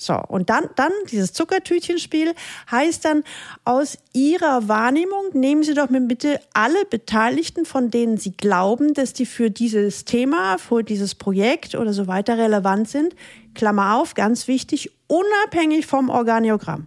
So, 0.00 0.14
und 0.28 0.48
dann, 0.48 0.64
dann 0.76 0.92
dieses 1.10 1.34
Zuckertütchenspiel 1.34 2.34
heißt 2.70 3.04
dann, 3.04 3.22
aus 3.66 3.98
Ihrer 4.14 4.66
Wahrnehmung 4.66 5.30
nehmen 5.34 5.62
Sie 5.62 5.74
doch 5.74 5.90
mir 5.90 6.00
bitte 6.00 6.40
alle 6.54 6.86
Beteiligten, 6.86 7.66
von 7.66 7.90
denen 7.90 8.16
Sie 8.16 8.32
glauben, 8.32 8.94
dass 8.94 9.12
die 9.12 9.26
für 9.26 9.50
dieses 9.50 10.06
Thema, 10.06 10.56
für 10.56 10.82
dieses 10.82 11.14
Projekt 11.14 11.74
oder 11.74 11.92
so 11.92 12.06
weiter 12.06 12.38
relevant 12.38 12.88
sind, 12.88 13.14
Klammer 13.54 13.96
auf, 13.96 14.14
ganz 14.14 14.48
wichtig, 14.48 14.90
unabhängig 15.06 15.86
vom 15.86 16.08
Organigramm. 16.08 16.86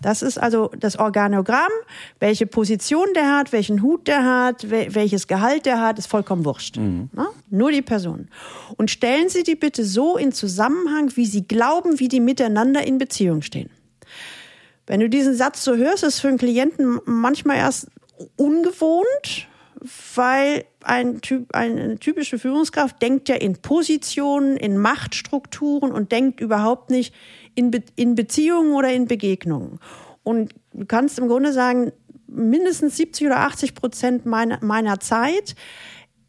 Das 0.00 0.22
ist 0.22 0.38
also 0.38 0.70
das 0.78 0.98
Organogramm, 0.98 1.70
welche 2.18 2.46
Position 2.46 3.06
der 3.14 3.36
hat, 3.36 3.52
welchen 3.52 3.82
Hut 3.82 4.08
der 4.08 4.24
hat, 4.24 4.68
welches 4.68 5.28
Gehalt 5.28 5.64
der 5.64 5.80
hat, 5.80 5.98
ist 5.98 6.06
vollkommen 6.06 6.44
wurscht. 6.44 6.76
Mhm. 6.76 7.10
Nur 7.50 7.70
die 7.70 7.82
Person. 7.82 8.28
Und 8.76 8.90
stellen 8.90 9.28
Sie 9.28 9.44
die 9.44 9.54
bitte 9.54 9.84
so 9.84 10.16
in 10.16 10.32
Zusammenhang, 10.32 11.12
wie 11.14 11.26
Sie 11.26 11.46
glauben, 11.46 12.00
wie 12.00 12.08
die 12.08 12.20
miteinander 12.20 12.84
in 12.84 12.98
Beziehung 12.98 13.42
stehen. 13.42 13.70
Wenn 14.86 15.00
du 15.00 15.08
diesen 15.08 15.34
Satz 15.34 15.64
so 15.64 15.76
hörst, 15.76 16.02
ist 16.02 16.20
für 16.20 16.28
einen 16.28 16.38
Klienten 16.38 16.98
manchmal 17.04 17.56
erst 17.56 17.88
ungewohnt, 18.36 19.48
weil 20.14 20.64
ein 20.82 21.20
typ, 21.20 21.54
eine 21.54 21.98
typische 21.98 22.38
Führungskraft 22.38 23.00
denkt 23.00 23.28
ja 23.28 23.36
in 23.36 23.56
Positionen, 23.56 24.56
in 24.56 24.78
Machtstrukturen 24.78 25.92
und 25.92 26.12
denkt 26.12 26.40
überhaupt 26.40 26.90
nicht 26.90 27.14
in, 27.54 27.70
Be 27.70 27.82
in 27.96 28.14
Beziehungen 28.14 28.72
oder 28.72 28.92
in 28.92 29.06
Begegnungen. 29.06 29.78
Und 30.22 30.54
du 30.72 30.86
kannst 30.86 31.18
im 31.18 31.28
Grunde 31.28 31.52
sagen, 31.52 31.92
mindestens 32.26 32.96
70 32.96 33.26
oder 33.26 33.40
80 33.40 33.74
Prozent 33.74 34.26
meiner, 34.26 34.58
meiner 34.62 35.00
Zeit 35.00 35.54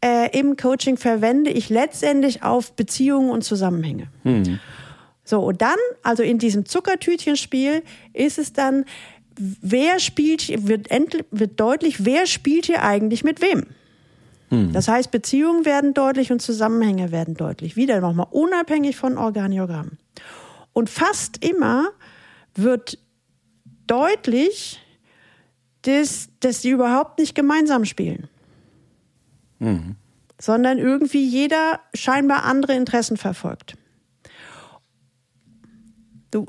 äh, 0.04 0.38
im 0.38 0.56
Coaching 0.56 0.96
verwende 0.96 1.50
ich 1.50 1.68
letztendlich 1.68 2.42
auf 2.42 2.72
Beziehungen 2.72 3.30
und 3.30 3.42
Zusammenhänge. 3.42 4.08
Hm. 4.22 4.60
So, 5.24 5.40
und 5.40 5.60
dann, 5.62 5.78
also 6.02 6.22
in 6.22 6.38
diesem 6.38 6.66
Zuckertütchenspiel, 6.66 7.82
ist 8.12 8.38
es 8.38 8.52
dann, 8.52 8.84
wer 9.36 9.98
spielt, 9.98 10.68
wird, 10.68 10.88
wird 11.30 11.58
deutlich, 11.58 12.04
wer 12.04 12.26
spielt 12.26 12.66
hier 12.66 12.82
eigentlich 12.82 13.24
mit 13.24 13.40
wem? 13.40 13.66
Hm. 14.50 14.72
Das 14.72 14.86
heißt, 14.86 15.10
Beziehungen 15.10 15.64
werden 15.64 15.94
deutlich 15.94 16.30
und 16.30 16.40
Zusammenhänge 16.40 17.10
werden 17.10 17.34
deutlich. 17.34 17.74
Wieder 17.76 18.00
nochmal 18.00 18.28
unabhängig 18.30 18.96
von 18.96 19.18
Organiogramm. 19.18 19.92
Und 20.76 20.90
fast 20.90 21.42
immer 21.42 21.88
wird 22.54 22.98
deutlich, 23.86 24.78
dass, 25.80 26.28
dass 26.40 26.60
sie 26.60 26.68
überhaupt 26.68 27.18
nicht 27.18 27.34
gemeinsam 27.34 27.86
spielen. 27.86 28.28
Mhm. 29.58 29.96
Sondern 30.38 30.76
irgendwie 30.76 31.24
jeder 31.26 31.80
scheinbar 31.94 32.44
andere 32.44 32.74
Interessen 32.74 33.16
verfolgt. 33.16 33.78
Du, 36.30 36.44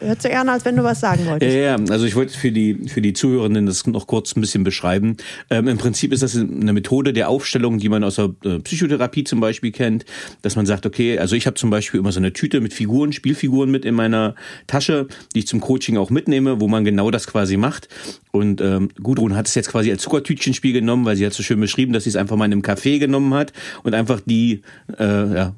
Hört 0.00 0.22
sich 0.22 0.34
an, 0.34 0.48
als 0.48 0.64
wenn 0.64 0.76
du 0.76 0.82
was 0.82 1.00
sagen 1.00 1.26
wolltest. 1.26 1.54
Ja, 1.54 1.60
ja, 1.60 1.76
also 1.90 2.06
ich 2.06 2.16
wollte 2.16 2.36
für 2.36 2.50
die, 2.50 2.88
für 2.88 3.02
die 3.02 3.12
Zuhörenden 3.12 3.66
das 3.66 3.86
noch 3.86 4.06
kurz 4.06 4.34
ein 4.34 4.40
bisschen 4.40 4.64
beschreiben. 4.64 5.16
Ähm, 5.50 5.68
Im 5.68 5.78
Prinzip 5.78 6.12
ist 6.12 6.22
das 6.22 6.36
eine 6.36 6.72
Methode 6.72 7.12
der 7.12 7.28
Aufstellung, 7.28 7.78
die 7.78 7.88
man 7.88 8.02
aus 8.02 8.16
der 8.16 8.30
äh, 8.44 8.58
Psychotherapie 8.60 9.24
zum 9.24 9.40
Beispiel 9.40 9.72
kennt, 9.72 10.06
dass 10.42 10.56
man 10.56 10.64
sagt, 10.64 10.86
okay, 10.86 11.18
also 11.18 11.36
ich 11.36 11.46
habe 11.46 11.54
zum 11.54 11.70
Beispiel 11.70 12.00
immer 12.00 12.12
so 12.12 12.18
eine 12.18 12.32
Tüte 12.32 12.60
mit 12.60 12.72
Figuren, 12.72 13.12
Spielfiguren 13.12 13.70
mit 13.70 13.84
in 13.84 13.94
meiner 13.94 14.34
Tasche, 14.66 15.06
die 15.34 15.40
ich 15.40 15.46
zum 15.46 15.60
Coaching 15.60 15.98
auch 15.98 16.10
mitnehme, 16.10 16.60
wo 16.60 16.68
man 16.68 16.84
genau 16.84 17.10
das 17.10 17.26
quasi 17.26 17.56
macht. 17.58 17.88
Und 18.32 18.60
ähm, 18.60 18.88
Gudrun 19.02 19.36
hat 19.36 19.48
es 19.48 19.54
jetzt 19.54 19.70
quasi 19.70 19.90
als 19.90 20.02
Zuckertütchenspiel 20.02 20.72
genommen, 20.72 21.04
weil 21.04 21.16
sie 21.16 21.26
hat 21.26 21.34
so 21.34 21.42
schön 21.42 21.60
beschrieben, 21.60 21.92
dass 21.92 22.04
sie 22.04 22.10
es 22.10 22.16
einfach 22.16 22.36
mal 22.36 22.46
in 22.46 22.52
einem 22.52 22.62
Café 22.62 22.98
genommen 22.98 23.34
hat 23.34 23.52
und 23.82 23.94
einfach 23.94 24.20
die 24.24 24.62
äh, 24.98 25.04
ja, 25.04 25.54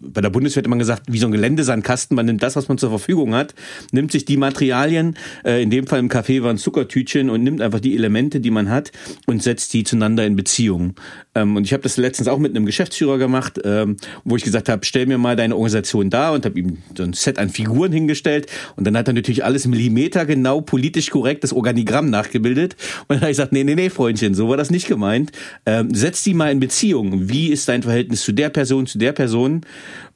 bei 0.00 0.20
der 0.20 0.30
Bundeswehr 0.30 0.62
hat 0.62 0.68
man 0.68 0.78
gesagt, 0.78 1.04
wie 1.08 1.18
so 1.18 1.26
ein 1.26 1.32
Geländesandkasten, 1.32 2.14
man 2.14 2.26
nimmt 2.26 2.42
das, 2.42 2.56
was 2.56 2.68
man 2.68 2.78
zur 2.78 2.90
Verfügung 2.90 3.34
hat, 3.34 3.54
nimmt 3.90 4.12
sich 4.12 4.24
die 4.24 4.36
Materialien, 4.36 5.16
äh, 5.44 5.62
in 5.62 5.70
dem 5.70 5.86
Fall 5.86 6.00
im 6.00 6.08
Café 6.08 6.42
waren 6.42 6.58
Zuckertütchen 6.58 7.30
und 7.30 7.42
nimmt 7.42 7.60
einfach 7.60 7.80
die 7.80 7.94
Elemente, 7.94 8.40
die 8.40 8.50
man 8.50 8.70
hat 8.70 8.92
und 9.26 9.42
setzt 9.42 9.72
die 9.74 9.84
zueinander 9.84 10.26
in 10.26 10.36
Beziehung. 10.36 10.94
Ähm, 11.34 11.56
und 11.56 11.64
ich 11.64 11.72
habe 11.72 11.82
das 11.82 11.96
letztens 11.96 12.28
auch 12.28 12.38
mit 12.38 12.54
einem 12.54 12.66
Geschäftsführer 12.66 13.18
gemacht, 13.18 13.60
ähm, 13.64 13.96
wo 14.24 14.36
ich 14.36 14.44
gesagt 14.44 14.68
habe, 14.68 14.84
stell 14.84 15.06
mir 15.06 15.18
mal 15.18 15.36
deine 15.36 15.54
Organisation 15.54 16.10
da 16.10 16.30
und 16.30 16.44
habe 16.44 16.58
ihm 16.58 16.78
so 16.96 17.02
ein 17.02 17.12
Set 17.12 17.38
an 17.38 17.48
Figuren 17.48 17.92
hingestellt 17.92 18.46
und 18.76 18.86
dann 18.86 18.96
hat 18.96 19.08
er 19.08 19.14
natürlich 19.14 19.44
alles 19.44 19.66
Millimeter 19.66 20.26
genau 20.26 20.60
politisch 20.60 21.10
korrekt 21.10 21.44
das 21.44 21.52
Organigramm 21.52 22.10
nachgebildet 22.10 22.76
und 23.08 23.10
dann 23.10 23.20
habe 23.20 23.30
ich 23.30 23.36
gesagt, 23.36 23.52
nee, 23.52 23.64
nee, 23.64 23.74
nee, 23.74 23.90
Freundchen, 23.90 24.34
so 24.34 24.48
war 24.48 24.56
das 24.56 24.70
nicht 24.70 24.86
gemeint. 24.86 25.32
Ähm, 25.66 25.94
setz 25.94 26.22
die 26.22 26.34
mal 26.34 26.50
in 26.52 26.60
Beziehung. 26.60 27.28
Wie 27.28 27.48
ist 27.48 27.68
dein 27.68 27.82
Verhältnis 27.82 28.22
zu 28.22 28.32
der 28.32 28.50
Person, 28.50 28.86
zu 28.86 28.98
der 28.98 29.12
Person? 29.12 29.62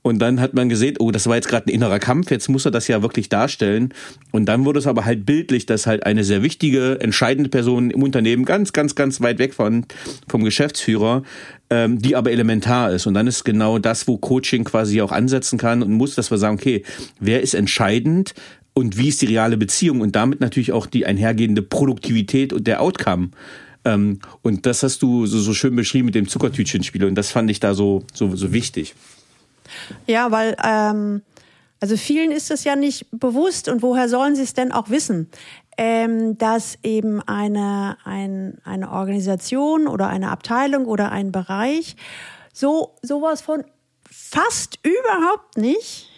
Und 0.07 0.21
dann 0.21 0.41
hat 0.41 0.55
man 0.55 0.69
gesehen, 0.69 0.95
oh, 1.01 1.11
das 1.11 1.27
war 1.27 1.35
jetzt 1.35 1.49
gerade 1.49 1.67
ein 1.67 1.75
innerer 1.75 1.99
Kampf, 1.99 2.31
jetzt 2.31 2.49
muss 2.49 2.65
er 2.65 2.71
das 2.71 2.87
ja 2.87 3.03
wirklich 3.03 3.29
darstellen. 3.29 3.93
Und 4.31 4.45
dann 4.47 4.65
wurde 4.65 4.79
es 4.79 4.87
aber 4.87 5.05
halt 5.05 5.27
bildlich, 5.27 5.67
dass 5.67 5.89
halt 5.89 6.07
eine 6.07 6.23
sehr 6.23 6.45
wichtige, 6.45 7.01
entscheidende 7.01 7.51
Person 7.51 7.91
im 7.91 8.05
Unternehmen, 8.05 8.45
ganz, 8.45 8.73
ganz, 8.73 8.95
ganz 8.95 9.21
weit 9.21 9.41
weg 9.41 9.53
von, 9.53 9.85
vom 10.29 10.45
Geschäftsführer, 10.45 11.25
ähm, 11.71 11.99
die 11.99 12.15
aber 12.15 12.31
elementar 12.31 12.93
ist. 12.93 13.09
Und 13.09 13.15
dann 13.15 13.27
ist 13.27 13.43
genau 13.43 13.81
das, 13.81 14.07
wo 14.07 14.17
Coaching 14.17 14.63
quasi 14.63 15.03
auch 15.03 15.11
ansetzen 15.11 15.59
kann 15.59 15.83
und 15.83 15.91
muss, 15.91 16.15
dass 16.15 16.31
wir 16.31 16.39
sagen, 16.39 16.55
okay, 16.55 16.85
wer 17.19 17.43
ist 17.43 17.55
entscheidend? 17.55 18.35
Und 18.75 18.97
wie 18.99 19.09
ist 19.09 19.23
die 19.23 19.27
reale 19.27 19.57
Beziehung 19.57 20.03
und 20.03 20.15
damit 20.15 20.39
natürlich 20.39 20.71
auch 20.71 20.87
die 20.87 21.05
einhergehende 21.05 21.63
Produktivität 21.63 22.53
und 22.53 22.69
der 22.69 22.81
Outcome. 22.81 23.31
Ähm, 23.85 24.21
und 24.43 24.67
das 24.67 24.85
hast 24.85 25.03
du 25.03 25.27
so, 25.27 25.41
so 25.41 25.53
schön 25.53 25.75
beschrieben 25.75 26.07
mit 26.07 26.15
dem 26.15 26.29
Zuckertütchenspiel 26.29 27.05
und 27.07 27.17
das 27.17 27.33
fand 27.33 27.51
ich 27.51 27.59
da 27.59 27.75
so, 27.75 28.05
so, 28.15 28.37
so 28.37 28.53
wichtig. 28.53 28.95
Ja, 30.07 30.31
weil 30.31 30.57
ähm, 30.63 31.23
Also 31.81 31.97
vielen 31.97 32.31
ist 32.31 32.51
es 32.51 32.65
ja 32.65 32.75
nicht 32.75 33.07
bewusst 33.11 33.69
und 33.69 33.83
woher 33.83 34.09
sollen 34.09 34.35
sie 34.35 34.43
es 34.43 34.55
denn 34.55 34.73
auch 34.73 34.89
wissen, 34.89 35.31
ähm, 35.77 36.39
dass 36.39 36.79
eben 36.83 37.21
eine, 37.29 37.99
ein, 38.05 38.59
eine 38.65 38.91
Organisation 38.91 39.87
oder 39.87 40.09
eine 40.09 40.31
Abteilung 40.31 40.87
oder 40.87 41.13
ein 41.13 41.33
Bereich 41.33 41.97
so 42.53 42.95
sowas 43.03 43.43
von 43.43 43.65
fast 44.11 44.79
überhaupt 44.83 45.59
nicht 45.59 46.09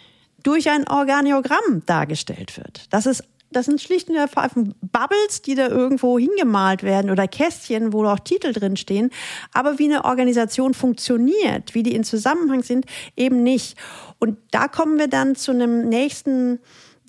durch 0.43 0.69
ein 0.69 0.87
Organiogramm 0.87 1.83
dargestellt 1.85 2.55
wird. 2.57 2.85
Das 2.91 3.05
ist 3.05 3.23
das 3.51 3.65
sind 3.65 3.81
schlicht 3.81 4.09
und 4.09 4.15
ergreifend 4.15 4.75
Bubbles, 4.81 5.41
die 5.41 5.55
da 5.55 5.67
irgendwo 5.67 6.19
hingemalt 6.19 6.83
werden 6.83 7.09
oder 7.09 7.27
Kästchen, 7.27 7.93
wo 7.93 8.05
auch 8.05 8.19
Titel 8.19 8.53
drin 8.53 8.77
stehen. 8.77 9.09
Aber 9.53 9.79
wie 9.79 9.85
eine 9.85 10.05
Organisation 10.05 10.73
funktioniert, 10.73 11.73
wie 11.73 11.83
die 11.83 11.95
in 11.95 12.03
Zusammenhang 12.03 12.63
sind, 12.63 12.85
eben 13.15 13.43
nicht. 13.43 13.77
Und 14.19 14.37
da 14.51 14.67
kommen 14.67 14.99
wir 14.99 15.07
dann 15.07 15.35
zu 15.35 15.51
einem 15.51 15.89
nächsten 15.89 16.59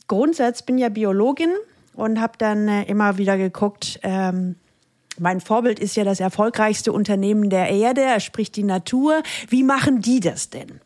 Grundsatz. 0.09 0.63
Bin 0.63 0.79
ja 0.79 0.89
Biologin 0.89 1.51
und 1.95 2.21
habe 2.21 2.35
dann 2.39 2.69
äh, 2.69 2.85
immer 2.85 3.19
wieder 3.19 3.37
geguckt, 3.37 4.01
ähm, 4.03 4.57
mein 5.19 5.41
Vorbild 5.41 5.79
ist 5.79 5.97
ja 5.97 6.05
das 6.05 6.19
erfolgreichste 6.19 6.93
Unternehmen 6.93 7.51
der 7.51 7.69
Erde, 7.69 8.19
sprich 8.21 8.51
die 8.53 8.63
Natur. 8.63 9.23
Wie 9.49 9.63
machen 9.63 10.01
die 10.01 10.21
das 10.21 10.49
denn? 10.49 10.81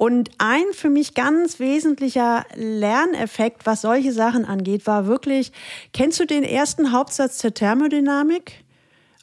Und 0.00 0.30
ein 0.38 0.64
für 0.72 0.88
mich 0.88 1.12
ganz 1.12 1.60
wesentlicher 1.60 2.46
Lerneffekt, 2.54 3.66
was 3.66 3.82
solche 3.82 4.14
Sachen 4.14 4.46
angeht, 4.46 4.86
war 4.86 5.06
wirklich, 5.06 5.52
kennst 5.92 6.18
du 6.18 6.24
den 6.24 6.42
ersten 6.42 6.90
Hauptsatz 6.90 7.36
der 7.36 7.52
Thermodynamik? 7.52 8.64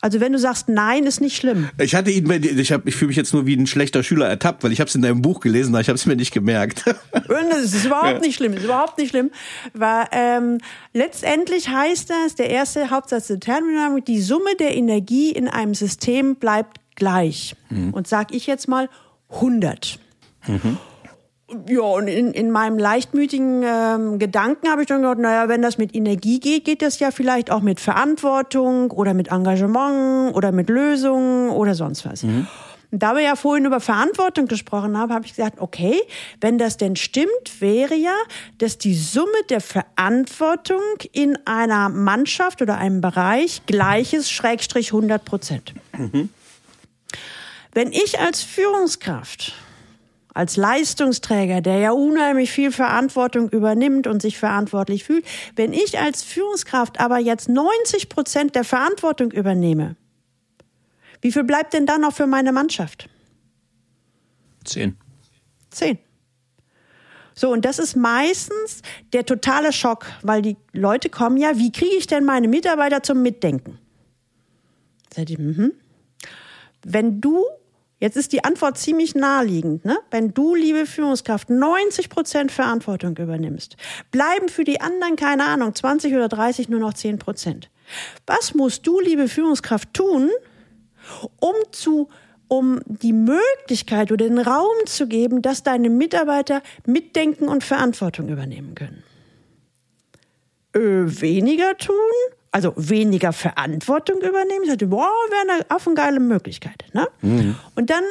Also 0.02 0.20
wenn 0.20 0.34
du 0.34 0.38
sagst, 0.38 0.70
nein, 0.70 1.06
ist 1.06 1.20
nicht 1.20 1.36
schlimm. 1.36 1.68
Ich 1.80 1.96
hatte 1.96 2.12
ihn, 2.12 2.30
ich, 2.30 2.72
hab, 2.72 2.88
ich 2.88 2.96
fühle 2.96 3.08
mich 3.08 3.18
jetzt 3.18 3.34
nur 3.34 3.48
wie 3.48 3.56
ein 3.56 3.66
schlechter 3.66 4.04
Schüler 4.04 4.28
ertappt, 4.28 4.64
weil 4.64 4.72
ich 4.72 4.80
habe 4.80 4.88
es 4.88 4.94
in 4.94 5.02
deinem 5.02 5.24
Buch 5.24 5.40
gelesen, 5.40 5.74
aber 5.74 5.82
ich 5.82 5.88
habe 5.88 5.96
es 5.96 6.06
mir 6.06 6.16
nicht 6.16 6.32
gemerkt. 6.32 6.86
das 7.12 7.74
ist 7.74 7.86
überhaupt 7.86 8.12
ja. 8.12 8.20
nicht 8.20 8.36
schlimm, 8.36 8.52
das 8.52 8.62
ist 8.62 8.66
überhaupt 8.66 9.00
nicht 9.00 9.10
schlimm. 9.10 9.32
Weil 9.74 10.06
ähm, 10.12 10.60
letztendlich 10.94 11.70
heißt 11.70 12.12
das, 12.12 12.36
der 12.36 12.52
erste 12.52 12.92
Hauptsatz 12.92 13.26
der 13.26 13.40
Thermodynamik, 13.40 14.06
die 14.06 14.22
Summe 14.22 14.56
der 14.60 14.78
Energie 14.78 15.32
in 15.32 15.48
einem 15.48 15.74
System 15.74 16.36
bleibt 16.36 16.78
gleich. 16.94 17.56
Mhm. 17.72 17.96
Und 17.96 18.08
sag 18.08 18.32
ich 18.32 18.46
jetzt 18.46 18.68
mal 18.68 18.90
100. 19.32 20.02
Mhm. 20.48 20.78
Ja, 21.70 21.80
und 21.80 22.10
in, 22.10 22.34
in 22.34 22.52
meinem 22.52 22.78
leichtmütigen 22.78 23.64
ähm, 23.64 24.20
Gedanken 24.20 24.68
habe 24.70 24.82
ich 24.82 24.88
dann 24.88 25.02
gedacht, 25.02 25.20
naja, 25.20 25.48
wenn 25.48 25.62
das 25.62 25.78
mit 25.78 25.96
Energie 25.96 26.42
geht, 26.42 26.66
geht 26.66 26.82
das 26.82 27.00
ja 27.00 27.10
vielleicht 27.10 27.52
auch 27.52 27.62
mit 27.62 27.80
Verantwortung 27.80 28.92
oder 28.92 29.14
mit 29.14 29.30
Engagement 29.30 30.36
oder 30.36 30.52
mit 30.52 30.70
Lösungen 30.70 31.50
oder 31.52 31.74
sonst 31.74 32.06
was. 32.06 32.24
Mhm. 32.24 32.48
Und 32.92 33.04
da 33.04 33.16
wir 33.16 33.22
ja 33.22 33.36
vorhin 33.36 33.66
über 33.66 33.80
Verantwortung 33.80 34.48
gesprochen 34.48 34.98
haben, 34.98 35.14
habe 35.14 35.26
ich 35.26 35.36
gesagt, 35.36 35.60
okay, 35.60 36.02
wenn 36.42 36.58
das 36.58 36.78
denn 36.78 36.96
stimmt, 36.96 37.60
wäre 37.60 37.96
ja, 37.96 38.16
dass 38.58 38.78
die 38.78 38.96
Summe 38.96 39.28
der 39.50 39.62
Verantwortung 39.62 40.82
in 41.12 41.38
einer 41.46 41.90
Mannschaft 41.90 42.62
oder 42.62 42.78
einem 42.78 43.02
Bereich 43.02 43.66
gleiches 43.66 44.30
Schrägstrich 44.30 44.88
100 44.94 45.24
Prozent. 45.24 45.74
Mhm. 45.98 46.30
Wenn 47.74 47.92
ich 47.92 48.20
als 48.20 48.42
Führungskraft 48.42 49.54
als 50.38 50.56
Leistungsträger, 50.56 51.62
der 51.62 51.80
ja 51.80 51.92
unheimlich 51.92 52.52
viel 52.52 52.72
Verantwortung 52.72 53.50
übernimmt 53.50 54.06
und 54.06 54.22
sich 54.22 54.38
verantwortlich 54.38 55.04
fühlt, 55.04 55.26
wenn 55.56 55.74
ich 55.74 55.98
als 55.98 56.22
Führungskraft 56.22 57.00
aber 57.00 57.18
jetzt 57.18 57.50
90 57.50 58.08
Prozent 58.08 58.54
der 58.54 58.64
Verantwortung 58.64 59.32
übernehme, 59.32 59.96
wie 61.22 61.32
viel 61.32 61.44
bleibt 61.44 61.74
denn 61.74 61.88
dann 61.88 62.02
noch 62.02 62.14
für 62.14 62.28
meine 62.28 62.52
Mannschaft? 62.52 63.10
Zehn. 64.64 64.96
Zehn. 65.72 65.98
So, 67.34 67.52
und 67.52 67.66
das 67.66 67.80
ist 67.80 67.96
meistens 67.96 68.84
der 69.14 69.26
totale 69.26 69.74
Schock, 69.74 70.06
weil 70.22 70.44
die 70.44 70.58
Leute 70.72 71.10
kommen 71.10 71.38
ja, 71.38 71.58
wie 71.58 71.72
kriege 71.72 71.96
ich 71.96 72.06
denn 72.06 72.26
meine 72.26 72.48
Mitarbeiter 72.48 73.02
zum 73.02 73.24
Mitdenken? 73.24 73.80
Mhm. 75.18 75.74
Wenn 76.84 77.22
du 77.22 77.44
Jetzt 78.00 78.16
ist 78.16 78.32
die 78.32 78.44
Antwort 78.44 78.78
ziemlich 78.78 79.16
naheliegend. 79.16 79.84
Ne? 79.84 79.98
Wenn 80.12 80.34
du, 80.34 80.54
liebe 80.54 80.86
Führungskraft, 80.86 81.50
90 81.50 82.10
Prozent 82.10 82.52
Verantwortung 82.52 83.18
übernimmst, 83.18 83.76
bleiben 84.12 84.50
für 84.50 84.64
die 84.64 84.82
anderen, 84.82 85.16
keine 85.16 85.46
Ahnung, 85.46 85.74
20 85.74 86.14
oder 86.14 86.28
30 86.28 86.70
nur 86.70 86.80
noch 86.80 86.94
10 86.94 87.18
Prozent. 87.18 87.72
Was 88.28 88.54
musst 88.54 88.86
du, 88.86 89.00
liebe 89.00 89.28
Führungskraft, 89.28 89.94
tun, 89.94 90.30
um 91.40 91.56
zu 91.72 92.10
um 92.50 92.80
die 92.86 93.12
Möglichkeit 93.14 94.12
oder 94.12 94.26
den 94.26 94.40
Raum 94.40 94.76
zu 94.86 95.08
geben, 95.08 95.42
dass 95.42 95.64
deine 95.64 95.90
Mitarbeiter 95.90 96.62
mitdenken 96.86 97.50
und 97.50 97.64
Verantwortung 97.64 98.30
übernehmen 98.30 98.74
können? 98.74 99.04
Äh, 100.74 100.80
weniger 100.80 101.78
tun? 101.78 101.96
Also 102.58 102.74
weniger 102.76 103.34
Verantwortung 103.34 104.18
übernehmen. 104.18 104.64
Ich 104.64 104.70
dachte, 104.70 104.88
boah, 104.88 105.12
wäre 105.30 105.58
eine 105.58 105.70
affengeile 105.70 106.20
Möglichkeit. 106.20 106.86
Ne? 106.92 107.08
Mhm. 107.22 107.56
Und 107.76 107.92
dann 107.92 108.04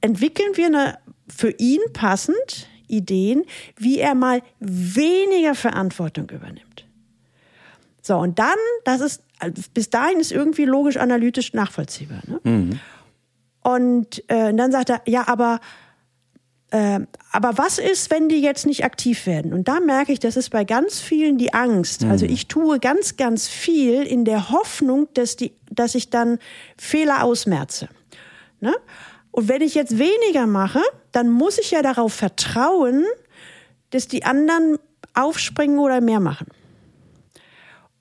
entwickeln 0.00 0.52
wir 0.54 0.66
eine 0.66 0.98
für 1.26 1.50
ihn 1.50 1.80
passend 1.92 2.68
Ideen, 2.86 3.44
wie 3.76 3.98
er 3.98 4.14
mal 4.14 4.40
weniger 4.60 5.56
Verantwortung 5.56 6.30
übernimmt. 6.30 6.86
So, 8.02 8.18
und 8.18 8.38
dann, 8.38 8.54
das 8.84 9.00
ist, 9.00 9.24
bis 9.74 9.90
dahin 9.90 10.20
ist 10.20 10.30
irgendwie 10.30 10.64
logisch-analytisch 10.64 11.52
nachvollziehbar. 11.52 12.22
Ne? 12.28 12.40
Mhm. 12.44 12.80
Und 13.64 14.22
äh, 14.30 14.54
dann 14.54 14.70
sagt 14.70 14.90
er, 14.90 15.02
ja, 15.06 15.26
aber 15.26 15.58
aber 16.72 17.58
was 17.58 17.78
ist, 17.78 18.10
wenn 18.10 18.30
die 18.30 18.40
jetzt 18.40 18.64
nicht 18.64 18.84
aktiv 18.84 19.26
werden? 19.26 19.52
Und 19.52 19.68
da 19.68 19.78
merke 19.80 20.12
ich, 20.12 20.20
das 20.20 20.36
ist 20.36 20.48
bei 20.50 20.64
ganz 20.64 21.00
vielen 21.00 21.36
die 21.36 21.52
Angst. 21.52 22.02
Mhm. 22.02 22.10
Also 22.10 22.24
ich 22.24 22.48
tue 22.48 22.80
ganz, 22.80 23.16
ganz 23.18 23.46
viel 23.46 24.02
in 24.02 24.24
der 24.24 24.50
Hoffnung, 24.50 25.08
dass, 25.12 25.36
die, 25.36 25.52
dass 25.70 25.94
ich 25.94 26.08
dann 26.08 26.38
Fehler 26.78 27.24
ausmerze. 27.24 27.88
Ne? 28.60 28.74
Und 29.32 29.48
wenn 29.48 29.60
ich 29.60 29.74
jetzt 29.74 29.98
weniger 29.98 30.46
mache, 30.46 30.80
dann 31.10 31.28
muss 31.28 31.58
ich 31.58 31.72
ja 31.72 31.82
darauf 31.82 32.14
vertrauen, 32.14 33.04
dass 33.90 34.08
die 34.08 34.24
anderen 34.24 34.78
aufspringen 35.12 35.78
oder 35.78 36.00
mehr 36.00 36.20
machen. 36.20 36.46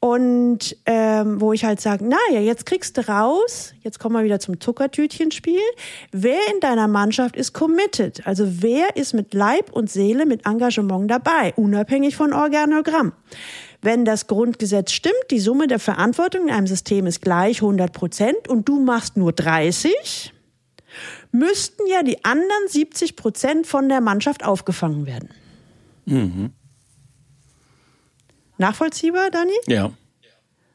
Und 0.03 0.75
ähm, 0.87 1.39
wo 1.39 1.53
ich 1.53 1.63
halt 1.63 1.79
sage, 1.79 2.03
naja, 2.03 2.41
jetzt 2.41 2.65
kriegst 2.65 2.97
du 2.97 3.07
raus, 3.07 3.73
jetzt 3.83 3.99
kommen 3.99 4.15
wir 4.15 4.23
wieder 4.23 4.39
zum 4.39 4.59
Zuckertütchenspiel. 4.59 5.61
Wer 6.11 6.39
in 6.51 6.59
deiner 6.59 6.87
Mannschaft 6.87 7.35
ist 7.35 7.53
committed? 7.53 8.25
Also 8.25 8.63
wer 8.63 8.95
ist 8.95 9.13
mit 9.13 9.35
Leib 9.35 9.71
und 9.71 9.91
Seele, 9.91 10.25
mit 10.25 10.47
Engagement 10.47 11.09
dabei, 11.09 11.53
unabhängig 11.55 12.15
von 12.15 12.33
Organogramm? 12.33 13.13
Wenn 13.83 14.03
das 14.03 14.25
Grundgesetz 14.25 14.91
stimmt, 14.91 15.13
die 15.29 15.39
Summe 15.39 15.67
der 15.67 15.77
Verantwortung 15.77 16.47
in 16.47 16.53
einem 16.53 16.67
System 16.67 17.05
ist 17.05 17.21
gleich 17.21 17.61
100 17.61 17.93
Prozent 17.93 18.47
und 18.47 18.67
du 18.67 18.79
machst 18.79 19.17
nur 19.17 19.33
30, 19.33 20.33
müssten 21.31 21.83
ja 21.85 22.01
die 22.01 22.25
anderen 22.25 22.67
70 22.67 23.15
Prozent 23.15 23.67
von 23.67 23.87
der 23.87 24.01
Mannschaft 24.01 24.43
aufgefangen 24.43 25.05
werden. 25.05 25.29
Mhm. 26.05 26.53
Nachvollziehbar, 28.61 29.31
Dani? 29.31 29.53
Ja. 29.67 29.91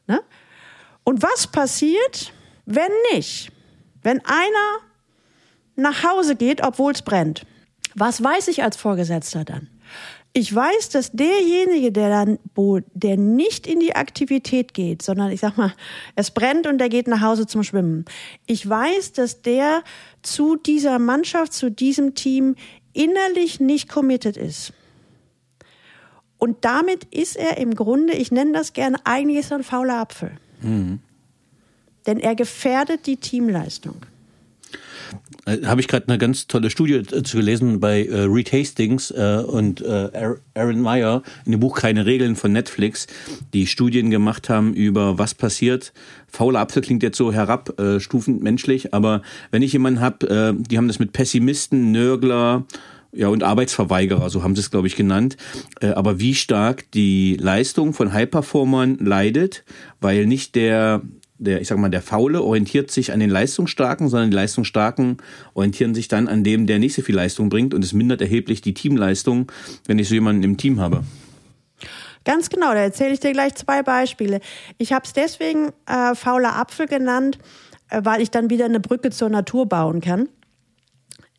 Ne? 0.07 0.21
Und 1.05 1.23
was 1.23 1.47
passiert, 1.47 2.33
wenn 2.65 2.91
nicht? 3.13 3.49
Wenn 4.03 4.19
einer 4.25 4.79
nach 5.77 6.03
Hause 6.03 6.35
geht, 6.35 6.61
obwohl 6.61 6.91
es 6.91 7.01
brennt. 7.01 7.45
Was 7.95 8.21
weiß 8.21 8.49
ich 8.49 8.61
als 8.61 8.75
Vorgesetzter 8.75 9.45
dann? 9.45 9.69
Ich 10.33 10.53
weiß, 10.53 10.89
dass 10.89 11.13
derjenige, 11.13 11.93
der 11.93 12.09
dann, 12.09 12.39
wo, 12.53 12.81
der 12.93 13.15
nicht 13.15 13.65
in 13.65 13.79
die 13.79 13.95
Aktivität 13.95 14.73
geht, 14.73 15.01
sondern 15.01 15.31
ich 15.31 15.39
sag 15.39 15.55
mal, 15.57 15.73
es 16.15 16.31
brennt 16.31 16.67
und 16.67 16.79
der 16.79 16.89
geht 16.89 17.07
nach 17.07 17.21
Hause 17.21 17.47
zum 17.47 17.63
Schwimmen. 17.63 18.03
Ich 18.45 18.67
weiß, 18.67 19.13
dass 19.13 19.41
der 19.41 19.81
zu 20.23 20.57
dieser 20.57 20.99
Mannschaft, 20.99 21.53
zu 21.53 21.71
diesem 21.71 22.15
Team 22.15 22.55
innerlich 22.91 23.61
nicht 23.61 23.87
committed 23.87 24.35
ist. 24.35 24.73
Und 26.37 26.57
damit 26.61 27.05
ist 27.05 27.35
er 27.35 27.57
im 27.57 27.75
Grunde, 27.75 28.13
ich 28.13 28.31
nenne 28.31 28.53
das 28.53 28.73
gerne, 28.73 28.97
eigentlich 29.03 29.39
ist 29.39 29.51
er 29.51 29.57
ein 29.57 29.63
fauler 29.63 29.99
Apfel. 29.99 30.31
Mhm. 30.61 30.99
Denn 32.05 32.19
er 32.19 32.35
gefährdet 32.35 33.05
die 33.05 33.17
Teamleistung. 33.17 33.95
Äh, 35.45 35.65
Habe 35.65 35.81
ich 35.81 35.87
gerade 35.87 36.07
eine 36.07 36.17
ganz 36.17 36.47
tolle 36.47 36.69
Studie 36.69 36.95
äh, 36.95 37.23
zu 37.23 37.37
gelesen 37.37 37.79
bei 37.79 38.05
äh, 38.05 38.21
Reed 38.23 38.51
Hastings 38.51 39.11
äh, 39.11 39.43
und 39.45 39.81
äh, 39.81 40.35
Aaron 40.53 40.81
Meyer 40.81 41.23
in 41.45 41.51
dem 41.51 41.59
Buch 41.59 41.77
Keine 41.77 42.05
Regeln 42.05 42.35
von 42.35 42.51
Netflix, 42.51 43.07
die 43.53 43.67
Studien 43.67 44.09
gemacht 44.09 44.49
haben 44.49 44.73
über 44.73 45.17
was 45.17 45.33
passiert. 45.33 45.93
Fauler 46.27 46.59
Apfel 46.59 46.81
klingt 46.81 47.03
jetzt 47.03 47.17
so 47.17 47.31
herabstufend 47.31 48.43
menschlich, 48.43 48.93
aber 48.93 49.21
wenn 49.51 49.61
ich 49.61 49.73
jemanden 49.73 50.01
habe, 50.01 50.27
äh, 50.27 50.53
die 50.57 50.77
haben 50.77 50.87
das 50.87 50.99
mit 50.99 51.13
Pessimisten, 51.13 51.91
Nörgler, 51.91 52.65
ja, 53.17 53.29
und 53.29 53.43
Arbeitsverweigerer, 53.43 54.29
so 54.29 54.43
haben 54.43 54.55
sie 54.55 54.61
es, 54.61 54.71
glaube 54.71 54.87
ich, 54.87 54.95
genannt. 54.95 55.37
Äh, 55.81 55.87
aber 55.87 56.19
wie 56.19 56.35
stark 56.35 56.89
die 56.91 57.35
Leistung 57.39 57.93
von 57.93 58.13
High-Performern 58.13 58.97
leidet, 58.99 59.63
weil 59.99 60.25
nicht 60.25 60.55
der 60.55 61.01
der, 61.39 61.61
ich 61.61 61.67
sag 61.67 61.77
mal, 61.77 61.89
der 61.89 62.01
Faule 62.01 62.41
orientiert 62.41 62.89
sich 62.89 63.11
an 63.11 63.19
den 63.19 63.29
Leistungsstarken, 63.29 64.09
sondern 64.09 64.31
die 64.31 64.35
Leistungsstarken 64.35 65.17
orientieren 65.53 65.93
sich 65.93 66.07
dann 66.07 66.27
an 66.27 66.43
dem, 66.43 66.65
der 66.65 66.79
nicht 66.79 66.95
so 66.95 67.03
viel 67.03 67.15
Leistung 67.15 67.49
bringt 67.49 67.75
und 67.75 67.83
es 67.83 67.93
mindert 67.93 68.21
erheblich 68.21 68.61
die 68.61 68.73
Teamleistung, 68.73 69.51
wenn 69.85 69.99
ich 69.99 70.09
so 70.09 70.15
jemanden 70.15 70.41
im 70.41 70.57
Team 70.57 70.79
habe. 70.79 71.03
Ganz 72.25 72.49
genau, 72.49 72.73
da 72.73 72.79
erzähle 72.79 73.13
ich 73.13 73.19
dir 73.19 73.33
gleich 73.33 73.53
zwei 73.53 73.83
Beispiele. 73.83 74.41
Ich 74.79 74.93
habe 74.93 75.05
es 75.05 75.13
deswegen 75.13 75.69
äh, 75.85 76.15
fauler 76.15 76.55
Apfel 76.55 76.87
genannt, 76.87 77.37
äh, 77.89 78.01
weil 78.03 78.21
ich 78.21 78.31
dann 78.31 78.49
wieder 78.49 78.65
eine 78.65 78.79
Brücke 78.79 79.11
zur 79.11 79.29
Natur 79.29 79.67
bauen 79.67 80.01
kann. 80.01 80.27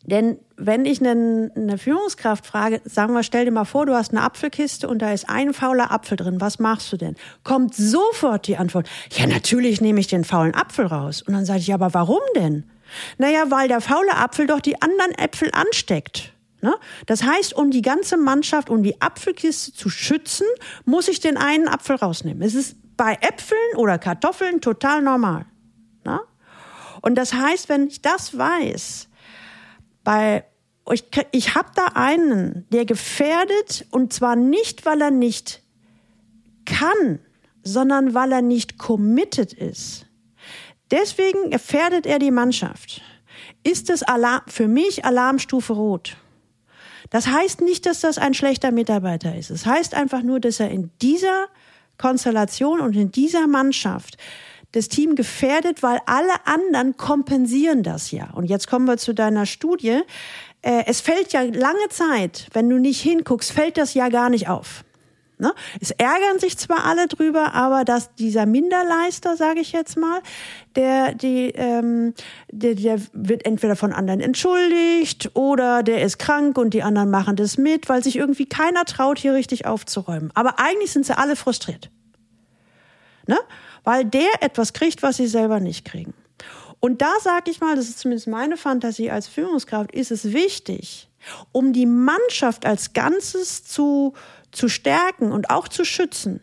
Denn 0.03 0.39
wenn 0.55 0.85
ich 0.85 1.01
eine, 1.01 1.51
eine 1.55 1.77
Führungskraft 1.77 2.45
frage, 2.45 2.81
sagen 2.85 3.13
wir, 3.13 3.23
stell 3.23 3.45
dir 3.45 3.51
mal 3.51 3.65
vor, 3.65 3.85
du 3.85 3.93
hast 3.93 4.11
eine 4.11 4.23
Apfelkiste 4.23 4.87
und 4.87 5.01
da 5.01 5.11
ist 5.11 5.29
ein 5.29 5.53
fauler 5.53 5.91
Apfel 5.91 6.15
drin, 6.15 6.39
was 6.39 6.59
machst 6.59 6.91
du 6.93 6.97
denn? 6.97 7.15
Kommt 7.43 7.75
sofort 7.75 8.47
die 8.47 8.57
Antwort, 8.57 8.89
ja, 9.11 9.27
natürlich 9.27 9.81
nehme 9.81 9.99
ich 9.99 10.07
den 10.07 10.23
faulen 10.23 10.55
Apfel 10.55 10.85
raus. 10.85 11.21
Und 11.21 11.33
dann 11.33 11.45
sage 11.45 11.59
ich, 11.59 11.73
aber 11.73 11.93
warum 11.93 12.21
denn? 12.35 12.63
Naja, 13.17 13.45
weil 13.49 13.67
der 13.67 13.81
faule 13.81 14.15
Apfel 14.15 14.47
doch 14.47 14.61
die 14.61 14.81
anderen 14.81 15.11
Äpfel 15.11 15.49
ansteckt. 15.51 16.33
Ne? 16.61 16.75
Das 17.05 17.23
heißt, 17.23 17.53
um 17.53 17.71
die 17.71 17.81
ganze 17.81 18.17
Mannschaft, 18.17 18.69
um 18.69 18.83
die 18.83 19.01
Apfelkiste 19.01 19.73
zu 19.73 19.89
schützen, 19.89 20.47
muss 20.85 21.07
ich 21.07 21.19
den 21.19 21.37
einen 21.37 21.67
Apfel 21.67 21.97
rausnehmen. 21.97 22.41
Es 22.41 22.55
ist 22.55 22.77
bei 22.97 23.17
Äpfeln 23.21 23.77
oder 23.77 23.97
Kartoffeln 23.97 24.59
total 24.59 25.01
normal. 25.01 25.45
Ne? 26.03 26.19
Und 27.01 27.15
das 27.15 27.33
heißt, 27.33 27.69
wenn 27.69 27.87
ich 27.87 28.01
das 28.01 28.37
weiß, 28.37 29.08
bei 30.09 30.43
ich, 30.91 31.03
ich 31.31 31.53
habe 31.53 31.69
da 31.75 31.91
einen, 31.93 32.65
der 32.71 32.85
gefährdet 32.85 33.85
und 33.91 34.11
zwar 34.11 34.35
nicht, 34.35 34.83
weil 34.87 35.01
er 35.01 35.11
nicht 35.11 35.61
kann, 36.65 37.19
sondern 37.61 38.15
weil 38.15 38.31
er 38.31 38.41
nicht 38.41 38.79
committed 38.79 39.53
ist. 39.53 40.07
Deswegen 40.89 41.51
gefährdet 41.51 42.07
er 42.07 42.17
die 42.17 42.31
Mannschaft. 42.31 43.03
Ist 43.61 43.91
es 43.91 44.01
Alarm, 44.01 44.41
für 44.47 44.67
mich 44.67 45.05
Alarmstufe 45.05 45.73
Rot? 45.73 46.17
Das 47.11 47.27
heißt 47.27 47.61
nicht, 47.61 47.85
dass 47.85 47.99
das 47.99 48.17
ein 48.17 48.33
schlechter 48.33 48.71
Mitarbeiter 48.71 49.35
ist. 49.35 49.51
Es 49.51 49.67
heißt 49.67 49.93
einfach 49.93 50.23
nur, 50.23 50.39
dass 50.39 50.59
er 50.59 50.71
in 50.71 50.89
dieser 51.03 51.49
Konstellation 51.99 52.79
und 52.79 52.95
in 52.95 53.11
dieser 53.11 53.45
Mannschaft 53.45 54.17
das 54.71 54.87
Team 54.87 55.15
gefährdet, 55.15 55.81
weil 55.81 55.99
alle 56.05 56.45
anderen 56.45 56.95
kompensieren 56.97 57.83
das 57.83 58.11
ja. 58.11 58.29
Und 58.33 58.45
jetzt 58.45 58.67
kommen 58.67 58.85
wir 58.85 58.97
zu 58.97 59.13
deiner 59.13 59.45
Studie. 59.45 60.01
Äh, 60.61 60.83
es 60.85 61.01
fällt 61.01 61.33
ja 61.33 61.41
lange 61.41 61.89
Zeit, 61.89 62.47
wenn 62.53 62.69
du 62.69 62.77
nicht 62.77 63.01
hinguckst, 63.01 63.51
fällt 63.51 63.77
das 63.77 63.93
ja 63.93 64.09
gar 64.09 64.29
nicht 64.29 64.47
auf. 64.47 64.83
Ne? 65.41 65.53
Es 65.79 65.91
ärgern 65.91 66.37
sich 66.37 66.57
zwar 66.57 66.85
alle 66.85 67.07
drüber, 67.07 67.53
aber 67.55 67.85
dass 67.85 68.13
dieser 68.15 68.45
Minderleister, 68.45 69.37
sage 69.37 69.61
ich 69.61 69.71
jetzt 69.71 69.97
mal, 69.97 70.19
der, 70.75 71.13
die, 71.13 71.51
ähm, 71.55 72.13
der, 72.51 72.75
der 72.75 72.99
wird 73.13 73.45
entweder 73.45 73.77
von 73.77 73.93
anderen 73.93 74.19
entschuldigt 74.19 75.31
oder 75.35 75.81
der 75.81 76.03
ist 76.03 76.19
krank 76.19 76.57
und 76.57 76.73
die 76.73 76.83
anderen 76.83 77.09
machen 77.09 77.37
das 77.37 77.57
mit, 77.57 77.87
weil 77.87 78.03
sich 78.03 78.17
irgendwie 78.17 78.47
keiner 78.47 78.83
traut, 78.83 79.17
hier 79.17 79.33
richtig 79.33 79.65
aufzuräumen. 79.65 80.29
Aber 80.33 80.59
eigentlich 80.59 80.91
sind 80.91 81.05
sie 81.05 81.17
alle 81.17 81.37
frustriert. 81.37 81.89
Ne? 83.25 83.37
Weil 83.89 84.05
der 84.05 84.29
etwas 84.41 84.73
kriegt, 84.73 85.01
was 85.01 85.17
sie 85.17 85.25
selber 85.25 85.59
nicht 85.59 85.83
kriegen. 85.83 86.13
Und 86.79 87.01
da 87.01 87.11
sage 87.21 87.49
ich 87.49 87.59
mal, 87.59 87.75
das 87.75 87.89
ist 87.89 87.97
zumindest 87.97 88.27
meine 88.27 88.55
Fantasie 88.55 89.09
als 89.09 89.27
Führungskraft, 89.27 89.91
ist 89.91 90.11
es 90.11 90.31
wichtig, 90.31 91.09
um 91.51 91.73
die 91.73 91.87
Mannschaft 91.87 92.67
als 92.67 92.93
Ganzes 92.93 93.65
zu 93.65 94.13
zu 94.51 94.69
stärken 94.69 95.31
und 95.31 95.49
auch 95.49 95.67
zu 95.67 95.85
schützen, 95.85 96.39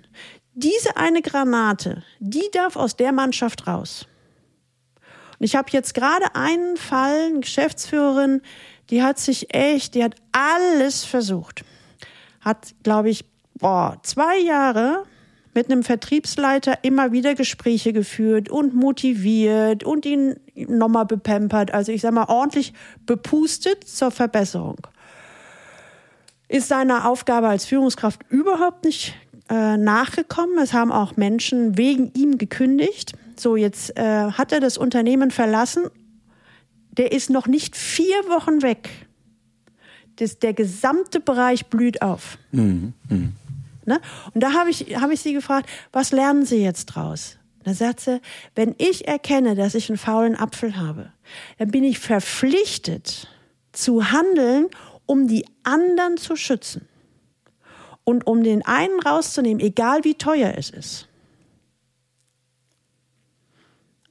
diese 0.54 0.96
eine 0.96 1.22
Granate, 1.22 2.02
die 2.18 2.48
darf 2.52 2.74
aus 2.74 2.96
der 2.96 3.12
Mannschaft 3.12 3.68
raus. 3.68 4.06
Und 5.38 5.44
ich 5.44 5.54
habe 5.54 5.68
jetzt 5.70 5.94
gerade 5.94 6.34
einen 6.34 6.76
Fall, 6.76 7.26
eine 7.26 7.40
Geschäftsführerin, 7.40 8.42
die 8.90 9.02
hat 9.02 9.18
sich 9.18 9.54
echt, 9.54 9.94
die 9.94 10.02
hat 10.02 10.16
alles 10.32 11.04
versucht. 11.04 11.64
Hat, 12.40 12.74
glaube 12.82 13.10
ich, 13.10 13.24
boah, 13.54 13.98
zwei 14.02 14.38
Jahre 14.38 15.04
mit 15.56 15.70
einem 15.70 15.82
Vertriebsleiter 15.82 16.84
immer 16.84 17.10
wieder 17.10 17.34
Gespräche 17.34 17.92
geführt 17.92 18.48
und 18.48 18.74
motiviert 18.74 19.82
und 19.82 20.06
ihn 20.06 20.36
nochmal 20.54 21.06
bepempert. 21.06 21.74
Also 21.74 21.90
ich 21.90 22.02
sage 22.02 22.14
mal 22.14 22.28
ordentlich 22.28 22.72
bepustet 23.06 23.82
zur 23.88 24.12
Verbesserung 24.12 24.86
ist 26.48 26.68
seiner 26.68 27.08
Aufgabe 27.08 27.48
als 27.48 27.64
Führungskraft 27.64 28.20
überhaupt 28.28 28.84
nicht 28.84 29.14
äh, 29.48 29.76
nachgekommen. 29.76 30.58
Es 30.58 30.72
haben 30.72 30.92
auch 30.92 31.16
Menschen 31.16 31.76
wegen 31.76 32.12
ihm 32.14 32.38
gekündigt. 32.38 33.12
So, 33.36 33.56
jetzt 33.56 33.96
äh, 33.98 34.30
hat 34.30 34.52
er 34.52 34.60
das 34.60 34.78
Unternehmen 34.78 35.30
verlassen. 35.30 35.84
Der 36.92 37.12
ist 37.12 37.30
noch 37.30 37.46
nicht 37.46 37.76
vier 37.76 38.16
Wochen 38.28 38.62
weg. 38.62 38.88
Das, 40.16 40.38
der 40.38 40.54
gesamte 40.54 41.20
Bereich 41.20 41.66
blüht 41.66 42.00
auf. 42.00 42.38
Mhm. 42.52 42.94
Mhm. 43.10 43.32
Ne? 43.86 44.00
Und 44.34 44.42
da 44.42 44.52
habe 44.52 44.70
ich, 44.70 44.96
hab 45.00 45.10
ich 45.10 45.20
sie 45.20 45.32
gefragt, 45.32 45.68
was 45.92 46.12
lernen 46.12 46.44
Sie 46.44 46.62
jetzt 46.62 46.86
draus? 46.86 47.38
Da 47.66 47.74
sagt 47.74 47.98
sie, 47.98 48.20
wenn 48.54 48.76
ich 48.78 49.08
erkenne, 49.08 49.56
dass 49.56 49.74
ich 49.74 49.88
einen 49.88 49.98
faulen 49.98 50.36
Apfel 50.36 50.76
habe, 50.76 51.10
dann 51.58 51.72
bin 51.72 51.82
ich 51.82 51.98
verpflichtet 51.98 53.28
zu 53.72 54.12
handeln, 54.12 54.68
um 55.04 55.26
die 55.26 55.44
anderen 55.64 56.16
zu 56.16 56.36
schützen 56.36 56.86
und 58.04 58.24
um 58.26 58.44
den 58.44 58.64
einen 58.64 59.00
rauszunehmen, 59.00 59.60
egal 59.60 60.04
wie 60.04 60.14
teuer 60.14 60.54
es 60.56 60.70
ist. 60.70 61.08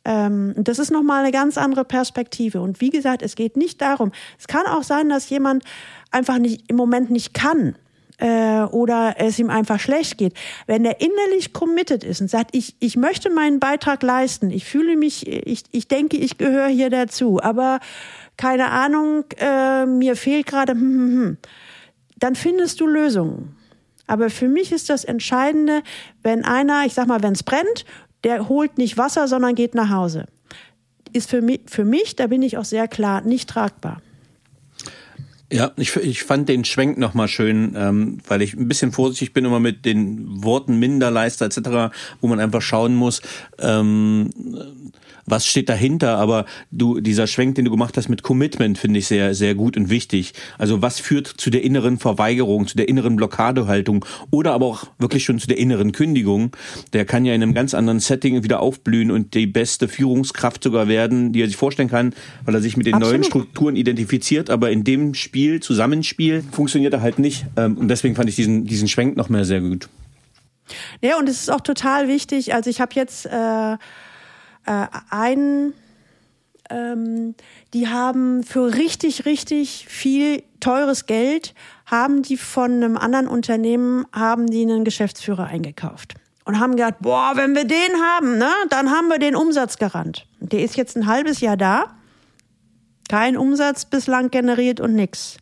Ähm, 0.03 0.53
das 0.57 0.77
ist 0.77 0.91
nochmal 0.91 1.23
eine 1.23 1.31
ganz 1.31 1.57
andere 1.57 1.85
Perspektive. 1.85 2.59
Und 2.59 2.81
wie 2.81 2.89
gesagt, 2.89 3.21
es 3.21 3.35
geht 3.35 3.55
nicht 3.55 3.79
darum, 3.81 4.11
es 4.37 4.47
kann 4.47 4.65
auch 4.67 4.83
sein, 4.83 5.07
dass 5.07 5.29
jemand 5.29 5.63
einfach 6.11 6.39
nicht, 6.39 6.69
im 6.69 6.75
Moment 6.75 7.09
nicht 7.09 7.33
kann 7.33 7.77
äh, 8.17 8.61
oder 8.63 9.15
es 9.17 9.39
ihm 9.39 9.49
einfach 9.49 9.79
schlecht 9.79 10.17
geht. 10.17 10.33
Wenn 10.67 10.85
er 10.85 11.01
innerlich 11.01 11.53
committed 11.53 12.03
ist 12.03 12.21
und 12.21 12.29
sagt, 12.29 12.55
ich, 12.55 12.75
ich 12.79 12.95
möchte 12.95 13.29
meinen 13.29 13.59
Beitrag 13.59 14.03
leisten, 14.03 14.51
ich 14.51 14.65
fühle 14.65 14.95
mich, 14.95 15.27
ich, 15.27 15.63
ich 15.71 15.87
denke, 15.87 16.17
ich 16.17 16.37
gehöre 16.37 16.67
hier 16.67 16.89
dazu, 16.89 17.41
aber 17.41 17.79
keine 18.37 18.69
Ahnung, 18.71 19.25
äh, 19.37 19.85
mir 19.85 20.15
fehlt 20.15 20.47
gerade, 20.47 20.73
hm, 20.73 20.81
hm, 20.81 21.21
hm, 21.21 21.37
dann 22.17 22.35
findest 22.35 22.79
du 22.81 22.87
Lösungen. 22.87 23.55
Aber 24.07 24.29
für 24.29 24.47
mich 24.47 24.71
ist 24.71 24.89
das 24.89 25.03
Entscheidende, 25.03 25.81
wenn 26.21 26.45
einer, 26.45 26.85
ich 26.85 26.93
sag 26.93 27.07
mal, 27.07 27.23
wenn 27.23 27.33
es 27.33 27.43
brennt, 27.43 27.85
der 28.23 28.49
holt 28.49 28.77
nicht 28.77 28.97
Wasser, 28.97 29.27
sondern 29.27 29.55
geht 29.55 29.75
nach 29.75 29.89
Hause. 29.89 30.25
Ist 31.11 31.29
für 31.29 31.41
mich, 31.41 31.61
für 31.67 31.85
mich, 31.85 32.15
da 32.15 32.27
bin 32.27 32.41
ich 32.41 32.57
auch 32.57 32.65
sehr 32.65 32.87
klar, 32.87 33.21
nicht 33.21 33.49
tragbar. 33.49 34.01
Ja, 35.51 35.71
ich, 35.77 35.95
ich 35.97 36.23
fand 36.23 36.49
den 36.49 36.65
Schwenk 36.65 36.97
nochmal 36.97 37.27
schön, 37.27 37.75
ähm, 37.77 38.17
weil 38.27 38.41
ich 38.41 38.55
ein 38.55 38.67
bisschen 38.67 38.91
vorsichtig 38.91 39.31
bin 39.31 39.45
immer 39.45 39.59
mit 39.59 39.85
den 39.85 40.43
Worten 40.43 40.79
Minderleister 40.79 41.45
etc., 41.45 41.95
wo 42.19 42.27
man 42.27 42.39
einfach 42.39 42.63
schauen 42.63 42.95
muss, 42.95 43.21
ähm, 43.59 44.31
was 45.25 45.45
steht 45.45 45.69
dahinter, 45.69 46.17
aber 46.17 46.45
du, 46.71 46.99
dieser 46.99 47.27
Schwenk, 47.27 47.55
den 47.55 47.65
du 47.65 47.71
gemacht 47.71 47.97
hast 47.97 48.09
mit 48.09 48.23
Commitment, 48.23 48.77
finde 48.77 48.99
ich 48.99 49.07
sehr, 49.07 49.33
sehr 49.33 49.55
gut 49.55 49.77
und 49.77 49.89
wichtig. 49.89 50.33
Also 50.57 50.81
was 50.81 50.99
führt 50.99 51.27
zu 51.27 51.49
der 51.49 51.63
inneren 51.63 51.97
Verweigerung, 51.97 52.67
zu 52.67 52.77
der 52.77 52.87
inneren 52.87 53.15
Blockadehaltung 53.15 54.05
oder 54.31 54.53
aber 54.53 54.65
auch 54.65 54.87
wirklich 54.99 55.23
schon 55.23 55.39
zu 55.39 55.47
der 55.47 55.57
inneren 55.57 55.91
Kündigung? 55.91 56.55
Der 56.93 57.05
kann 57.05 57.25
ja 57.25 57.33
in 57.33 57.41
einem 57.41 57.53
ganz 57.53 57.73
anderen 57.73 57.99
Setting 57.99 58.43
wieder 58.43 58.59
aufblühen 58.59 59.11
und 59.11 59.33
die 59.33 59.47
beste 59.47 59.87
Führungskraft 59.87 60.63
sogar 60.63 60.87
werden, 60.87 61.33
die 61.33 61.41
er 61.41 61.47
sich 61.47 61.57
vorstellen 61.57 61.89
kann, 61.89 62.13
weil 62.45 62.55
er 62.55 62.61
sich 62.61 62.77
mit 62.77 62.85
den 62.85 62.95
Absolut. 62.95 63.13
neuen 63.13 63.23
Strukturen 63.23 63.75
identifiziert, 63.75 64.49
aber 64.49 64.71
in 64.71 64.83
dem 64.83 65.13
Spiel, 65.13 65.59
Zusammenspiel, 65.59 66.43
funktioniert 66.51 66.93
er 66.93 67.01
halt 67.01 67.19
nicht. 67.19 67.45
Ähm, 67.57 67.77
und 67.77 67.87
deswegen 67.87 68.15
fand 68.15 68.29
ich 68.29 68.35
diesen, 68.35 68.65
diesen 68.65 68.87
Schwenk 68.87 69.17
noch 69.17 69.29
mehr 69.29 69.45
sehr 69.45 69.61
gut. 69.61 69.89
Ja, 71.01 71.17
und 71.17 71.29
es 71.29 71.41
ist 71.41 71.51
auch 71.51 71.61
total 71.61 72.07
wichtig. 72.07 72.53
Also 72.53 72.69
ich 72.69 72.81
habe 72.81 72.91
jetzt 72.95 73.25
äh, 73.25 73.77
äh, 74.65 74.87
einen, 75.09 75.73
ähm, 76.69 77.35
die 77.73 77.87
haben 77.87 78.43
für 78.43 78.75
richtig, 78.75 79.25
richtig 79.25 79.87
viel 79.87 80.43
teures 80.59 81.05
Geld, 81.05 81.53
haben 81.85 82.23
die 82.23 82.37
von 82.37 82.71
einem 82.71 82.97
anderen 82.97 83.27
Unternehmen, 83.27 84.05
haben 84.11 84.47
die 84.47 84.63
einen 84.63 84.83
Geschäftsführer 84.83 85.45
eingekauft. 85.45 86.15
Und 86.45 86.59
haben 86.59 86.75
gedacht, 86.75 86.95
boah, 86.99 87.31
wenn 87.35 87.55
wir 87.55 87.65
den 87.65 88.01
haben, 88.01 88.37
ne, 88.37 88.51
dann 88.69 88.91
haben 88.91 89.07
wir 89.07 89.17
den 89.17 89.35
Umsatz 89.35 89.77
gerannt. 89.77 90.27
Der 90.39 90.61
ist 90.61 90.75
jetzt 90.75 90.95
ein 90.95 91.07
halbes 91.07 91.41
Jahr 91.41 91.57
da, 91.57 91.95
kein 93.09 93.35
Umsatz 93.35 93.85
bislang 93.85 94.29
generiert 94.29 94.79
und 94.79 94.93
nix. 94.93 95.37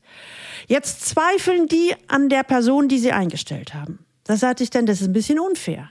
Jetzt 0.67 1.05
zweifeln 1.05 1.67
die 1.67 1.93
an 2.07 2.29
der 2.29 2.43
Person, 2.43 2.87
die 2.87 2.99
sie 2.99 3.11
eingestellt 3.11 3.73
haben. 3.73 3.99
Das 4.23 4.39
sagte 4.39 4.63
ich 4.63 4.69
dann, 4.69 4.85
das 4.85 5.01
ist 5.01 5.07
ein 5.07 5.13
bisschen 5.13 5.39
unfair 5.39 5.89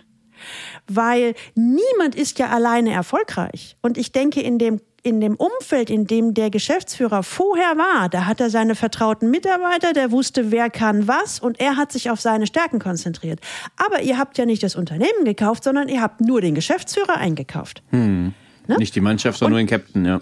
weil 0.89 1.35
niemand 1.55 2.15
ist 2.15 2.39
ja 2.39 2.49
alleine 2.49 2.93
erfolgreich. 2.93 3.77
Und 3.83 3.99
ich 3.99 4.13
denke, 4.13 4.41
in 4.41 4.59
dem 4.59 4.81
in 5.05 5.21
dem 5.21 5.35
Umfeld, 5.35 5.91
in 5.91 6.07
dem 6.07 6.33
der 6.33 6.49
Geschäftsführer 6.49 7.25
vorher 7.25 7.77
war, 7.77 8.09
da 8.09 8.27
hat 8.27 8.41
er 8.41 8.51
seine 8.51 8.77
vertrauten 8.77 9.31
Mitarbeiter, 9.31 9.93
der 9.93 10.13
wusste, 10.13 10.53
wer 10.53 10.71
kann 10.71 11.09
was 11.09 11.41
und 11.41 11.59
er 11.59 11.77
hat 11.77 11.91
sich 11.91 12.09
auf 12.09 12.21
seine 12.21 12.47
Stärken 12.47 12.79
konzentriert. 12.79 13.41
Aber 13.77 14.03
ihr 14.03 14.17
habt 14.17 14.39
ja 14.39 14.47
nicht 14.47 14.63
das 14.63 14.77
Unternehmen 14.77 15.25
gekauft, 15.25 15.65
sondern 15.65 15.89
ihr 15.89 16.01
habt 16.01 16.21
nur 16.21 16.41
den 16.41 16.55
Geschäftsführer 16.55 17.17
eingekauft. 17.17 17.83
Hm. 17.91 18.33
Ne? 18.69 18.77
Nicht 18.77 18.95
die 18.95 19.01
Mannschaft, 19.01 19.41
sondern 19.41 19.61
und, 19.61 19.71
nur 19.71 19.79
den 19.79 19.83
Captain, 19.83 20.05
ja. 20.05 20.21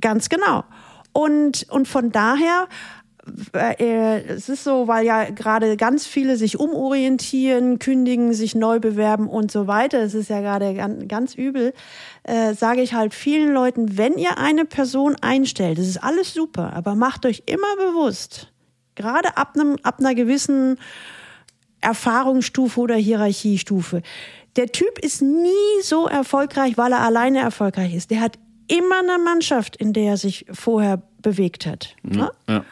Ganz 0.00 0.28
genau. 0.28 0.64
Und, 1.12 1.66
und 1.70 1.86
von 1.86 2.10
daher 2.10 2.68
äh, 3.54 4.22
es 4.28 4.48
ist 4.48 4.64
so, 4.64 4.88
weil 4.88 5.06
ja 5.06 5.30
gerade 5.30 5.76
ganz 5.76 6.06
viele 6.06 6.36
sich 6.36 6.58
umorientieren, 6.58 7.78
kündigen, 7.78 8.32
sich 8.32 8.54
neu 8.54 8.80
bewerben 8.80 9.28
und 9.28 9.50
so 9.50 9.66
weiter. 9.66 10.00
Es 10.00 10.14
ist 10.14 10.30
ja 10.30 10.40
gerade 10.40 10.74
ganz, 10.74 11.08
ganz 11.08 11.34
übel. 11.34 11.72
Äh, 12.22 12.54
sage 12.54 12.82
ich 12.82 12.94
halt 12.94 13.14
vielen 13.14 13.52
Leuten, 13.52 13.96
wenn 13.96 14.18
ihr 14.18 14.38
eine 14.38 14.64
Person 14.64 15.16
einstellt, 15.20 15.78
das 15.78 15.86
ist 15.86 16.02
alles 16.02 16.34
super, 16.34 16.72
aber 16.74 16.94
macht 16.94 17.24
euch 17.26 17.44
immer 17.46 17.76
bewusst, 17.76 18.52
gerade 18.94 19.36
ab, 19.36 19.52
einem, 19.54 19.76
ab 19.82 19.96
einer 19.98 20.14
gewissen 20.14 20.78
Erfahrungsstufe 21.80 22.80
oder 22.80 22.96
Hierarchiestufe, 22.96 24.02
der 24.56 24.66
Typ 24.66 24.98
ist 24.98 25.22
nie 25.22 25.82
so 25.82 26.06
erfolgreich, 26.06 26.76
weil 26.76 26.92
er 26.92 27.00
alleine 27.00 27.38
erfolgreich 27.38 27.94
ist. 27.94 28.10
Der 28.10 28.20
hat 28.20 28.38
immer 28.66 28.98
eine 28.98 29.18
Mannschaft, 29.22 29.76
in 29.76 29.92
der 29.92 30.10
er 30.10 30.16
sich 30.16 30.46
vorher 30.50 31.02
bewegt 31.22 31.66
hat. 31.66 31.94
Ja, 32.02 32.16
ne? 32.16 32.32
ja. 32.48 32.64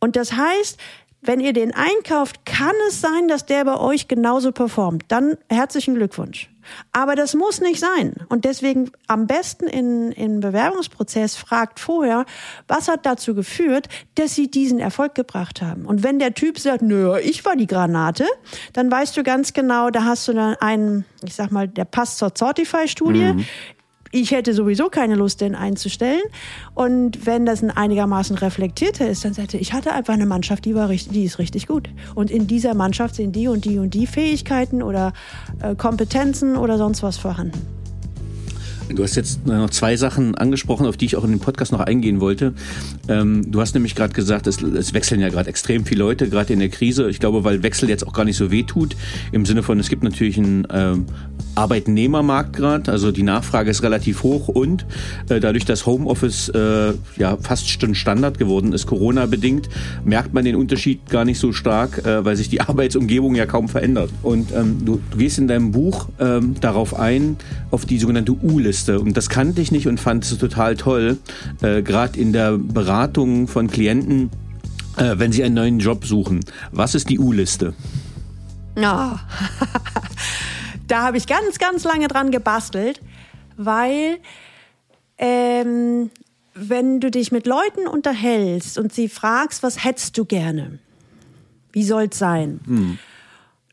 Und 0.00 0.16
das 0.16 0.32
heißt, 0.32 0.78
wenn 1.26 1.40
ihr 1.40 1.54
den 1.54 1.72
einkauft, 1.74 2.44
kann 2.44 2.74
es 2.88 3.00
sein, 3.00 3.28
dass 3.28 3.46
der 3.46 3.64
bei 3.64 3.78
euch 3.78 4.08
genauso 4.08 4.52
performt. 4.52 5.04
Dann 5.08 5.36
herzlichen 5.48 5.94
Glückwunsch. 5.94 6.50
Aber 6.92 7.14
das 7.14 7.34
muss 7.34 7.60
nicht 7.60 7.80
sein. 7.80 8.14
Und 8.28 8.44
deswegen 8.44 8.90
am 9.06 9.26
besten 9.26 9.66
in, 9.66 10.12
im 10.12 10.40
Bewerbungsprozess 10.40 11.36
fragt 11.36 11.80
vorher, 11.80 12.24
was 12.68 12.88
hat 12.88 13.06
dazu 13.06 13.34
geführt, 13.34 13.88
dass 14.14 14.34
sie 14.34 14.50
diesen 14.50 14.80
Erfolg 14.80 15.14
gebracht 15.14 15.62
haben. 15.62 15.86
Und 15.86 16.02
wenn 16.02 16.18
der 16.18 16.34
Typ 16.34 16.58
sagt, 16.58 16.82
nö, 16.82 17.18
ich 17.18 17.44
war 17.44 17.56
die 17.56 17.66
Granate, 17.66 18.26
dann 18.72 18.90
weißt 18.90 19.16
du 19.16 19.22
ganz 19.22 19.52
genau, 19.52 19.90
da 19.90 20.04
hast 20.04 20.28
du 20.28 20.32
dann 20.32 20.56
einen, 20.56 21.04
ich 21.22 21.34
sag 21.34 21.50
mal, 21.50 21.68
der 21.68 21.84
passt 21.84 22.18
zur 22.18 22.34
Zortify-Studie. 22.34 23.34
Mhm 23.34 23.46
ich 24.14 24.30
hätte 24.30 24.54
sowieso 24.54 24.90
keine 24.90 25.16
Lust, 25.16 25.40
den 25.40 25.56
einzustellen. 25.56 26.22
Und 26.74 27.26
wenn 27.26 27.44
das 27.44 27.62
ein 27.62 27.70
einigermaßen 27.72 28.38
reflektierter 28.38 29.08
ist, 29.08 29.24
dann 29.24 29.34
sagte 29.34 29.58
ich 29.58 29.72
hatte 29.72 29.92
einfach 29.92 30.14
eine 30.14 30.26
Mannschaft, 30.26 30.64
die 30.64 30.74
war 30.76 30.88
richtig, 30.88 31.12
die 31.12 31.24
ist 31.24 31.38
richtig 31.40 31.66
gut. 31.66 31.88
Und 32.14 32.30
in 32.30 32.46
dieser 32.46 32.74
Mannschaft 32.74 33.16
sind 33.16 33.34
die 33.34 33.48
und 33.48 33.64
die 33.64 33.78
und 33.78 33.92
die 33.92 34.06
Fähigkeiten 34.06 34.82
oder 34.82 35.12
äh, 35.60 35.74
Kompetenzen 35.74 36.56
oder 36.56 36.78
sonst 36.78 37.02
was 37.02 37.16
vorhanden. 37.16 37.83
Du 38.88 39.02
hast 39.02 39.16
jetzt 39.16 39.46
noch 39.46 39.70
zwei 39.70 39.96
Sachen 39.96 40.34
angesprochen, 40.34 40.86
auf 40.86 40.96
die 40.96 41.06
ich 41.06 41.16
auch 41.16 41.24
in 41.24 41.30
den 41.30 41.40
Podcast 41.40 41.72
noch 41.72 41.80
eingehen 41.80 42.20
wollte. 42.20 42.52
Ähm, 43.08 43.50
du 43.50 43.60
hast 43.60 43.74
nämlich 43.74 43.94
gerade 43.94 44.12
gesagt, 44.12 44.46
es, 44.46 44.60
es, 44.62 44.92
wechseln 44.92 45.20
ja 45.20 45.30
gerade 45.30 45.48
extrem 45.48 45.86
viele 45.86 46.00
Leute, 46.00 46.28
gerade 46.28 46.52
in 46.52 46.58
der 46.58 46.68
Krise. 46.68 47.08
Ich 47.08 47.18
glaube, 47.18 47.44
weil 47.44 47.62
Wechsel 47.62 47.88
jetzt 47.88 48.06
auch 48.06 48.12
gar 48.12 48.24
nicht 48.24 48.36
so 48.36 48.50
weh 48.50 48.62
tut. 48.62 48.94
Im 49.32 49.46
Sinne 49.46 49.62
von, 49.62 49.80
es 49.80 49.88
gibt 49.88 50.02
natürlich 50.02 50.36
einen 50.36 50.66
ähm, 50.70 51.06
Arbeitnehmermarkt 51.54 52.54
gerade, 52.54 52.92
also 52.92 53.10
die 53.10 53.22
Nachfrage 53.22 53.70
ist 53.70 53.82
relativ 53.82 54.22
hoch 54.22 54.48
und 54.48 54.84
äh, 55.28 55.40
dadurch, 55.40 55.64
dass 55.64 55.86
Homeoffice 55.86 56.50
äh, 56.50 56.92
ja 57.16 57.36
fast 57.40 57.68
schon 57.68 57.94
Standard 57.94 58.38
geworden 58.38 58.72
ist, 58.72 58.86
Corona-bedingt, 58.86 59.68
merkt 60.04 60.34
man 60.34 60.44
den 60.44 60.56
Unterschied 60.56 61.08
gar 61.08 61.24
nicht 61.24 61.38
so 61.38 61.52
stark, 61.52 62.04
äh, 62.04 62.24
weil 62.24 62.36
sich 62.36 62.50
die 62.50 62.60
Arbeitsumgebung 62.60 63.34
ja 63.34 63.46
kaum 63.46 63.68
verändert. 63.68 64.10
Und 64.22 64.52
ähm, 64.52 64.84
du, 64.84 65.00
du, 65.10 65.18
gehst 65.18 65.38
in 65.38 65.48
deinem 65.48 65.70
Buch 65.70 66.08
ähm, 66.20 66.54
darauf 66.60 66.98
ein, 66.98 67.36
auf 67.70 67.86
die 67.86 67.98
sogenannte 67.98 68.32
U-Liste. 68.32 68.73
Und 68.88 69.16
das 69.16 69.28
kannte 69.28 69.60
ich 69.60 69.72
nicht 69.72 69.86
und 69.86 70.00
fand 70.00 70.24
es 70.24 70.36
total 70.38 70.76
toll, 70.76 71.18
äh, 71.62 71.82
gerade 71.82 72.18
in 72.18 72.32
der 72.32 72.58
Beratung 72.58 73.48
von 73.48 73.68
Klienten, 73.68 74.30
äh, 74.96 75.14
wenn 75.16 75.32
sie 75.32 75.44
einen 75.44 75.54
neuen 75.54 75.78
Job 75.78 76.04
suchen. 76.04 76.40
Was 76.72 76.94
ist 76.94 77.08
die 77.08 77.18
U-Liste? 77.18 77.74
Ja. 78.76 79.20
Oh. 79.20 79.64
Da 80.86 81.02
habe 81.02 81.16
ich 81.16 81.26
ganz, 81.26 81.58
ganz 81.58 81.84
lange 81.84 82.08
dran 82.08 82.30
gebastelt, 82.30 83.00
weil 83.56 84.18
ähm, 85.18 86.10
wenn 86.54 87.00
du 87.00 87.10
dich 87.10 87.32
mit 87.32 87.46
Leuten 87.46 87.86
unterhältst 87.86 88.78
und 88.78 88.92
sie 88.92 89.08
fragst, 89.08 89.62
was 89.62 89.84
hättest 89.84 90.18
du 90.18 90.24
gerne? 90.24 90.78
Wie 91.72 91.84
soll 91.84 92.08
es 92.10 92.18
sein? 92.18 92.60
Hm. 92.66 92.98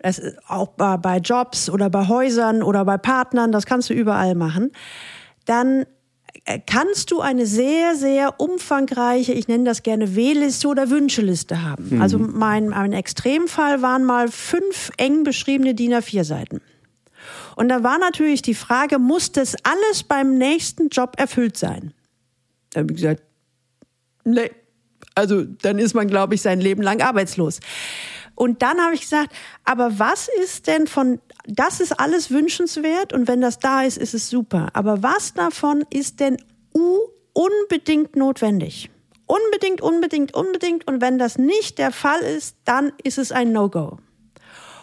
Das 0.02 0.18
ist 0.18 0.38
auch 0.48 0.70
bei, 0.70 0.98
bei 0.98 1.18
Jobs 1.18 1.70
oder 1.70 1.90
bei 1.90 2.08
Häusern 2.08 2.64
oder 2.64 2.86
bei 2.86 2.98
Partnern, 2.98 3.52
das 3.52 3.66
kannst 3.66 3.90
du 3.90 3.94
überall 3.94 4.34
machen. 4.34 4.72
Dann 5.46 5.86
äh, 6.46 6.60
kannst 6.66 7.12
du 7.12 7.22
eine 7.22 7.46
sehr, 7.46 7.96
sehr 7.96 8.40
umfangreiche, 8.40 9.34
ich 9.34 9.48
nenne 9.48 9.66
das 9.66 9.84
gerne 9.84 10.16
W-Liste 10.16 10.68
oder 10.68 10.90
Wünscheliste 10.90 11.62
haben. 11.62 11.96
Mhm. 11.96 12.02
Also 12.02 12.18
mein, 12.18 12.70
mein 12.70 12.94
Extremfall 12.94 13.82
waren 13.84 14.04
mal 14.04 14.30
fünf 14.30 14.92
eng 14.98 15.24
beschriebene 15.24 15.76
DIN 15.76 15.94
A4-Seiten. 15.94 16.62
Und 17.56 17.70
da 17.70 17.84
war 17.84 18.00
natürlich 18.00 18.42
die 18.42 18.56
Frage, 18.56 18.98
muss 18.98 19.32
das 19.32 19.56
alles 19.64 20.04
beim 20.04 20.36
nächsten 20.38 20.90
Job 20.90 21.14
erfüllt 21.18 21.58
sein? 21.58 21.94
Da 22.72 22.80
habe 22.80 22.92
ich 22.92 22.98
gesagt, 22.98 23.22
nee. 24.24 24.50
Also 25.14 25.44
dann 25.44 25.78
ist 25.78 25.94
man, 25.94 26.08
glaube 26.08 26.36
ich, 26.36 26.42
sein 26.42 26.62
Leben 26.62 26.82
lang 26.82 27.02
arbeitslos. 27.02 27.60
Und 28.42 28.64
dann 28.64 28.82
habe 28.82 28.96
ich 28.96 29.02
gesagt, 29.02 29.32
aber 29.66 30.00
was 30.00 30.28
ist 30.28 30.66
denn 30.66 30.88
von, 30.88 31.22
das 31.46 31.80
ist 31.80 32.00
alles 32.00 32.32
wünschenswert 32.32 33.14
und 33.14 33.28
wenn 33.28 33.40
das 33.40 33.60
da 33.60 33.84
ist, 33.84 34.00
ist 34.00 34.16
es 34.16 34.32
super. 34.32 34.70
Aber 34.74 35.04
was 35.04 35.36
davon 35.36 35.86
ist 35.92 36.20
denn 36.20 36.38
unbedingt 37.34 38.16
notwendig? 38.16 38.90
Unbedingt, 39.28 39.82
unbedingt, 39.82 40.34
unbedingt. 40.34 40.88
Und 40.88 41.02
wenn 41.02 41.20
das 41.20 41.38
nicht 41.38 41.78
der 41.78 41.92
Fall 41.92 42.20
ist, 42.22 42.58
dann 42.66 42.94
ist 43.04 43.20
es 43.20 43.32
ein 43.32 43.52
No-Go. 43.52 44.00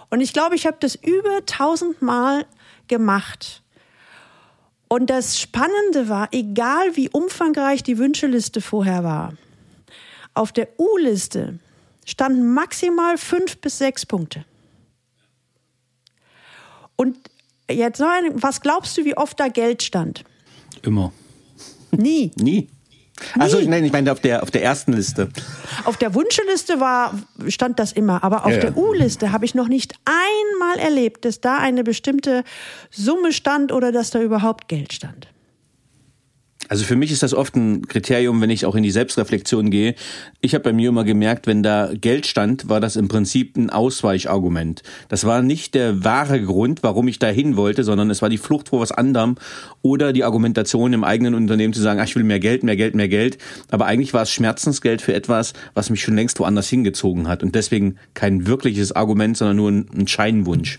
Und 0.09 0.21
ich 0.21 0.33
glaube, 0.33 0.55
ich 0.55 0.65
habe 0.65 0.77
das 0.79 0.95
über 0.95 1.45
tausendmal 1.45 2.47
gemacht. 2.87 3.65
Und 4.87 5.11
das 5.11 5.41
Spannende 5.41 6.09
war, 6.09 6.29
egal 6.31 6.95
wie 6.95 7.11
umfangreich 7.11 7.83
die 7.83 7.99
Wünscheliste 7.99 8.61
vorher 8.61 9.03
war, 9.03 9.33
auf 10.35 10.53
der 10.53 10.69
U-Liste 10.79 11.59
standen 12.09 12.55
maximal 12.55 13.19
fünf 13.19 13.59
bis 13.59 13.79
sechs 13.79 14.07
Punkte. 14.07 14.45
Und 16.97 17.17
jetzt 17.71 18.01
noch 18.01 18.09
ein, 18.09 18.43
was 18.43 18.61
glaubst 18.61 18.97
du, 18.97 19.05
wie 19.05 19.17
oft 19.17 19.39
da 19.39 19.49
Geld 19.49 19.83
stand? 19.83 20.25
Immer. 20.83 21.13
Nie. 21.91 22.33
Nie. 22.37 22.69
Also 23.37 23.61
nein, 23.61 23.85
ich 23.85 23.93
meine 23.93 24.13
auf 24.13 24.21
der 24.21 24.45
auf 24.45 24.53
der 24.53 24.63
ersten 24.63 24.93
Liste. 24.93 25.29
Auf 25.85 25.97
der 25.97 26.15
Wunscheliste 26.15 26.79
war 26.79 27.19
stand 27.49 27.81
das 27.81 27.91
immer, 27.91 28.23
aber 28.23 28.47
auf 28.47 28.53
ja. 28.53 28.61
der 28.61 28.77
U-Liste 28.77 29.33
habe 29.33 29.45
ich 29.45 29.57
noch 29.57 29.67
nicht 29.67 29.95
einmal 30.05 30.79
erlebt, 30.79 31.25
dass 31.25 31.41
da 31.41 31.59
eine 31.59 31.83
bestimmte 31.83 32.45
Summe 32.93 33.33
stand 33.33 33.73
oder 33.73 33.91
dass 33.91 34.11
da 34.11 34.21
überhaupt 34.21 34.69
Geld 34.69 34.93
stand. 34.93 35.27
Also 36.69 36.85
für 36.85 36.97
mich 36.97 37.11
ist 37.11 37.23
das 37.23 37.33
oft 37.33 37.57
ein 37.57 37.87
Kriterium, 37.89 38.41
wenn 38.41 38.51
ich 38.51 38.67
auch 38.67 38.75
in 38.75 38.83
die 38.83 38.91
Selbstreflexion 38.91 39.71
gehe. 39.71 39.95
Ich 40.41 40.55
habe 40.55 40.65
bei 40.65 40.73
mir 40.73 40.91
immer 40.91 41.05
gemerkt, 41.05 41.47
wenn 41.47 41.63
da 41.63 41.91
Geld 41.95 42.27
stand, 42.27 42.69
war 42.69 42.79
das 42.79 42.97
im 42.97 43.09
Prinzip 43.09 43.57
ein 43.57 43.71
Ausweichargument. 43.71 44.83
Das 45.09 45.25
war 45.25 45.41
nicht 45.43 45.75
der 45.75 46.05
wahre 46.05 46.43
Grund, 46.43 46.83
warum 46.83 47.09
ich 47.09 47.19
da 47.19 47.29
hin 47.29 47.57
wollte, 47.57 47.85
sondern 47.85 48.11
es 48.11 48.21
war 48.21 48.29
die 48.29 48.39
Flucht 48.39 48.69
vor 48.69 48.81
was 48.81 48.93
anderem 48.93 49.37
oder 49.81 50.13
die 50.13 50.25
Argumentation 50.25 50.93
im 50.93 51.05
eigenen 51.05 51.35
Unternehmen 51.35 51.73
zu 51.73 51.81
sagen, 51.81 52.01
ach, 52.01 52.07
ich 52.07 52.17
will 52.17 52.25
mehr 52.25 52.41
Geld, 52.41 52.63
mehr 52.63 52.77
Geld, 52.77 52.95
mehr 52.95 53.09
Geld. 53.09 53.39
Aber 53.71 53.87
eigentlich 53.87 54.13
war 54.13 54.23
es 54.23 54.31
Schmerzensgeld 54.31 55.01
für 55.01 55.15
etwas, 55.15 55.55
was 55.73 55.89
mich 55.89 56.03
schon 56.03 56.17
längst 56.17 56.39
woanders 56.39 56.69
hingezogen 56.69 57.29
hat 57.29 57.43
und 57.43 57.55
deswegen 57.55 57.97
kein 58.13 58.47
wirkliches 58.47 58.93
Argument, 58.93 59.37
sondern 59.37 59.57
nur 59.57 59.71
ein 59.71 60.07
Scheinwunsch. 60.07 60.79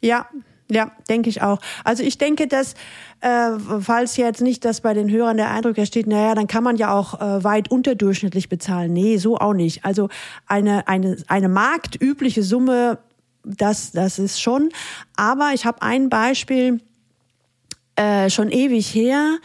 Ja, 0.00 0.28
ja, 0.70 0.90
denke 1.08 1.30
ich 1.30 1.42
auch. 1.42 1.58
Also 1.84 2.02
ich 2.02 2.18
denke, 2.18 2.46
dass 2.48 2.74
äh, 3.20 3.50
falls 3.80 4.16
jetzt 4.16 4.42
nicht 4.42 4.64
das 4.64 4.80
bei 4.80 4.94
den 4.94 5.10
Hörern 5.10 5.36
der 5.36 5.50
Eindruck 5.50 5.78
entsteht, 5.78 6.06
naja, 6.06 6.34
dann 6.34 6.46
kann 6.46 6.64
man 6.64 6.76
ja 6.76 6.92
auch 6.92 7.20
äh, 7.20 7.44
weit 7.44 7.70
unterdurchschnittlich 7.70 8.48
bezahlen. 8.48 8.92
Nee, 8.92 9.16
so 9.18 9.38
auch 9.38 9.54
nicht. 9.54 9.84
Also 9.84 10.08
eine, 10.46 10.88
eine, 10.88 11.16
eine 11.28 11.48
marktübliche 11.48 12.42
Summe, 12.42 12.98
das, 13.44 13.92
das 13.92 14.18
ist 14.18 14.40
schon. 14.40 14.70
Aber 15.16 15.52
ich 15.54 15.66
habe 15.66 15.82
ein 15.82 16.08
Beispiel, 16.08 16.80
äh, 17.94 18.28
schon 18.28 18.50
ewig 18.50 18.92
her, 18.94 19.38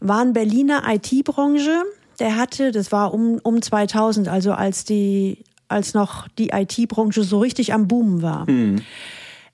war 0.00 0.20
ein 0.20 0.32
Berliner 0.32 0.82
IT-Branche. 0.86 1.82
Der 2.20 2.36
hatte, 2.36 2.70
das 2.72 2.92
war 2.92 3.12
um, 3.12 3.40
um 3.42 3.60
2000, 3.60 4.28
also 4.28 4.52
als 4.52 4.84
die, 4.84 5.44
als 5.66 5.92
noch 5.92 6.28
die 6.38 6.50
IT-Branche 6.50 7.24
so 7.24 7.40
richtig 7.40 7.72
am 7.72 7.88
Boomen 7.88 8.22
war. 8.22 8.46
Hm 8.46 8.80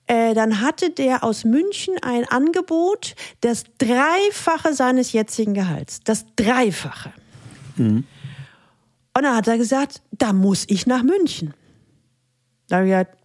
äh, 0.07 0.33
dann 0.33 0.61
hatte 0.61 0.91
der 0.91 1.23
aus 1.23 1.43
München 1.43 1.95
ein 2.01 2.25
Angebot, 2.25 3.15
das 3.41 3.63
Dreifache 3.77 4.73
seines 4.73 5.13
jetzigen 5.13 5.53
Gehalts. 5.53 6.01
Das 6.03 6.25
Dreifache. 6.35 7.11
Mhm. 7.77 8.05
Und 9.17 9.23
dann 9.23 9.35
hat 9.35 9.47
er 9.47 9.57
gesagt, 9.57 10.01
da 10.11 10.33
muss 10.33 10.65
ich 10.67 10.85
nach 10.85 11.01
München. 11.01 11.53
Da 12.67 12.77
habe 12.77 12.85
ich 12.85 12.91
gesagt, 12.91 13.17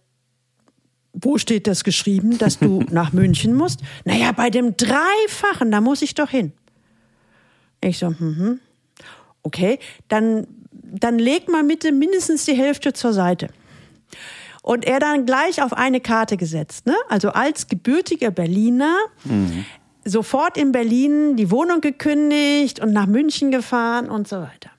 wo 1.13 1.37
steht 1.37 1.67
das 1.67 1.83
geschrieben, 1.83 2.37
dass 2.37 2.59
du 2.59 2.83
nach 2.89 3.11
München 3.11 3.53
musst? 3.53 3.81
Naja, 4.05 4.31
bei 4.31 4.49
dem 4.49 4.77
Dreifachen, 4.77 5.71
da 5.71 5.81
muss 5.81 6.01
ich 6.01 6.15
doch 6.15 6.29
hin. 6.29 6.53
Ich 7.81 7.97
so, 7.97 8.11
mhm. 8.11 8.59
Okay, 9.43 9.79
dann, 10.07 10.47
dann 10.71 11.19
leg 11.19 11.49
mal 11.49 11.63
bitte 11.63 11.91
mindestens 11.91 12.45
die 12.45 12.53
Hälfte 12.53 12.93
zur 12.93 13.11
Seite. 13.11 13.47
Und 14.61 14.85
er 14.85 14.99
dann 14.99 15.25
gleich 15.25 15.61
auf 15.63 15.73
eine 15.73 15.99
Karte 15.99 16.37
gesetzt. 16.37 16.85
Ne? 16.85 16.95
Also 17.09 17.29
als 17.29 17.67
gebürtiger 17.67 18.29
Berliner 18.29 18.95
mhm. 19.23 19.65
sofort 20.05 20.57
in 20.57 20.71
Berlin 20.71 21.35
die 21.35 21.49
Wohnung 21.49 21.81
gekündigt 21.81 22.79
und 22.79 22.93
nach 22.93 23.07
München 23.07 23.49
gefahren 23.51 24.09
und 24.09 24.27
so 24.27 24.37
weiter. 24.37 24.69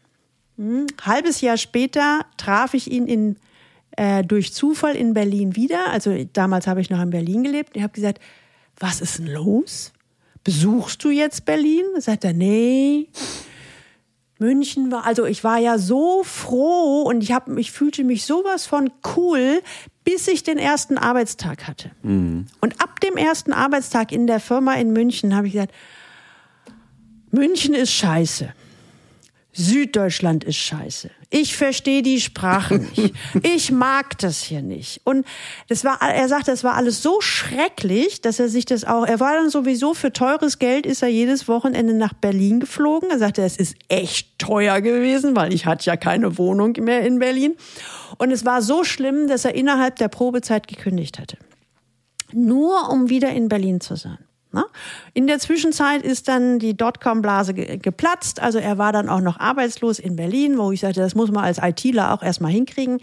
Hm. 0.58 0.86
Halbes 1.00 1.40
Jahr 1.40 1.56
später 1.56 2.24
traf 2.36 2.74
ich 2.74 2.90
ihn 2.90 3.06
in, 3.06 3.36
äh, 3.96 4.22
durch 4.22 4.52
Zufall 4.52 4.94
in 4.94 5.14
Berlin 5.14 5.56
wieder. 5.56 5.88
Also 5.90 6.24
damals 6.32 6.66
habe 6.66 6.80
ich 6.80 6.90
noch 6.90 7.00
in 7.00 7.10
Berlin 7.10 7.42
gelebt. 7.42 7.76
Ich 7.76 7.82
habe 7.82 7.92
gesagt, 7.92 8.20
was 8.78 9.00
ist 9.00 9.18
denn 9.18 9.26
los? 9.26 9.92
Besuchst 10.44 11.02
du 11.04 11.10
jetzt 11.10 11.44
Berlin? 11.44 11.84
Sagt 11.98 12.24
er, 12.24 12.32
nee. 12.32 13.08
München 14.42 14.90
war, 14.90 15.06
also 15.06 15.24
ich 15.24 15.44
war 15.44 15.58
ja 15.58 15.78
so 15.78 16.24
froh 16.24 17.02
und 17.02 17.22
ich 17.22 17.30
habe, 17.30 17.60
ich 17.60 17.70
fühlte 17.70 18.02
mich 18.02 18.24
sowas 18.24 18.66
von 18.66 18.90
cool, 19.16 19.62
bis 20.04 20.26
ich 20.26 20.42
den 20.42 20.58
ersten 20.58 20.98
Arbeitstag 20.98 21.68
hatte. 21.68 21.92
Mhm. 22.02 22.46
Und 22.60 22.82
ab 22.82 22.98
dem 23.00 23.16
ersten 23.16 23.52
Arbeitstag 23.52 24.10
in 24.10 24.26
der 24.26 24.40
Firma 24.40 24.74
in 24.74 24.92
München 24.92 25.36
habe 25.36 25.46
ich 25.46 25.52
gesagt, 25.52 25.72
München 27.30 27.74
ist 27.74 27.92
scheiße. 27.92 28.52
Süddeutschland 29.54 30.44
ist 30.44 30.56
scheiße. 30.56 31.10
Ich 31.28 31.56
verstehe 31.56 32.02
die 32.02 32.20
Sprache 32.20 32.78
nicht. 32.78 33.14
Ich 33.42 33.70
mag 33.70 34.18
das 34.18 34.42
hier 34.42 34.62
nicht. 34.62 35.00
Und 35.04 35.26
das 35.68 35.84
war, 35.84 36.00
er 36.00 36.28
sagte, 36.28 36.50
das 36.50 36.64
war 36.64 36.74
alles 36.74 37.02
so 37.02 37.20
schrecklich, 37.20 38.22
dass 38.22 38.40
er 38.40 38.48
sich 38.48 38.64
das 38.64 38.84
auch, 38.84 39.06
er 39.06 39.20
war 39.20 39.34
dann 39.34 39.50
sowieso 39.50 39.92
für 39.92 40.12
teures 40.12 40.58
Geld 40.58 40.86
ist 40.86 41.02
er 41.02 41.08
jedes 41.08 41.48
Wochenende 41.48 41.92
nach 41.92 42.14
Berlin 42.14 42.60
geflogen. 42.60 43.10
Er 43.10 43.18
sagte, 43.18 43.42
es 43.42 43.56
ist 43.56 43.76
echt 43.88 44.38
teuer 44.38 44.80
gewesen, 44.80 45.36
weil 45.36 45.52
ich 45.52 45.66
hatte 45.66 45.86
ja 45.86 45.96
keine 45.96 46.38
Wohnung 46.38 46.72
mehr 46.80 47.02
in 47.02 47.18
Berlin. 47.18 47.54
Und 48.18 48.30
es 48.30 48.44
war 48.44 48.62
so 48.62 48.84
schlimm, 48.84 49.28
dass 49.28 49.44
er 49.44 49.54
innerhalb 49.54 49.96
der 49.96 50.08
Probezeit 50.08 50.66
gekündigt 50.66 51.18
hatte. 51.18 51.36
Nur 52.32 52.90
um 52.90 53.10
wieder 53.10 53.30
in 53.30 53.48
Berlin 53.48 53.80
zu 53.80 53.96
sein. 53.96 54.18
Ne? 54.52 54.64
In 55.14 55.26
der 55.26 55.38
Zwischenzeit 55.38 56.02
ist 56.02 56.28
dann 56.28 56.58
die 56.58 56.76
Dotcom-Blase 56.76 57.54
geplatzt. 57.54 58.40
Also 58.40 58.58
er 58.58 58.78
war 58.78 58.92
dann 58.92 59.08
auch 59.08 59.20
noch 59.20 59.40
arbeitslos 59.40 59.98
in 59.98 60.16
Berlin, 60.16 60.58
wo 60.58 60.72
ich 60.72 60.80
sagte, 60.80 61.00
das 61.00 61.14
muss 61.14 61.30
man 61.30 61.44
als 61.44 61.58
ITler 61.58 62.12
auch 62.12 62.22
erstmal 62.22 62.52
hinkriegen. 62.52 63.00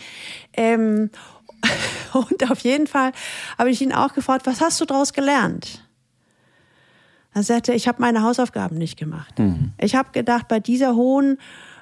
Ähm, 0.53 1.09
und 2.13 2.51
auf 2.51 2.59
jeden 2.59 2.87
Fall 2.87 3.11
habe 3.57 3.69
ich 3.69 3.81
ihn 3.81 3.93
auch 3.93 4.13
gefragt, 4.13 4.45
was 4.45 4.61
hast 4.61 4.79
du 4.79 4.85
daraus 4.85 5.13
gelernt? 5.13 5.83
Er 7.33 7.43
sagte, 7.43 7.73
ich 7.73 7.87
habe 7.87 8.01
meine 8.01 8.23
Hausaufgaben 8.23 8.77
nicht 8.77 8.97
gemacht. 8.97 9.37
Mhm. 9.39 9.73
Ich 9.79 9.95
habe 9.95 10.09
gedacht, 10.11 10.47
bei 10.47 10.59
dieser 10.59 10.95
hohen 10.95 11.37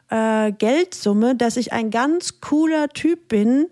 äh, 0.09 0.51
Geldsumme, 0.51 1.35
dass 1.35 1.57
ich 1.57 1.73
ein 1.73 1.89
ganz 1.91 2.41
cooler 2.41 2.89
Typ 2.89 3.27
bin 3.27 3.67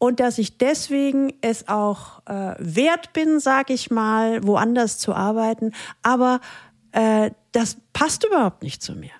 und 0.00 0.18
dass 0.18 0.38
ich 0.38 0.56
deswegen 0.56 1.34
es 1.42 1.68
auch 1.68 2.26
äh, 2.26 2.54
wert 2.58 3.12
bin, 3.12 3.38
sag 3.38 3.68
ich 3.68 3.90
mal, 3.90 4.42
woanders 4.44 4.96
zu 4.96 5.14
arbeiten. 5.14 5.72
Aber 6.02 6.40
äh, 6.92 7.30
das 7.52 7.76
passt 7.92 8.24
überhaupt 8.24 8.62
nicht 8.62 8.82
zu 8.82 8.94
mir. 8.94 9.10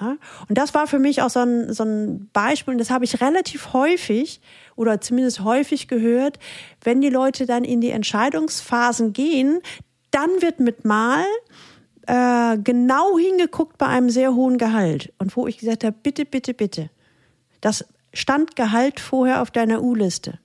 Ja? 0.00 0.16
Und 0.48 0.56
das 0.56 0.72
war 0.72 0.86
für 0.86 0.98
mich 0.98 1.20
auch 1.20 1.28
so 1.28 1.40
ein, 1.40 1.74
so 1.74 1.84
ein 1.84 2.30
Beispiel, 2.32 2.72
und 2.72 2.78
das 2.78 2.88
habe 2.88 3.04
ich 3.04 3.20
relativ 3.20 3.74
häufig 3.74 4.40
oder 4.76 4.98
zumindest 5.02 5.44
häufig 5.44 5.88
gehört, 5.88 6.38
wenn 6.82 7.02
die 7.02 7.10
Leute 7.10 7.44
dann 7.44 7.62
in 7.62 7.82
die 7.82 7.90
Entscheidungsphasen 7.90 9.12
gehen, 9.12 9.60
dann 10.10 10.30
wird 10.40 10.58
mit 10.58 10.86
Mal 10.86 11.22
äh, 12.06 12.56
genau 12.56 13.18
hingeguckt 13.18 13.76
bei 13.76 13.88
einem 13.88 14.08
sehr 14.08 14.34
hohen 14.34 14.56
Gehalt. 14.56 15.12
Und 15.18 15.36
wo 15.36 15.46
ich 15.46 15.58
gesagt 15.58 15.84
habe, 15.84 15.96
bitte, 16.02 16.24
bitte, 16.24 16.54
bitte. 16.54 16.88
Das 17.60 17.84
Stand 18.12 18.56
Gehalt 18.56 19.00
vorher 19.00 19.42
auf 19.42 19.50
deiner 19.50 19.82
U-Liste? 19.82 20.38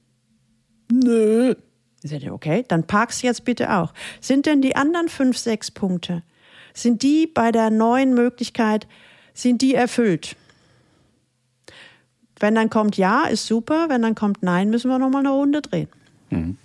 Nö. 0.91 1.55
Ich 2.03 2.11
sagte, 2.11 2.31
okay, 2.31 2.63
dann 2.67 2.85
park's 2.85 3.21
jetzt 3.23 3.45
bitte 3.45 3.73
auch. 3.73 3.93
Sind 4.21 4.45
denn 4.45 4.61
die 4.61 4.75
anderen 4.75 5.09
fünf, 5.09 5.37
sechs 5.37 5.71
Punkte, 5.71 6.21
sind 6.73 7.01
die 7.01 7.25
bei 7.25 7.51
der 7.51 7.71
neuen 7.71 8.13
Möglichkeit, 8.13 8.87
sind 9.33 9.61
die 9.61 9.73
erfüllt? 9.73 10.35
Wenn 12.39 12.53
dann 12.53 12.69
kommt 12.69 12.97
Ja, 12.97 13.23
ist 13.23 13.47
super. 13.47 13.87
Wenn 13.89 14.01
dann 14.01 14.15
kommt 14.15 14.43
Nein, 14.43 14.69
müssen 14.69 14.89
wir 14.89 14.99
nochmal 14.99 15.21
eine 15.21 15.31
Runde 15.31 15.61
drehen. 15.61 15.87
Mhm. 16.29 16.57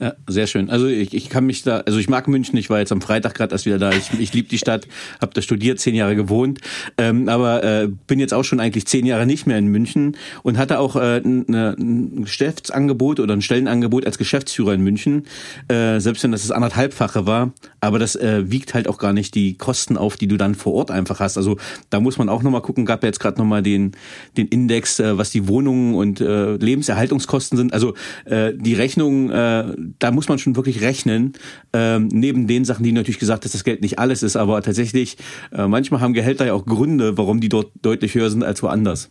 Ja, 0.00 0.14
sehr 0.28 0.46
schön. 0.46 0.70
Also 0.70 0.86
ich, 0.86 1.12
ich 1.12 1.28
kann 1.28 1.44
mich 1.44 1.64
da, 1.64 1.78
also 1.78 1.98
ich 1.98 2.08
mag 2.08 2.28
München, 2.28 2.56
ich 2.56 2.70
war 2.70 2.78
jetzt 2.78 2.92
am 2.92 3.00
Freitag 3.00 3.34
gerade 3.34 3.52
erst 3.52 3.66
wieder 3.66 3.80
da. 3.80 3.90
Ich, 3.90 4.10
ich 4.20 4.32
liebe 4.32 4.48
die 4.48 4.58
Stadt, 4.58 4.86
habe 5.20 5.34
da 5.34 5.42
studiert, 5.42 5.80
zehn 5.80 5.96
Jahre 5.96 6.14
gewohnt, 6.14 6.60
ähm, 6.98 7.28
aber 7.28 7.64
äh, 7.64 7.88
bin 8.06 8.20
jetzt 8.20 8.32
auch 8.32 8.44
schon 8.44 8.60
eigentlich 8.60 8.86
zehn 8.86 9.06
Jahre 9.06 9.26
nicht 9.26 9.48
mehr 9.48 9.58
in 9.58 9.66
München 9.66 10.16
und 10.44 10.56
hatte 10.56 10.78
auch 10.78 10.94
äh, 10.94 11.20
eine, 11.24 11.74
ein 11.76 12.22
Geschäftsangebot 12.22 13.18
oder 13.18 13.34
ein 13.34 13.42
Stellenangebot 13.42 14.06
als 14.06 14.18
Geschäftsführer 14.18 14.72
in 14.74 14.82
München, 14.82 15.24
äh, 15.66 15.98
selbst 15.98 16.22
wenn 16.22 16.30
das 16.30 16.42
das 16.42 16.52
anderthalbfache 16.52 17.26
war, 17.26 17.52
aber 17.80 17.98
das 17.98 18.14
äh, 18.14 18.48
wiegt 18.52 18.74
halt 18.74 18.86
auch 18.86 18.98
gar 18.98 19.12
nicht 19.12 19.34
die 19.34 19.58
Kosten 19.58 19.96
auf, 19.96 20.16
die 20.16 20.28
du 20.28 20.36
dann 20.36 20.54
vor 20.54 20.74
Ort 20.74 20.92
einfach 20.92 21.18
hast. 21.18 21.36
Also 21.36 21.56
da 21.90 21.98
muss 21.98 22.18
man 22.18 22.28
auch 22.28 22.44
nochmal 22.44 22.62
gucken, 22.62 22.86
gab 22.86 23.02
ja 23.02 23.08
jetzt 23.08 23.18
gerade 23.18 23.38
nochmal 23.38 23.64
den, 23.64 23.96
den 24.36 24.46
Index, 24.46 25.00
äh, 25.00 25.18
was 25.18 25.30
die 25.30 25.48
Wohnungen 25.48 25.96
und 25.96 26.20
äh, 26.20 26.54
Lebenserhaltungskosten 26.54 27.58
sind. 27.58 27.72
Also 27.72 27.94
äh, 28.26 28.52
die 28.54 28.74
Rechnung 28.74 29.30
äh, 29.30 29.64
da 29.98 30.10
muss 30.10 30.28
man 30.28 30.38
schon 30.38 30.56
wirklich 30.56 30.80
rechnen, 30.80 31.32
ähm, 31.72 32.08
neben 32.08 32.46
den 32.46 32.64
Sachen, 32.64 32.82
die 32.82 32.92
natürlich 32.92 33.18
gesagt, 33.18 33.44
dass 33.44 33.52
das 33.52 33.64
Geld 33.64 33.82
nicht 33.82 33.98
alles 33.98 34.22
ist, 34.22 34.36
aber 34.36 34.62
tatsächlich, 34.62 35.16
äh, 35.52 35.66
manchmal 35.66 36.00
haben 36.00 36.14
Gehälter 36.14 36.46
ja 36.46 36.54
auch 36.54 36.66
Gründe, 36.66 37.16
warum 37.18 37.40
die 37.40 37.48
dort 37.48 37.70
deutlich 37.82 38.14
höher 38.14 38.30
sind 38.30 38.42
als 38.42 38.62
woanders. 38.62 39.10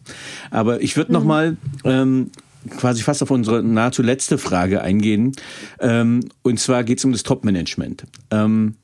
Aber 0.51 0.81
ich 0.81 0.97
würde 0.97 1.11
mhm. 1.11 1.17
nochmal 1.17 1.57
ähm, 1.83 2.31
quasi 2.77 3.01
fast 3.03 3.23
auf 3.23 3.31
unsere 3.31 3.63
nahezu 3.63 4.01
letzte 4.01 4.37
Frage 4.37 4.81
eingehen. 4.81 5.33
Ähm, 5.79 6.21
und 6.41 6.59
zwar 6.59 6.83
geht 6.83 6.99
es 6.99 7.05
um 7.05 7.11
das 7.11 7.23
Top-Management. 7.23 8.03
Ähm, 8.31 8.75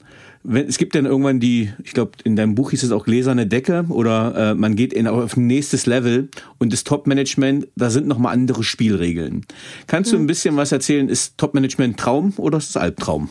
wenn, 0.44 0.68
es 0.68 0.78
gibt 0.78 0.96
dann 0.96 1.06
irgendwann 1.06 1.40
die, 1.40 1.72
ich 1.84 1.94
glaube, 1.94 2.12
in 2.24 2.36
deinem 2.36 2.56
Buch 2.56 2.72
hieß 2.72 2.84
es 2.84 2.92
auch 2.92 3.06
gläserne 3.06 3.48
Decke 3.48 3.86
oder 3.90 4.52
äh, 4.52 4.56
man 4.56 4.76
geht 4.76 4.94
in, 4.94 5.08
auf 5.08 5.38
ein 5.38 5.48
nächstes 5.48 5.86
Level 5.86 6.30
und 6.60 6.74
das 6.74 6.84
Top-Management, 6.84 7.68
da 7.76 7.90
sind 7.90 8.08
nochmal 8.08 8.34
andere 8.34 8.64
Spielregeln. 8.64 9.46
Kannst 9.88 10.12
mhm. 10.12 10.18
du 10.18 10.24
ein 10.24 10.28
bisschen 10.28 10.58
was 10.58 10.72
erzählen? 10.72 11.08
Ist 11.08 11.38
Top-Management 11.38 11.98
Traum 11.98 12.34
oder 12.38 12.58
ist 12.58 12.70
es 12.70 12.78
Albtraum? 12.78 13.30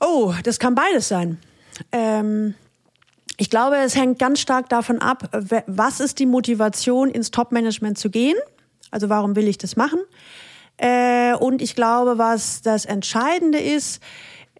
Oh, 0.00 0.34
das 0.42 0.58
kann 0.58 0.74
beides 0.74 1.08
sein. 1.08 1.38
Ähm, 1.92 2.54
ich 3.36 3.50
glaube, 3.50 3.76
es 3.76 3.94
hängt 3.94 4.18
ganz 4.18 4.40
stark 4.40 4.68
davon 4.68 4.98
ab, 4.98 5.30
was 5.66 6.00
ist 6.00 6.18
die 6.18 6.26
Motivation, 6.26 7.08
ins 7.10 7.30
Top-Management 7.30 7.98
zu 7.98 8.10
gehen? 8.10 8.36
Also 8.90 9.08
warum 9.08 9.36
will 9.36 9.46
ich 9.46 9.58
das 9.58 9.76
machen? 9.76 10.00
Äh, 10.76 11.34
und 11.34 11.62
ich 11.62 11.76
glaube, 11.76 12.18
was 12.18 12.62
das 12.62 12.84
Entscheidende 12.84 13.58
ist, 13.58 14.02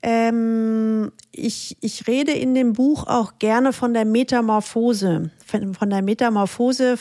ähm, 0.03 1.13
ich, 1.31 1.77
ich 1.81 2.07
rede 2.07 2.33
in 2.33 2.55
dem 2.55 2.73
Buch 2.73 3.07
auch 3.07 3.39
gerne 3.39 3.73
von 3.73 3.93
der 3.93 4.05
Metamorphose. 4.05 5.31
Von 5.47 5.91
der 5.91 6.01
Metamorphose, 6.01 6.97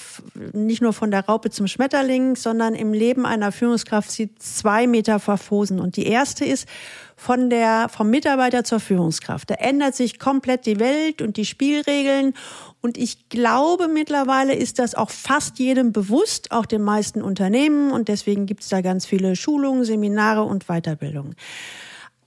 nicht 0.54 0.82
nur 0.82 0.92
von 0.92 1.12
der 1.12 1.26
Raupe 1.26 1.50
zum 1.50 1.68
Schmetterling, 1.68 2.36
sondern 2.36 2.76
im 2.76 2.94
Leben 2.94 3.26
einer 3.26 3.52
Führungskraft 3.52 4.12
sieht 4.12 4.42
zwei 4.42 4.86
Metamorphosen. 4.88 5.80
Und 5.80 5.96
die 5.96 6.08
erste 6.08 6.46
ist 6.46 6.68
von 7.16 7.50
der, 7.50 7.88
vom 7.90 8.10
Mitarbeiter 8.10 8.64
zur 8.64 8.80
Führungskraft. 8.80 9.50
Da 9.50 9.56
ändert 9.56 9.96
sich 9.96 10.20
komplett 10.20 10.66
die 10.66 10.80
Welt 10.80 11.22
und 11.22 11.38
die 11.38 11.46
Spielregeln. 11.46 12.34
Und 12.82 12.98
ich 12.98 13.30
glaube, 13.30 13.88
mittlerweile 13.88 14.56
ist 14.56 14.80
das 14.80 14.96
auch 14.96 15.10
fast 15.10 15.60
jedem 15.60 15.94
bewusst, 15.94 16.52
auch 16.52 16.66
den 16.66 16.82
meisten 16.82 17.22
Unternehmen. 17.22 17.92
Und 17.92 18.08
deswegen 18.10 18.46
gibt 18.46 18.64
es 18.64 18.70
da 18.70 18.82
ganz 18.82 19.06
viele 19.06 19.36
Schulungen, 19.36 19.86
Seminare 19.86 20.44
und 20.44 20.66
Weiterbildungen. 20.68 21.36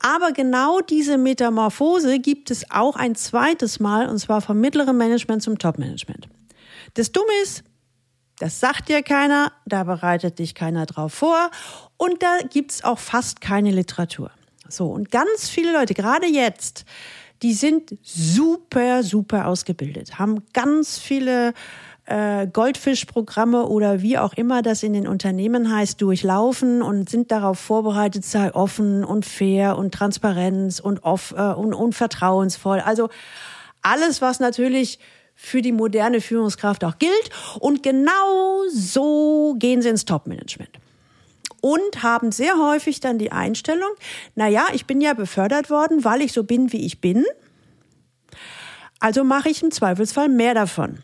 Aber 0.02 0.32
genau 0.32 0.80
diese 0.80 1.16
Metamorphose 1.16 2.18
gibt 2.18 2.50
es 2.50 2.70
auch 2.70 2.96
ein 2.96 3.14
zweites 3.14 3.80
Mal, 3.80 4.08
und 4.08 4.18
zwar 4.18 4.40
vom 4.40 4.60
mittleren 4.60 4.96
Management 4.96 5.42
zum 5.42 5.58
Top-Management. 5.58 6.28
Das 6.94 7.12
Dumme 7.12 7.32
ist, 7.42 7.62
das 8.38 8.58
sagt 8.58 8.88
dir 8.88 9.02
keiner, 9.02 9.52
da 9.66 9.84
bereitet 9.84 10.40
dich 10.40 10.54
keiner 10.54 10.86
drauf 10.86 11.14
vor 11.14 11.50
und 11.96 12.22
da 12.22 12.38
gibt's 12.50 12.82
auch 12.82 12.98
fast 12.98 13.40
keine 13.40 13.70
Literatur. 13.70 14.32
So, 14.68 14.86
und 14.86 15.10
ganz 15.10 15.48
viele 15.48 15.72
Leute, 15.72 15.94
gerade 15.94 16.26
jetzt, 16.26 16.84
die 17.42 17.52
sind 17.52 17.96
super, 18.02 19.02
super 19.02 19.46
ausgebildet, 19.46 20.18
haben 20.18 20.44
ganz 20.52 20.98
viele 20.98 21.54
äh, 22.06 22.46
Goldfischprogramme 22.46 23.66
oder 23.66 24.02
wie 24.02 24.18
auch 24.18 24.32
immer 24.34 24.62
das 24.62 24.82
in 24.82 24.92
den 24.92 25.06
Unternehmen 25.06 25.74
heißt, 25.74 26.00
durchlaufen 26.00 26.82
und 26.82 27.08
sind 27.08 27.30
darauf 27.30 27.58
vorbereitet, 27.58 28.24
sei 28.24 28.52
offen 28.54 29.04
und 29.04 29.24
fair 29.24 29.78
und 29.78 29.94
Transparenz 29.94 30.80
und, 30.80 31.04
off, 31.04 31.32
äh, 31.36 31.52
und, 31.52 31.74
und 31.74 31.94
vertrauensvoll. 31.94 32.80
Also 32.80 33.08
alles, 33.82 34.20
was 34.20 34.40
natürlich 34.40 34.98
für 35.34 35.62
die 35.62 35.72
moderne 35.72 36.20
Führungskraft 36.20 36.84
auch 36.84 36.98
gilt. 36.98 37.30
Und 37.58 37.82
genau 37.82 38.62
so 38.72 39.54
gehen 39.58 39.82
sie 39.82 39.88
ins 39.88 40.04
Top-Management. 40.04 40.70
Und 41.60 42.02
haben 42.02 42.32
sehr 42.32 42.58
häufig 42.58 43.00
dann 43.00 43.18
die 43.18 43.30
Einstellung, 43.30 43.90
na 44.34 44.48
ja, 44.48 44.66
ich 44.72 44.86
bin 44.86 45.00
ja 45.00 45.14
befördert 45.14 45.70
worden, 45.70 46.04
weil 46.04 46.22
ich 46.22 46.32
so 46.32 46.42
bin, 46.42 46.72
wie 46.72 46.84
ich 46.84 47.00
bin. 47.00 47.24
Also 48.98 49.22
mache 49.22 49.48
ich 49.48 49.62
im 49.62 49.70
Zweifelsfall 49.70 50.28
mehr 50.28 50.54
davon. 50.54 50.98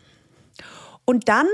Und 1.09 1.27
dann 1.27 1.47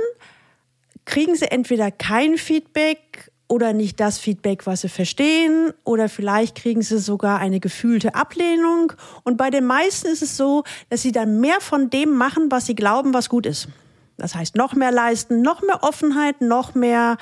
kriegen 1.05 1.33
sie 1.33 1.49
entweder 1.49 1.89
kein 1.89 2.37
Feedback 2.37 3.31
oder 3.47 3.71
nicht 3.71 4.01
das 4.01 4.17
Feedback, 4.19 4.67
was 4.67 4.81
sie 4.81 4.89
verstehen, 4.89 5.71
oder 5.85 6.09
vielleicht 6.09 6.57
kriegen 6.57 6.81
sie 6.81 6.99
sogar 6.99 7.39
eine 7.39 7.61
gefühlte 7.61 8.15
Ablehnung. 8.15 8.91
Und 9.23 9.37
bei 9.37 9.49
den 9.49 9.65
meisten 9.65 10.07
ist 10.07 10.21
es 10.21 10.35
so, 10.35 10.65
dass 10.89 11.03
sie 11.03 11.13
dann 11.13 11.39
mehr 11.39 11.61
von 11.61 11.89
dem 11.89 12.17
machen, 12.17 12.51
was 12.51 12.65
sie 12.65 12.75
glauben, 12.75 13.13
was 13.13 13.29
gut 13.29 13.45
ist. 13.45 13.69
Das 14.17 14.35
heißt, 14.35 14.57
noch 14.57 14.73
mehr 14.73 14.91
leisten, 14.91 15.41
noch 15.41 15.61
mehr 15.61 15.83
Offenheit, 15.83 16.41
noch 16.41 16.75
mehr 16.75 17.15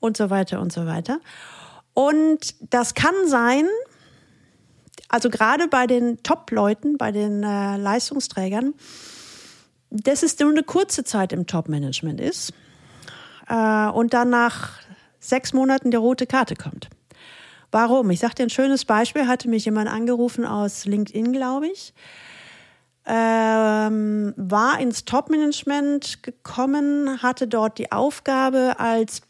und 0.00 0.16
so 0.16 0.30
weiter 0.30 0.60
und 0.60 0.72
so 0.72 0.86
weiter. 0.86 1.20
Und 1.92 2.56
das 2.74 2.94
kann 2.94 3.14
sein, 3.28 3.68
also 5.08 5.30
gerade 5.30 5.68
bei 5.68 5.86
den 5.86 6.20
Top-Leuten, 6.24 6.98
bei 6.98 7.12
den 7.12 7.44
äh, 7.44 7.76
Leistungsträgern, 7.76 8.74
dass 9.94 10.24
es 10.24 10.38
nur 10.38 10.50
eine 10.50 10.64
kurze 10.64 11.04
Zeit 11.04 11.32
im 11.32 11.46
Top-Management 11.46 12.20
ist 12.20 12.52
äh, 13.48 13.86
und 13.88 14.12
dann 14.12 14.30
nach 14.30 14.80
sechs 15.20 15.52
Monaten 15.52 15.90
die 15.90 15.96
rote 15.96 16.26
Karte 16.26 16.56
kommt. 16.56 16.90
Warum? 17.70 18.10
Ich 18.10 18.20
sage 18.20 18.34
dir 18.34 18.42
ein 18.44 18.50
schönes 18.50 18.84
Beispiel, 18.84 19.26
hatte 19.26 19.48
mich 19.48 19.64
jemand 19.64 19.88
angerufen 19.88 20.44
aus 20.44 20.84
LinkedIn, 20.84 21.32
glaube 21.32 21.68
ich. 21.68 21.94
Ähm, 23.06 24.32
war 24.36 24.80
ins 24.80 25.04
Top-Management 25.04 26.22
gekommen, 26.22 27.22
hatte 27.22 27.46
dort 27.46 27.78
die 27.78 27.92
Aufgabe 27.92 28.76
als 28.78 29.22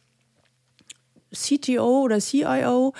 CTO 1.32 2.02
oder 2.02 2.20
CIO 2.20 2.94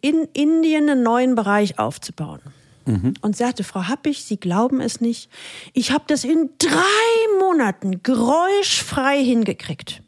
in 0.00 0.26
Indien 0.32 0.90
einen 0.90 1.02
neuen 1.02 1.34
Bereich 1.34 1.78
aufzubauen. 1.78 2.40
Mhm. 2.86 3.14
Und 3.20 3.36
sagte, 3.36 3.64
Frau 3.64 3.82
Happig, 3.82 4.24
Sie 4.24 4.38
glauben 4.38 4.80
es 4.80 5.00
nicht, 5.00 5.30
ich 5.72 5.90
habe 5.90 6.04
das 6.06 6.24
in 6.24 6.50
drei 6.58 7.40
Monaten 7.40 8.02
geräuschfrei 8.02 9.22
hingekriegt. 9.22 10.02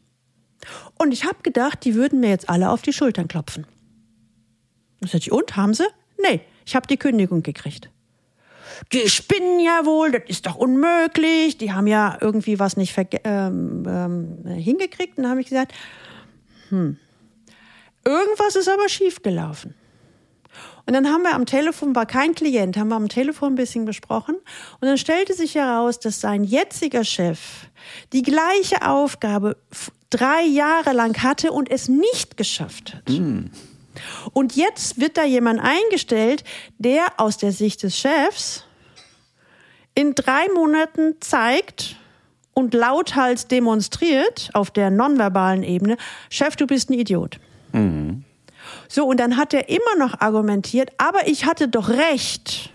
Und 0.97 1.11
ich 1.11 1.25
habe 1.25 1.41
gedacht, 1.43 1.83
die 1.85 1.95
würden 1.95 2.19
mir 2.19 2.29
jetzt 2.29 2.49
alle 2.49 2.69
auf 2.69 2.81
die 2.81 2.93
Schultern 2.93 3.27
klopfen. 3.27 3.65
Und 5.01 5.09
sagte 5.09 5.27
ich, 5.27 5.31
und, 5.31 5.55
haben 5.55 5.73
sie? 5.73 5.87
Nee, 6.21 6.41
ich 6.65 6.75
habe 6.75 6.87
die 6.87 6.97
Kündigung 6.97 7.43
gekriegt. 7.43 7.89
Die 8.93 9.09
spinnen 9.09 9.59
ja 9.59 9.85
wohl, 9.85 10.11
das 10.11 10.23
ist 10.27 10.45
doch 10.45 10.55
unmöglich. 10.55 11.57
Die 11.57 11.73
haben 11.73 11.87
ja 11.87 12.17
irgendwie 12.21 12.59
was 12.59 12.77
nicht 12.77 12.95
ähm, 13.23 13.83
ähm, 13.87 14.45
hingekriegt. 14.45 15.17
Und 15.17 15.23
dann 15.23 15.31
habe 15.31 15.41
ich 15.41 15.47
gesagt, 15.47 15.73
hm, 16.69 16.97
irgendwas 18.05 18.55
ist 18.55 18.69
aber 18.69 18.87
schiefgelaufen. 18.87 19.75
Und 20.89 20.93
dann 20.93 21.05
haben 21.05 21.21
wir 21.21 21.35
am 21.35 21.45
Telefon, 21.45 21.93
war 21.93 22.07
kein 22.07 22.33
Klient, 22.33 22.75
haben 22.75 22.87
wir 22.87 22.95
am 22.95 23.09
Telefon 23.09 23.53
ein 23.53 23.55
bisschen 23.55 23.85
besprochen. 23.85 24.33
Und 24.33 24.87
dann 24.87 24.97
stellte 24.97 25.35
sich 25.35 25.53
heraus, 25.53 25.99
dass 25.99 26.19
sein 26.19 26.43
jetziger 26.43 27.03
Chef 27.03 27.67
die 28.11 28.23
gleiche 28.23 28.81
Aufgabe 28.81 29.55
drei 30.09 30.41
Jahre 30.41 30.93
lang 30.93 31.21
hatte 31.21 31.51
und 31.51 31.69
es 31.69 31.89
nicht 31.89 32.37
geschafft 32.37 32.95
hat. 32.95 33.07
Mm. 33.07 33.51
Und 34.33 34.55
jetzt 34.55 34.99
wird 34.99 35.17
da 35.17 35.25
jemand 35.25 35.59
eingestellt, 35.59 36.43
der 36.79 37.03
aus 37.17 37.37
der 37.37 37.51
Sicht 37.51 37.83
des 37.83 37.95
Chefs 37.95 38.63
in 39.93 40.15
drei 40.15 40.47
Monaten 40.55 41.17
zeigt 41.19 41.97
und 42.55 42.73
lauthals 42.73 43.47
demonstriert 43.47 44.49
auf 44.53 44.71
der 44.71 44.89
nonverbalen 44.89 45.61
Ebene, 45.61 45.97
Chef, 46.31 46.55
du 46.55 46.65
bist 46.65 46.89
ein 46.89 46.93
Idiot. 46.93 47.39
Mhm. 47.73 48.23
So, 48.91 49.05
und 49.05 49.19
dann 49.19 49.37
hat 49.37 49.53
er 49.53 49.69
immer 49.69 49.95
noch 49.97 50.19
argumentiert, 50.19 50.89
aber 50.97 51.27
ich 51.27 51.45
hatte 51.45 51.67
doch 51.67 51.89
recht. 51.89 52.71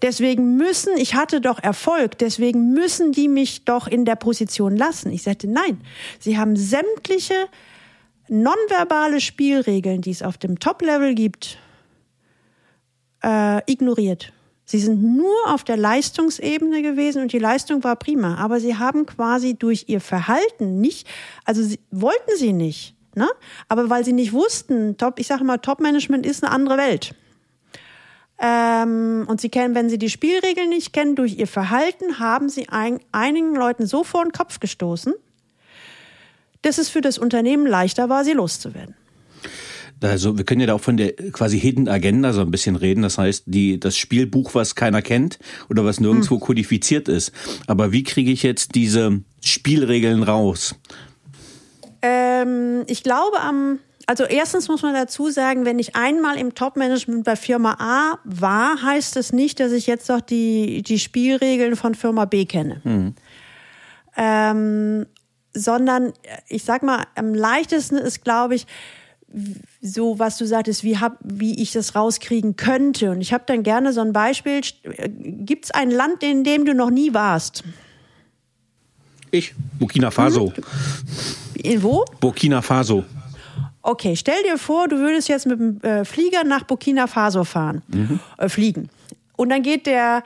Deswegen 0.00 0.56
müssen, 0.56 0.96
ich 0.96 1.14
hatte 1.14 1.42
doch 1.42 1.62
Erfolg, 1.62 2.16
deswegen 2.18 2.72
müssen 2.72 3.12
die 3.12 3.28
mich 3.28 3.66
doch 3.66 3.86
in 3.86 4.06
der 4.06 4.16
Position 4.16 4.74
lassen. 4.76 5.12
Ich 5.12 5.22
sagte, 5.22 5.48
nein, 5.48 5.82
sie 6.18 6.38
haben 6.38 6.56
sämtliche 6.56 7.34
nonverbale 8.28 9.20
Spielregeln, 9.20 10.00
die 10.00 10.10
es 10.10 10.22
auf 10.22 10.38
dem 10.38 10.58
Top-Level 10.58 11.14
gibt, 11.14 11.58
äh, 13.22 13.70
ignoriert. 13.70 14.32
Sie 14.64 14.78
sind 14.78 15.02
nur 15.02 15.36
auf 15.46 15.62
der 15.62 15.76
Leistungsebene 15.76 16.80
gewesen 16.80 17.20
und 17.20 17.32
die 17.34 17.38
Leistung 17.38 17.84
war 17.84 17.96
prima, 17.96 18.36
aber 18.36 18.60
sie 18.60 18.76
haben 18.76 19.04
quasi 19.04 19.54
durch 19.54 19.84
ihr 19.88 20.00
Verhalten 20.00 20.80
nicht, 20.80 21.06
also 21.44 21.62
sie, 21.62 21.80
wollten 21.90 22.36
sie 22.38 22.54
nicht, 22.54 22.93
ne? 23.16 23.28
aber 23.68 23.90
weil 23.90 24.04
sie 24.04 24.12
nicht 24.12 24.32
wussten, 24.32 24.96
Top, 24.96 25.18
ich 25.18 25.26
sage 25.26 25.42
immer, 25.42 25.60
Top-Management 25.60 26.26
ist 26.26 26.44
eine 26.44 26.52
andere 26.52 26.76
Welt. 26.78 27.14
Ähm, 28.38 29.24
und 29.28 29.40
sie 29.40 29.48
kennen, 29.48 29.74
wenn 29.74 29.88
sie 29.88 29.98
die 29.98 30.10
Spielregeln 30.10 30.68
nicht 30.68 30.92
kennen, 30.92 31.14
durch 31.14 31.38
ihr 31.38 31.46
Verhalten 31.46 32.18
haben 32.18 32.48
sie 32.48 32.68
ein, 32.68 32.98
einigen 33.12 33.54
Leuten 33.54 33.86
so 33.86 34.02
vor 34.02 34.24
den 34.24 34.32
Kopf 34.32 34.58
gestoßen, 34.60 35.14
dass 36.62 36.78
es 36.78 36.88
für 36.88 37.00
das 37.00 37.18
Unternehmen 37.18 37.66
leichter 37.66 38.08
war, 38.08 38.24
sie 38.24 38.32
loszuwerden. 38.32 38.96
Also 40.02 40.36
wir 40.36 40.44
können 40.44 40.60
ja 40.60 40.66
da 40.66 40.74
auch 40.74 40.80
von 40.80 40.96
der 40.96 41.14
quasi 41.14 41.58
Hidden 41.58 41.88
Agenda 41.88 42.32
so 42.32 42.42
ein 42.42 42.50
bisschen 42.50 42.76
reden. 42.76 43.02
Das 43.02 43.16
heißt, 43.16 43.44
die, 43.46 43.80
das 43.80 43.96
Spielbuch, 43.96 44.54
was 44.54 44.74
keiner 44.74 45.00
kennt 45.00 45.38
oder 45.70 45.84
was 45.84 46.00
nirgendwo 46.00 46.34
hm. 46.34 46.40
kodifiziert 46.40 47.08
ist. 47.08 47.32
Aber 47.66 47.92
wie 47.92 48.02
kriege 48.02 48.30
ich 48.30 48.42
jetzt 48.42 48.74
diese 48.74 49.20
Spielregeln 49.42 50.22
raus? 50.22 50.74
Ähm, 52.06 52.84
ich 52.86 53.02
glaube 53.02 53.40
am 53.40 53.78
also 54.06 54.24
erstens 54.24 54.68
muss 54.68 54.82
man 54.82 54.92
dazu 54.92 55.30
sagen, 55.30 55.64
wenn 55.64 55.78
ich 55.78 55.96
einmal 55.96 56.36
im 56.36 56.54
Top-Management 56.54 57.24
bei 57.24 57.36
Firma 57.36 57.76
A 57.78 58.18
war, 58.24 58.82
heißt 58.82 59.16
es 59.16 59.32
nicht, 59.32 59.60
dass 59.60 59.72
ich 59.72 59.86
jetzt 59.86 60.10
auch 60.10 60.20
die, 60.20 60.82
die 60.82 60.98
Spielregeln 60.98 61.74
von 61.74 61.94
Firma 61.94 62.26
B 62.26 62.44
kenne. 62.44 62.82
Mhm. 62.84 63.14
Ähm, 64.16 65.06
sondern 65.54 66.12
ich 66.48 66.64
sag 66.64 66.82
mal, 66.82 67.04
am 67.14 67.32
leichtesten 67.32 67.96
ist, 67.96 68.24
glaube 68.24 68.56
ich, 68.56 68.66
so 69.80 70.18
was 70.18 70.36
du 70.36 70.44
sagtest, 70.44 70.84
wie 70.84 70.98
hab, 70.98 71.18
wie 71.22 71.60
ich 71.60 71.72
das 71.72 71.94
rauskriegen 71.94 72.56
könnte. 72.56 73.10
Und 73.10 73.20
ich 73.20 73.32
habe 73.32 73.44
dann 73.46 73.62
gerne 73.62 73.92
so 73.92 74.00
ein 74.00 74.12
Beispiel. 74.12 74.60
Gibt 75.08 75.66
es 75.66 75.70
ein 75.70 75.90
Land, 75.90 76.22
in 76.22 76.44
dem 76.44 76.64
du 76.64 76.74
noch 76.74 76.90
nie 76.90 77.14
warst? 77.14 77.64
Ich, 79.34 79.52
Burkina 79.80 80.12
Faso. 80.12 80.52
In 81.54 81.82
wo? 81.82 82.04
Burkina 82.20 82.62
Faso. 82.62 83.04
Okay, 83.82 84.14
stell 84.14 84.40
dir 84.44 84.58
vor, 84.58 84.86
du 84.86 84.96
würdest 84.98 85.28
jetzt 85.28 85.44
mit 85.46 85.58
dem 85.58 85.80
äh, 85.82 86.04
Flieger 86.04 86.44
nach 86.44 86.62
Burkina 86.62 87.08
Faso 87.08 87.42
fahren, 87.42 87.82
mhm. 87.88 88.20
äh, 88.38 88.48
fliegen. 88.48 88.90
Und 89.34 89.48
dann 89.48 89.62
geht 89.62 89.86
der, 89.86 90.22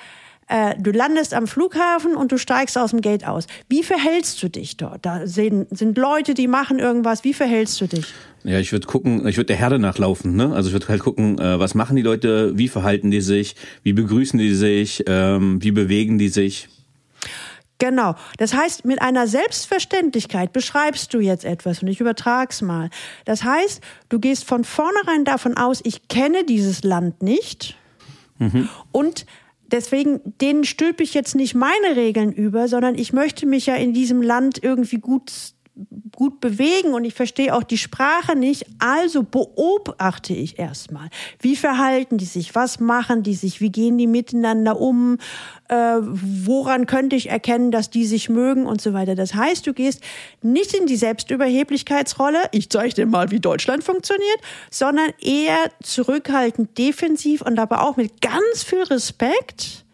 äh, 0.47 0.75
du 0.79 0.91
landest 0.91 1.33
am 1.33 1.47
Flughafen 1.47 2.17
und 2.17 2.33
du 2.33 2.37
steigst 2.37 2.77
aus 2.77 2.91
dem 2.91 3.01
Gate 3.01 3.27
aus. 3.27 3.47
Wie 3.71 3.83
verhältst 3.83 4.43
du 4.43 4.51
dich 4.51 4.77
dort? 4.77 5.07
Da 5.07 5.27
sind, 5.27 5.67
sind 5.71 5.97
Leute, 5.97 6.35
die 6.35 6.47
machen 6.47 6.79
irgendwas. 6.79 7.25
Wie 7.25 7.33
verhältst 7.33 7.81
du 7.81 7.87
dich? 7.87 8.13
Ja, 8.45 8.59
ich 8.59 8.73
würde 8.73 8.87
gucken, 8.87 9.27
ich 9.27 9.39
würde 9.39 9.47
der 9.47 9.57
Herde 9.57 9.79
nachlaufen, 9.79 10.37
ne? 10.37 10.53
Also 10.53 10.69
ich 10.69 10.75
würde 10.75 10.89
halt 10.89 11.01
gucken, 11.01 11.39
äh, 11.39 11.59
was 11.59 11.75
machen 11.75 11.97
die 11.97 12.03
Leute, 12.03 12.59
wie 12.59 12.69
verhalten 12.69 13.11
die 13.11 13.23
sich, 13.23 13.57
wie 13.83 13.95
begrüßen 13.95 14.39
die 14.39 14.55
sich, 14.55 15.03
ähm, 15.07 15.63
wie 15.63 15.71
bewegen 15.71 16.19
die 16.19 16.29
sich. 16.29 16.69
Genau. 17.79 18.17
Das 18.39 18.55
heißt, 18.55 18.85
mit 18.85 19.01
einer 19.01 19.29
Selbstverständlichkeit 19.29 20.53
beschreibst 20.53 21.15
du 21.15 21.21
jetzt 21.21 21.45
etwas 21.45 21.81
und 21.81 21.89
ich 21.89 22.01
übertrag's 22.01 22.61
mal. 22.61 22.91
Das 23.25 23.45
heißt, 23.45 23.81
du 24.09 24.19
gehst 24.19 24.45
von 24.45 24.65
vornherein 24.65 25.25
davon 25.25 25.57
aus, 25.57 25.81
ich 25.85 26.09
kenne 26.09 26.45
dieses 26.45 26.83
Land 26.83 27.23
nicht 27.23 27.77
mhm. 28.39 28.69
und 28.91 29.27
deswegen, 29.71 30.21
denen 30.41 30.65
stülpe 30.65 31.05
ich 31.05 31.15
jetzt 31.15 31.37
nicht 31.37 31.55
meine 31.55 31.95
Regeln 31.95 32.33
über, 32.33 32.67
sondern 32.67 32.97
ich 32.97 33.13
möchte 33.13 33.47
mich 33.47 33.67
ja 33.67 33.77
in 33.77 33.95
diesem 33.95 34.23
Land 34.23 34.63
irgendwie 34.63 34.99
gut 34.99 35.33
gut 36.17 36.41
bewegen 36.41 36.95
und 36.95 37.05
ich 37.05 37.15
verstehe 37.15 37.55
auch 37.55 37.63
die 37.63 37.79
Sprache 37.79 38.35
nicht. 38.35 38.67
Also 38.81 39.23
beobachte 39.23 40.33
ich 40.33 40.59
erstmal. 40.59 41.09
Wie 41.41 41.55
verhalten 41.55 42.19
die 42.19 42.25
sich? 42.25 42.55
Was 42.55 42.81
machen 42.81 43.23
die 43.23 43.35
sich? 43.35 43.61
Wie 43.61 43.71
gehen 43.71 43.99
die 43.99 44.09
miteinander 44.09 44.81
um? 44.81 45.19
Äh, 45.69 45.99
woran 46.01 46.87
könnte 46.87 47.15
ich 47.15 47.29
erkennen, 47.29 47.71
dass 47.71 47.91
die 47.91 48.07
sich 48.07 48.29
mögen 48.29 48.67
und 48.67 48.81
so 48.81 48.95
weiter? 48.95 49.15
Das 49.15 49.35
heißt, 49.35 49.67
du 49.67 49.75
gehst 49.75 50.03
nicht 50.43 50.75
in 50.75 50.87
die 50.87 50.97
Selbstüberheblichkeitsrolle. 50.97 52.39
Ich 52.53 52.71
zeige 52.71 52.95
dir 52.95 53.07
mal, 53.07 53.31
wie 53.31 53.41
Deutschland 53.41 53.85
funktioniert, 53.85 54.39
sondern 54.71 55.11
eher 55.21 55.71
zurückhaltend, 55.83 56.79
defensiv 56.79 57.43
und 57.43 57.59
aber 57.59 57.83
auch 57.83 57.97
mit 57.97 58.21
ganz 58.21 58.63
viel 58.65 58.83
Respekt 58.83 59.85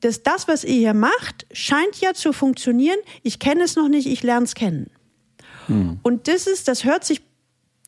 dass 0.00 0.22
das, 0.22 0.48
was 0.48 0.64
ihr 0.64 0.76
hier 0.76 0.94
macht, 0.94 1.46
scheint 1.52 2.00
ja 2.00 2.14
zu 2.14 2.32
funktionieren. 2.32 2.98
Ich 3.22 3.38
kenne 3.38 3.64
es 3.64 3.76
noch 3.76 3.88
nicht, 3.88 4.06
ich 4.06 4.22
lerne 4.22 4.44
es 4.44 4.54
kennen. 4.54 4.90
Mhm. 5.68 6.00
Und 6.02 6.26
das 6.28 6.46
ist, 6.46 6.68
das 6.68 6.84
hört 6.84 7.04
sich 7.04 7.20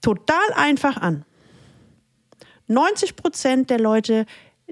total 0.02 0.52
einfach 0.54 0.96
an. 0.98 1.24
90 2.68 3.16
Prozent 3.16 3.70
der 3.70 3.80
Leute, 3.80 4.26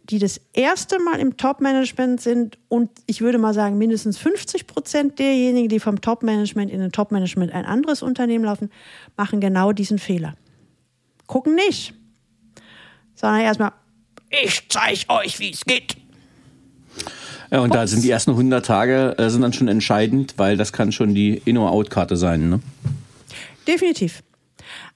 die 0.05 0.19
das 0.19 0.41
erste 0.53 0.99
Mal 1.01 1.21
im 1.21 1.37
Top-Management 1.37 2.21
sind 2.21 2.59
und 2.69 2.91
ich 3.07 3.21
würde 3.21 3.39
mal 3.39 3.55
sagen 3.55 3.79
mindestens 3.79 4.19
50 4.19 4.67
Prozent 4.67 5.19
derjenigen, 5.19 5.69
die 5.69 5.81
vom 5.81 6.01
Top-Management 6.01 6.71
in 6.71 6.81
ein 6.81 6.93
Top-Management 6.93 7.53
ein 7.53 7.65
anderes 7.65 8.03
Unternehmen 8.03 8.45
laufen, 8.45 8.71
machen 9.17 9.41
genau 9.41 9.73
diesen 9.73 9.99
Fehler. 9.99 10.35
Gucken 11.27 11.55
nicht, 11.55 11.95
sondern 13.15 13.41
erstmal, 13.43 13.73
ich 14.31 14.69
zeige 14.69 15.09
euch, 15.09 15.39
wie 15.39 15.51
es 15.51 15.65
geht. 15.65 15.97
Ja, 17.51 17.61
und 17.61 17.71
Ups. 17.71 17.77
da 17.77 17.87
sind 17.87 18.05
die 18.05 18.11
ersten 18.11 18.31
100 18.31 18.65
Tage 18.65 19.15
äh, 19.19 19.29
sind 19.29 19.43
dann 19.43 19.53
schon 19.53 19.69
entscheidend, 19.69 20.35
weil 20.37 20.57
das 20.57 20.73
kann 20.73 20.93
schon 20.93 21.15
die 21.15 21.43
In-or-Out-Karte 21.45 22.17
sein, 22.17 22.49
ne? 22.49 22.61
Definitiv. 23.67 24.23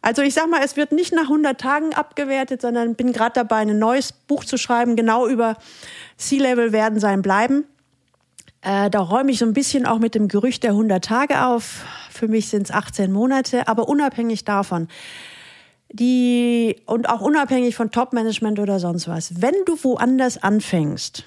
Also 0.03 0.22
ich 0.22 0.35
sag 0.35 0.49
mal, 0.49 0.61
es 0.62 0.77
wird 0.77 0.93
nicht 0.93 1.12
nach 1.12 1.25
100 1.25 1.61
Tagen 1.61 1.95
abgewertet, 1.95 2.62
sondern 2.62 2.95
bin 2.95 3.12
gerade 3.12 3.33
dabei, 3.35 3.59
ein 3.59 3.79
neues 3.79 4.12
Buch 4.12 4.45
zu 4.45 4.59
schreiben, 4.59 4.97
genau 4.97 5.27
über 5.27 5.57
C-Level 6.16 6.72
werden 6.72 7.01
sein 7.01 7.22
bleiben. 7.22 7.64
Äh, 8.61 8.91
da 8.91 9.01
räume 9.01 9.31
ich 9.31 9.39
so 9.39 9.45
ein 9.45 9.53
bisschen 9.53 9.87
auch 9.87 9.99
mit 9.99 10.14
dem 10.14 10.29
Gerücht 10.29 10.62
der 10.62 10.70
100 10.70 11.05
Tage 11.05 11.45
auf. 11.47 11.85
Für 12.11 12.29
mich 12.29 12.49
sind 12.49 12.62
es 12.62 12.70
18 12.70 13.12
Monate, 13.12 13.68
aber 13.68 13.89
unabhängig 13.89 14.45
davon. 14.45 14.89
Die, 15.91 16.77
und 16.87 17.09
auch 17.09 17.20
unabhängig 17.20 17.77
von 17.77 17.91
Top-Management 17.91 18.59
oder 18.59 18.81
sonst 18.81 19.07
was. 19.07 19.41
Wenn 19.41 19.55
du 19.66 19.77
woanders 19.83 20.43
anfängst, 20.43 21.25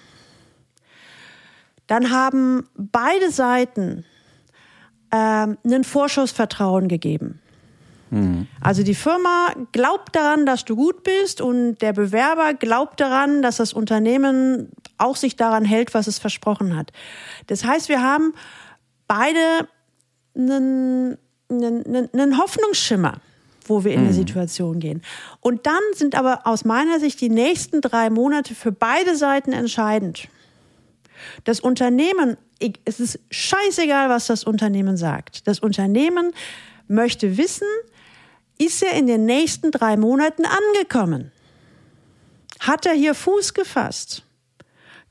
dann 1.85 2.11
haben 2.11 2.67
beide 2.75 3.31
Seiten 3.31 4.03
ähm, 5.11 5.57
einen 5.63 5.83
Vorschussvertrauen 5.83 6.87
gegeben. 6.87 7.39
Mhm. 8.09 8.47
Also 8.61 8.83
die 8.83 8.95
Firma 8.95 9.53
glaubt 9.71 10.15
daran, 10.15 10.45
dass 10.45 10.65
du 10.65 10.75
gut 10.75 11.03
bist 11.03 11.41
und 11.41 11.77
der 11.79 11.93
Bewerber 11.93 12.53
glaubt 12.53 12.99
daran, 12.99 13.41
dass 13.41 13.57
das 13.57 13.73
Unternehmen 13.73 14.69
auch 14.97 15.15
sich 15.15 15.35
daran 15.35 15.65
hält, 15.65 15.93
was 15.93 16.07
es 16.07 16.19
versprochen 16.19 16.75
hat. 16.75 16.91
Das 17.47 17.65
heißt, 17.65 17.89
wir 17.89 18.01
haben 18.01 18.33
beide 19.07 19.67
einen, 20.35 21.17
einen, 21.49 22.09
einen 22.13 22.37
Hoffnungsschimmer 22.37 23.19
wo 23.69 23.83
wir 23.83 23.91
in 23.91 24.05
mhm. 24.05 24.13
Situation 24.13 24.79
gehen. 24.79 25.01
Und 25.41 25.65
dann 25.65 25.81
sind 25.93 26.15
aber 26.15 26.47
aus 26.47 26.63
meiner 26.63 27.01
Sicht 27.01 27.19
die 27.19 27.29
nächsten 27.29 27.81
drei 27.81 28.09
Monate 28.09 28.55
für 28.55 28.71
beide 28.71 29.17
Seiten 29.17 29.51
entscheidend. 29.51 30.29
Das 31.43 31.59
Unternehmen, 31.59 32.37
es 32.85 32.99
ist 32.99 33.19
scheißegal, 33.29 34.09
was 34.09 34.27
das 34.27 34.43
Unternehmen 34.43 34.97
sagt. 34.97 35.47
Das 35.47 35.59
Unternehmen 35.59 36.31
möchte 36.87 37.37
wissen, 37.37 37.67
ist 38.57 38.83
er 38.83 38.93
in 38.93 39.07
den 39.07 39.25
nächsten 39.25 39.71
drei 39.71 39.97
Monaten 39.97 40.43
angekommen? 40.45 41.31
Hat 42.59 42.85
er 42.85 42.93
hier 42.93 43.13
Fuß 43.13 43.53
gefasst? 43.53 44.23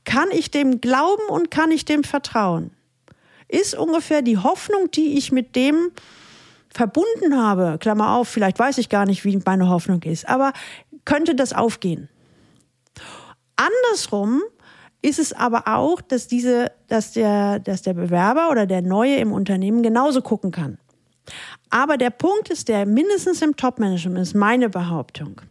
Kann 0.03 0.29
ich 0.31 0.51
dem 0.51 0.81
glauben 0.81 1.27
und 1.29 1.51
kann 1.51 1.71
ich 1.71 1.85
dem 1.85 2.03
vertrauen? 2.03 2.71
Ist 3.47 3.75
ungefähr 3.75 4.21
die 4.21 4.37
Hoffnung, 4.37 4.91
die 4.91 5.17
ich 5.17 5.31
mit 5.31 5.55
dem 5.55 5.91
verbunden 6.69 7.37
habe, 7.37 7.77
Klammer 7.79 8.15
auf, 8.15 8.27
vielleicht 8.27 8.59
weiß 8.59 8.77
ich 8.77 8.89
gar 8.89 9.05
nicht, 9.05 9.25
wie 9.25 9.41
meine 9.45 9.69
Hoffnung 9.69 10.03
ist, 10.03 10.27
aber 10.27 10.53
könnte 11.05 11.33
das 11.33 11.53
aufgehen? 11.53 12.09
Andersrum 13.55 14.43
ist 15.01 15.19
es 15.19 15.33
aber 15.33 15.63
auch, 15.67 16.01
dass 16.01 16.27
diese, 16.27 16.71
dass 16.87 17.13
der, 17.13 17.59
dass 17.59 17.81
der 17.81 17.93
Bewerber 17.93 18.49
oder 18.51 18.65
der 18.65 18.81
Neue 18.81 19.15
im 19.15 19.31
Unternehmen 19.31 19.83
genauso 19.83 20.21
gucken 20.21 20.51
kann. 20.51 20.77
Aber 21.69 21.97
der 21.97 22.09
Punkt 22.09 22.49
ist 22.49 22.67
der, 22.67 22.85
mindestens 22.85 23.41
im 23.41 23.55
Top-Management 23.55 24.19
ist 24.19 24.35
meine 24.35 24.69
Behauptung. 24.69 25.41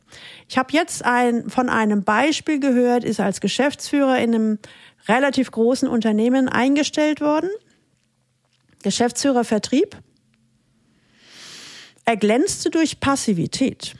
Ich 0.49 0.57
habe 0.57 0.73
jetzt 0.73 1.05
ein, 1.05 1.51
von 1.51 1.69
einem 1.69 2.05
Beispiel 2.05 2.61
gehört, 2.61 3.05
ist 3.05 3.21
als 3.21 3.41
Geschäftsführer 3.41 4.19
in 4.19 4.35
einem 4.35 4.59
relativ 5.09 5.51
großen 5.51 5.89
Unternehmen 5.89 6.49
eingestellt 6.49 7.21
worden. 7.21 7.51
Geschäftsführer 8.83 9.45
Vertrieb. 9.45 9.97
Er 12.05 12.17
glänzte 12.17 12.71
durch 12.71 13.01
Passivität. 13.01 13.95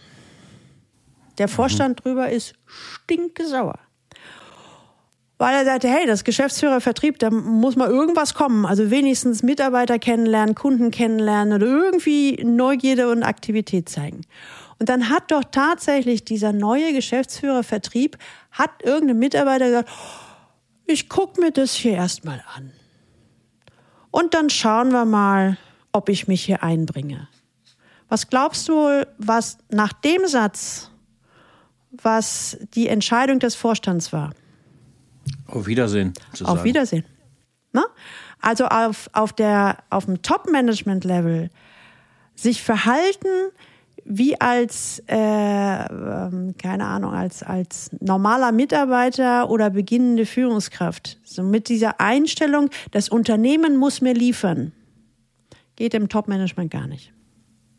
Der 1.39 1.49
Vorstand 1.49 1.99
mhm. 1.99 2.03
drüber 2.03 2.31
ist 2.31 2.55
stinkesauer 2.65 3.79
weil 5.39 5.55
er 5.55 5.65
sagte, 5.65 5.89
hey, 5.89 6.07
das 6.07 6.25
Geschäftsführervertrieb, 6.25 7.19
da 7.19 7.31
muss 7.31 7.77
mal 7.77 7.91
irgendwas 7.91 8.35
kommen. 8.35 8.65
Also 8.65 8.91
wenigstens 8.91 9.43
Mitarbeiter 9.43 9.99
kennenlernen, 9.99 10.55
Kunden 10.55 10.91
kennenlernen 10.91 11.55
oder 11.55 11.67
irgendwie 11.67 12.43
Neugierde 12.43 13.11
und 13.11 13.23
Aktivität 13.23 13.89
zeigen. 13.89 14.23
Und 14.79 14.89
dann 14.89 15.11
hat 15.11 15.31
doch 15.31 15.45
tatsächlich 15.51 16.25
dieser 16.25 16.53
neue 16.53 16.93
Geschäftsführervertrieb, 16.93 18.19
hat 18.51 18.71
irgendein 18.83 19.19
Mitarbeiter 19.19 19.67
gesagt, 19.67 19.91
ich 20.87 21.09
guck 21.09 21.39
mir 21.39 21.51
das 21.51 21.75
hier 21.75 21.93
erstmal 21.93 22.43
an. 22.55 22.73
Und 24.11 24.35
dann 24.35 24.49
schauen 24.49 24.93
wir 24.93 25.05
mal, 25.05 25.59
ob 25.93 26.09
ich 26.09 26.29
mich 26.29 26.45
hier 26.45 26.63
einbringe. 26.63 27.29
Was 28.09 28.29
glaubst 28.29 28.69
du, 28.69 29.07
was 29.19 29.59
nach 29.69 29.93
dem 29.93 30.27
Satz, 30.27 30.91
was 31.91 32.59
die 32.75 32.89
Entscheidung 32.89 33.39
des 33.39 33.55
Vorstands 33.55 34.13
war? 34.13 34.33
Auf 35.47 35.67
Wiedersehen. 35.67 36.13
auf 36.45 36.65
Wiedersehen. 36.65 37.05
Ne? 37.73 37.85
Also 38.41 38.67
auf, 38.67 39.09
auf, 39.13 39.33
der, 39.33 39.79
auf 39.91 40.07
dem 40.07 40.23
Top-Management-Level 40.23 41.51
sich 42.35 42.63
verhalten 42.63 43.29
wie 44.09 44.41
als, 44.41 45.03
äh, 45.09 45.17
ähm, 45.17 46.55
keine 46.59 46.87
Ahnung, 46.87 47.13
als, 47.13 47.43
als 47.43 47.91
normaler 48.01 48.53
Mitarbeiter 48.53 49.51
oder 49.51 49.71
beginnende 49.71 50.27
Führungskraft. 50.27 51.19
So 51.25 51.43
mit 51.43 51.69
dieser 51.69 52.01
Einstellung, 52.01 52.71
das 52.93 53.09
Unternehmen 53.09 53.77
muss 53.77 54.01
mir 54.01 54.15
liefern, 54.15 54.71
geht 55.75 55.95
im 55.95 56.09
Top-Management 56.09 56.71
gar 56.71 56.87
nicht. 56.87 57.13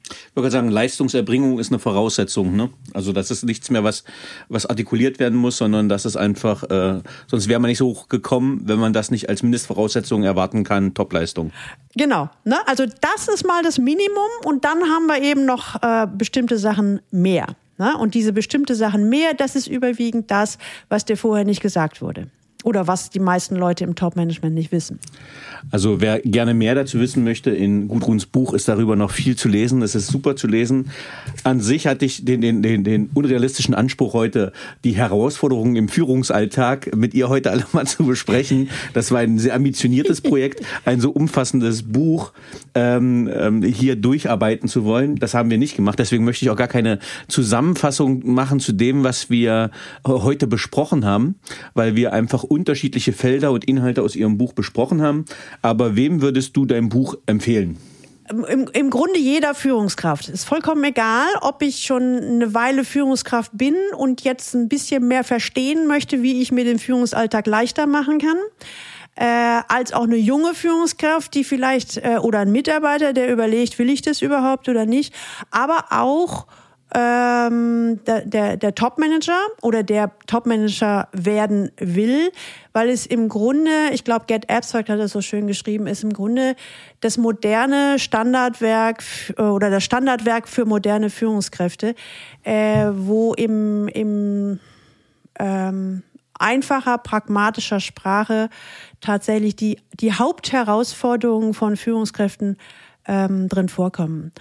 Ich 0.10 0.36
würde 0.36 0.51
sagen, 0.51 0.70
Leistungserbringung 0.70 1.60
ist 1.60 1.72
eine 1.72 1.80
Voraussetzung. 1.80 2.55
Ne? 2.55 2.70
Also 2.93 3.12
das 3.14 3.32
ist 3.32 3.43
nichts 3.43 3.70
mehr, 3.70 3.84
was, 3.84 4.03
was 4.49 4.66
artikuliert 4.66 5.20
werden 5.20 5.38
muss, 5.38 5.58
sondern 5.58 5.89
das 5.89 6.05
ist 6.05 6.16
einfach, 6.16 6.64
äh, 6.64 7.01
sonst 7.28 7.47
wäre 7.47 7.60
man 7.60 7.70
nicht 7.70 7.80
so 7.80 7.88
hoch 7.88 8.10
gekommen, 8.10 8.62
wenn 8.66 8.80
man 8.80 8.93
das 8.93 9.12
nicht 9.12 9.30
als 9.30 9.43
Mindestvoraussetzung 9.43 10.24
erwarten 10.24 10.64
kann, 10.64 10.93
Topleistung. 10.93 11.51
Genau, 11.95 12.30
ne? 12.43 12.58
also 12.68 12.86
das 12.86 13.28
ist 13.28 13.45
mal 13.45 13.64
das 13.64 13.78
Minimum 13.78 14.30
und 14.45 14.66
dann 14.66 14.84
haben 14.84 15.08
wir 15.08 15.22
eben 15.22 15.45
noch 15.45 15.82
äh, 15.82 16.08
bestimmte 16.08 16.58
Sachen 16.58 17.01
mehr. 17.12 17.47
Ne? 17.78 17.95
Und 17.97 18.14
diese 18.14 18.34
bestimmte 18.34 18.76
Sachen 18.76 19.10
mehr, 19.10 19.34
das 19.34 19.55
ist 19.55 19.68
überwiegend 19.68 20.32
das, 20.32 20.58
was 20.89 21.05
dir 21.05 21.18
vorher 21.18 21.45
nicht 21.45 21.62
gesagt 21.62 22.01
wurde 22.01 22.28
oder 22.68 22.86
was 22.86 23.09
die 23.09 23.22
meisten 23.22 23.55
Leute 23.55 23.86
im 23.86 23.95
Top-Management 23.95 24.53
nicht 24.53 24.74
wissen. 24.74 24.99
Also 25.72 26.01
wer 26.01 26.20
gerne 26.20 26.53
mehr 26.53 26.76
dazu 26.76 26.99
wissen 26.99 27.24
möchte, 27.24 27.49
in 27.49 27.88
Gudruns 27.88 28.26
Buch 28.26 28.53
ist 28.53 28.68
darüber 28.68 28.97
noch 28.97 29.11
viel 29.11 29.38
zu 29.38 29.47
lesen. 29.47 29.82
Es 29.82 29.95
ist 29.95 30.07
super 30.07 30.36
zu 30.36 30.47
lesen. 30.47 30.89
An 31.45 31.61
sich 31.61 31.88
hatte 31.88 32.03
ich 32.03 32.26
den, 32.26 32.41
den, 32.41 32.61
den, 32.61 32.84
den 32.84 33.09
unrealistischen 33.13 33.74
Anspruch 33.74 34.13
heute, 34.13 34.51
die 34.84 34.97
Herausforderungen 34.97 35.78
im 35.78 35.88
Führungsalltag 35.88 36.93
mit 36.93 37.13
ihr 37.13 37.30
heute 37.30 37.51
alle 37.51 37.65
mal 37.72 37.88
zu 37.88 38.03
besprechen. 38.03 38.70
Das 38.93 39.11
war 39.11 39.20
ein 39.20 39.39
sehr 39.39 39.55
ambitioniertes 39.55 40.20
Projekt, 40.20 40.61
ein 40.84 40.99
so 40.99 41.11
umfassendes 41.11 41.84
Buch 41.84 42.34
ähm, 42.76 43.30
ähm, 43.34 43.63
hier 43.63 43.95
durcharbeiten 43.95 44.68
zu 44.68 44.84
wollen. 44.84 45.15
Das 45.15 45.34
haben 45.34 45.49
wir 45.49 45.57
nicht 45.57 45.78
gemacht. 45.78 45.99
Deswegen 45.99 46.26
möchte 46.26 46.43
ich 46.43 46.49
auch 46.49 46.57
gar 46.57 46.68
keine 46.68 46.99
Zusammenfassung 47.30 48.30
machen 48.30 48.59
zu 48.59 48.74
dem, 48.74 49.05
was 49.05 49.30
wir 49.30 49.72
heute 50.05 50.47
besprochen 50.47 51.05
haben, 51.05 51.36
weil 51.74 51.95
wir 51.95 52.11
einfach 52.11 52.43
unterschiedliche 52.58 53.14
Felder 53.14 53.51
und 53.51 53.66
Inhalte 53.66 54.01
aus 54.01 54.16
ihrem 54.16 54.38
Buch 54.38 54.53
besprochen 54.53 55.01
haben. 55.01 55.26
Aber 55.62 55.95
wem 55.95 56.22
würdest 56.22 56.58
du 56.58 56.66
dein 56.66 56.89
Buch 56.89 57.16
empfehlen? 57.26 57.78
Im, 58.30 58.68
Im 58.74 58.89
Grunde 58.89 59.20
jeder 59.20 59.55
Führungskraft. 59.55 60.28
Ist 60.28 60.43
vollkommen 60.43 60.84
egal, 60.84 61.28
ob 61.41 61.62
ich 61.62 61.84
schon 61.84 62.18
eine 62.18 62.53
Weile 62.53 62.84
Führungskraft 62.84 63.51
bin 63.53 63.76
und 63.95 64.22
jetzt 64.24 64.53
ein 64.53 64.68
bisschen 64.68 65.08
mehr 65.08 65.24
verstehen 65.24 65.88
möchte, 65.88 66.22
wie 66.24 66.41
ich 66.41 66.51
mir 66.51 66.66
den 66.66 66.80
Führungsalltag 66.80 67.47
leichter 67.47 67.88
machen 67.88 68.20
kann. 68.20 68.38
Äh, 69.16 69.62
als 69.70 69.93
auch 69.93 70.03
eine 70.03 70.18
junge 70.18 70.53
Führungskraft, 70.53 71.34
die 71.34 71.43
vielleicht, 71.43 71.97
äh, 71.97 72.18
oder 72.22 72.39
ein 72.39 72.51
Mitarbeiter, 72.51 73.14
der 73.14 73.32
überlegt, 73.32 73.80
will 73.80 73.89
ich 73.89 74.01
das 74.01 74.22
überhaupt 74.22 74.68
oder 74.68 74.86
nicht. 74.86 75.14
Aber 75.49 75.86
auch 75.91 76.47
ähm, 76.96 78.00
der, 78.06 78.22
der, 78.26 78.58
der 78.58 78.76
Top-Manager 78.76 79.38
oder 79.62 79.84
der 79.84 80.12
Top-Manager 80.26 81.10
werden 81.12 81.72
will, 81.78 82.32
weil 82.72 82.90
es 82.90 83.06
im 83.06 83.28
Grunde, 83.28 83.90
ich 83.92 84.04
glaube, 84.04 84.26
Get 84.28 84.50
Abstract 84.50 84.90
hat 84.90 85.00
das 85.00 85.12
so 85.12 85.22
schön 85.22 85.48
geschrieben, 85.48 85.88
ist 85.88 86.04
im 86.04 86.14
Grunde 86.14 86.56
das 87.02 87.18
moderne 87.18 88.00
Standardwerk 88.00 89.04
äh, 89.38 89.42
oder 89.42 89.70
das 89.70 89.84
Standardwerk 89.84 90.48
für 90.48 90.66
moderne 90.66 91.10
Führungskräfte, 91.10 91.94
äh, 92.44 92.88
wo 92.94 93.34
im, 93.34 93.90
im 93.90 94.60
ähm, 95.40 96.04
einfacher, 96.40 96.98
pragmatischer 97.00 97.80
Sprache 97.80 98.50
tatsächlich 99.02 99.56
die, 99.56 99.80
die 99.94 100.14
Hauptherausforderungen 100.14 101.54
von 101.54 101.76
Führungskräften 101.76 102.58
ähm, 103.08 103.50
drin 103.50 103.70
vorkommen. 103.70 104.32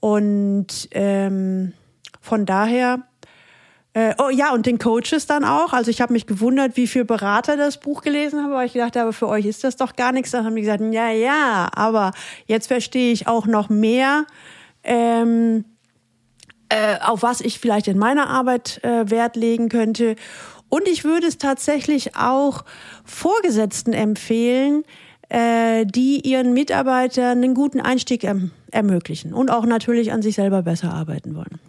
Und 0.00 0.88
ähm, 0.90 1.72
von 2.24 2.46
daher, 2.46 3.02
äh, 3.92 4.14
oh 4.18 4.30
ja, 4.30 4.54
und 4.54 4.64
den 4.64 4.78
Coaches 4.78 5.26
dann 5.26 5.44
auch. 5.44 5.74
Also 5.74 5.90
ich 5.90 6.00
habe 6.00 6.14
mich 6.14 6.26
gewundert, 6.26 6.78
wie 6.78 6.86
viele 6.86 7.04
Berater 7.04 7.58
das 7.58 7.78
Buch 7.78 8.00
gelesen 8.00 8.42
haben, 8.42 8.52
weil 8.52 8.66
ich 8.66 8.72
gedacht 8.72 8.96
habe, 8.96 9.12
für 9.12 9.28
euch 9.28 9.44
ist 9.44 9.62
das 9.62 9.76
doch 9.76 9.94
gar 9.94 10.10
nichts. 10.10 10.30
Dann 10.30 10.46
haben 10.46 10.56
die 10.56 10.62
gesagt, 10.62 10.82
ja, 10.90 11.10
ja, 11.10 11.68
aber 11.74 12.12
jetzt 12.46 12.68
verstehe 12.68 13.12
ich 13.12 13.28
auch 13.28 13.44
noch 13.46 13.68
mehr. 13.68 14.24
Ähm, 14.84 15.66
äh, 16.70 16.96
auf 17.00 17.22
was 17.22 17.42
ich 17.42 17.58
vielleicht 17.58 17.88
in 17.88 17.98
meiner 17.98 18.30
Arbeit 18.30 18.82
äh, 18.82 19.10
Wert 19.10 19.36
legen 19.36 19.68
könnte. 19.68 20.16
Und 20.70 20.88
ich 20.88 21.04
würde 21.04 21.26
es 21.26 21.36
tatsächlich 21.36 22.16
auch 22.16 22.64
Vorgesetzten 23.04 23.92
empfehlen, 23.92 24.84
äh, 25.28 25.84
die 25.84 26.26
ihren 26.26 26.54
Mitarbeitern 26.54 27.44
einen 27.44 27.54
guten 27.54 27.82
Einstieg 27.82 28.24
erm 28.24 28.50
ermöglichen 28.70 29.34
und 29.34 29.50
auch 29.50 29.66
natürlich 29.66 30.10
an 30.10 30.22
sich 30.22 30.34
selber 30.34 30.62
besser 30.62 30.92
arbeiten 30.92 31.36
wollen. 31.36 31.60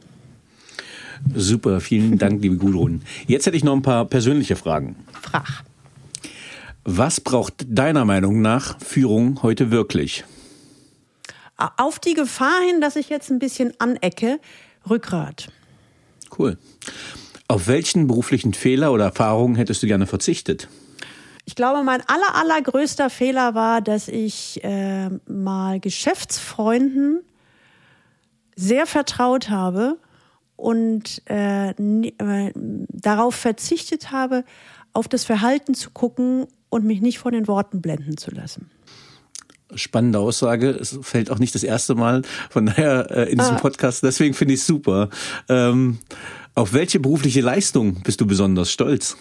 Super, 1.33 1.81
vielen 1.81 2.17
Dank, 2.17 2.41
liebe 2.41 2.57
Gudrun. 2.57 3.01
Jetzt 3.27 3.45
hätte 3.45 3.57
ich 3.57 3.63
noch 3.63 3.73
ein 3.73 3.81
paar 3.81 4.05
persönliche 4.05 4.55
Fragen. 4.55 4.95
Frag. 5.21 5.63
Was 6.83 7.19
braucht 7.19 7.65
deiner 7.67 8.05
Meinung 8.05 8.41
nach 8.41 8.79
Führung 8.79 9.41
heute 9.41 9.71
wirklich? 9.71 10.23
Auf 11.57 11.99
die 11.99 12.13
Gefahr 12.13 12.61
hin, 12.67 12.81
dass 12.81 12.95
ich 12.95 13.09
jetzt 13.09 13.31
ein 13.31 13.39
bisschen 13.39 13.73
anecke, 13.79 14.39
Rückgrat. 14.89 15.47
Cool. 16.37 16.57
Auf 17.47 17.67
welchen 17.67 18.07
beruflichen 18.07 18.53
Fehler 18.53 18.91
oder 18.91 19.05
Erfahrungen 19.05 19.55
hättest 19.55 19.81
du 19.81 19.87
gerne 19.87 20.05
verzichtet? 20.05 20.67
Ich 21.45 21.55
glaube, 21.55 21.83
mein 21.83 22.01
aller, 22.07 22.35
allergrößter 22.35 23.09
Fehler 23.09 23.53
war, 23.53 23.81
dass 23.81 24.07
ich 24.07 24.63
äh, 24.63 25.09
mal 25.27 25.79
Geschäftsfreunden 25.79 27.21
sehr 28.55 28.87
vertraut 28.87 29.49
habe 29.49 29.97
und 30.55 31.21
äh, 31.29 31.69
äh, 31.71 32.51
darauf 32.55 33.35
verzichtet 33.35 34.11
habe, 34.11 34.43
auf 34.93 35.07
das 35.07 35.25
Verhalten 35.25 35.73
zu 35.73 35.91
gucken 35.91 36.47
und 36.69 36.85
mich 36.85 37.01
nicht 37.01 37.19
von 37.19 37.33
den 37.33 37.47
Worten 37.47 37.81
blenden 37.81 38.17
zu 38.17 38.31
lassen. 38.31 38.69
Spannende 39.73 40.19
Aussage. 40.19 40.69
Es 40.69 40.97
fällt 41.01 41.31
auch 41.31 41.39
nicht 41.39 41.55
das 41.55 41.63
erste 41.63 41.95
Mal 41.95 42.21
von 42.49 42.67
daher 42.67 43.09
äh, 43.11 43.31
in 43.31 43.37
diesem 43.37 43.55
ah. 43.55 43.59
Podcast. 43.59 44.03
Deswegen 44.03 44.33
finde 44.33 44.53
ich 44.53 44.61
es 44.61 44.67
super. 44.67 45.09
Ähm, 45.49 45.97
auf 46.53 46.73
welche 46.73 46.99
berufliche 46.99 47.41
Leistung 47.41 48.01
bist 48.03 48.21
du 48.21 48.27
besonders 48.27 48.71
stolz? 48.71 49.17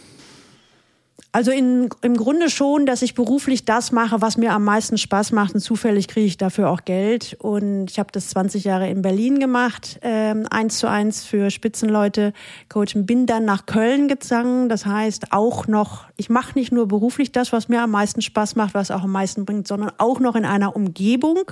Also 1.34 1.50
in, 1.50 1.88
im 2.02 2.16
Grunde 2.16 2.48
schon, 2.48 2.86
dass 2.86 3.02
ich 3.02 3.14
beruflich 3.14 3.64
das 3.64 3.90
mache, 3.90 4.20
was 4.20 4.36
mir 4.36 4.52
am 4.52 4.62
meisten 4.62 4.96
Spaß 4.96 5.32
macht. 5.32 5.52
Und 5.52 5.58
zufällig 5.58 6.06
kriege 6.06 6.26
ich 6.26 6.36
dafür 6.36 6.70
auch 6.70 6.84
Geld. 6.84 7.36
Und 7.40 7.90
ich 7.90 7.98
habe 7.98 8.12
das 8.12 8.28
20 8.28 8.62
Jahre 8.62 8.88
in 8.88 9.02
Berlin 9.02 9.40
gemacht, 9.40 9.98
ähm, 10.02 10.46
eins 10.48 10.78
zu 10.78 10.88
eins 10.88 11.24
für 11.24 11.50
Spitzenleute 11.50 12.32
coachen. 12.68 13.04
Bin 13.04 13.26
dann 13.26 13.44
nach 13.44 13.66
Köln 13.66 14.06
gegangen. 14.06 14.68
Das 14.68 14.86
heißt 14.86 15.32
auch 15.32 15.66
noch, 15.66 16.04
ich 16.16 16.30
mache 16.30 16.56
nicht 16.56 16.70
nur 16.70 16.86
beruflich 16.86 17.32
das, 17.32 17.52
was 17.52 17.68
mir 17.68 17.82
am 17.82 17.90
meisten 17.90 18.22
Spaß 18.22 18.54
macht, 18.54 18.74
was 18.74 18.92
auch 18.92 19.02
am 19.02 19.10
meisten 19.10 19.44
bringt, 19.44 19.66
sondern 19.66 19.90
auch 19.98 20.20
noch 20.20 20.36
in 20.36 20.44
einer 20.44 20.76
Umgebung. 20.76 21.50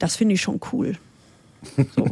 Das 0.00 0.16
finde 0.16 0.34
ich 0.34 0.40
schon 0.40 0.58
cool. 0.72 0.96
So. 1.94 2.06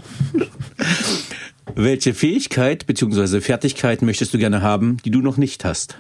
Welche 1.75 2.15
Fähigkeit 2.15 2.87
bzw. 2.87 3.41
Fertigkeit 3.41 4.01
möchtest 4.03 4.33
du 4.33 4.39
gerne 4.39 4.63
haben, 4.63 4.99
die 5.05 5.11
du 5.11 5.23
noch 5.23 5.39
nicht 5.39 5.65
hast? 5.65 5.97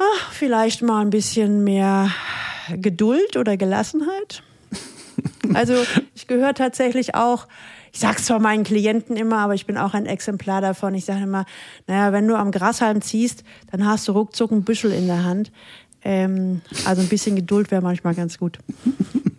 Ach, 0.00 0.32
vielleicht 0.32 0.82
mal 0.82 1.00
ein 1.00 1.10
bisschen 1.10 1.62
mehr 1.62 2.10
Geduld 2.74 3.36
oder 3.36 3.56
Gelassenheit. 3.56 4.42
Also 5.52 5.74
ich 6.14 6.28
gehöre 6.28 6.54
tatsächlich 6.54 7.16
auch, 7.16 7.48
ich 7.92 7.98
sag's 7.98 8.26
zwar 8.26 8.38
meinen 8.38 8.62
Klienten 8.62 9.16
immer, 9.16 9.38
aber 9.38 9.54
ich 9.54 9.66
bin 9.66 9.78
auch 9.78 9.94
ein 9.94 10.06
Exemplar 10.06 10.60
davon. 10.60 10.94
Ich 10.94 11.06
sage 11.06 11.24
immer, 11.24 11.44
naja, 11.88 12.12
wenn 12.12 12.28
du 12.28 12.36
am 12.36 12.52
Grashalm 12.52 13.02
ziehst, 13.02 13.42
dann 13.72 13.84
hast 13.84 14.06
du 14.06 14.12
ruckzuck 14.12 14.52
ein 14.52 14.62
Büschel 14.62 14.92
in 14.92 15.08
der 15.08 15.24
Hand. 15.24 15.50
Ähm, 16.04 16.60
also 16.84 17.02
ein 17.02 17.08
bisschen 17.08 17.34
Geduld 17.34 17.72
wäre 17.72 17.82
manchmal 17.82 18.14
ganz 18.14 18.38
gut. 18.38 18.58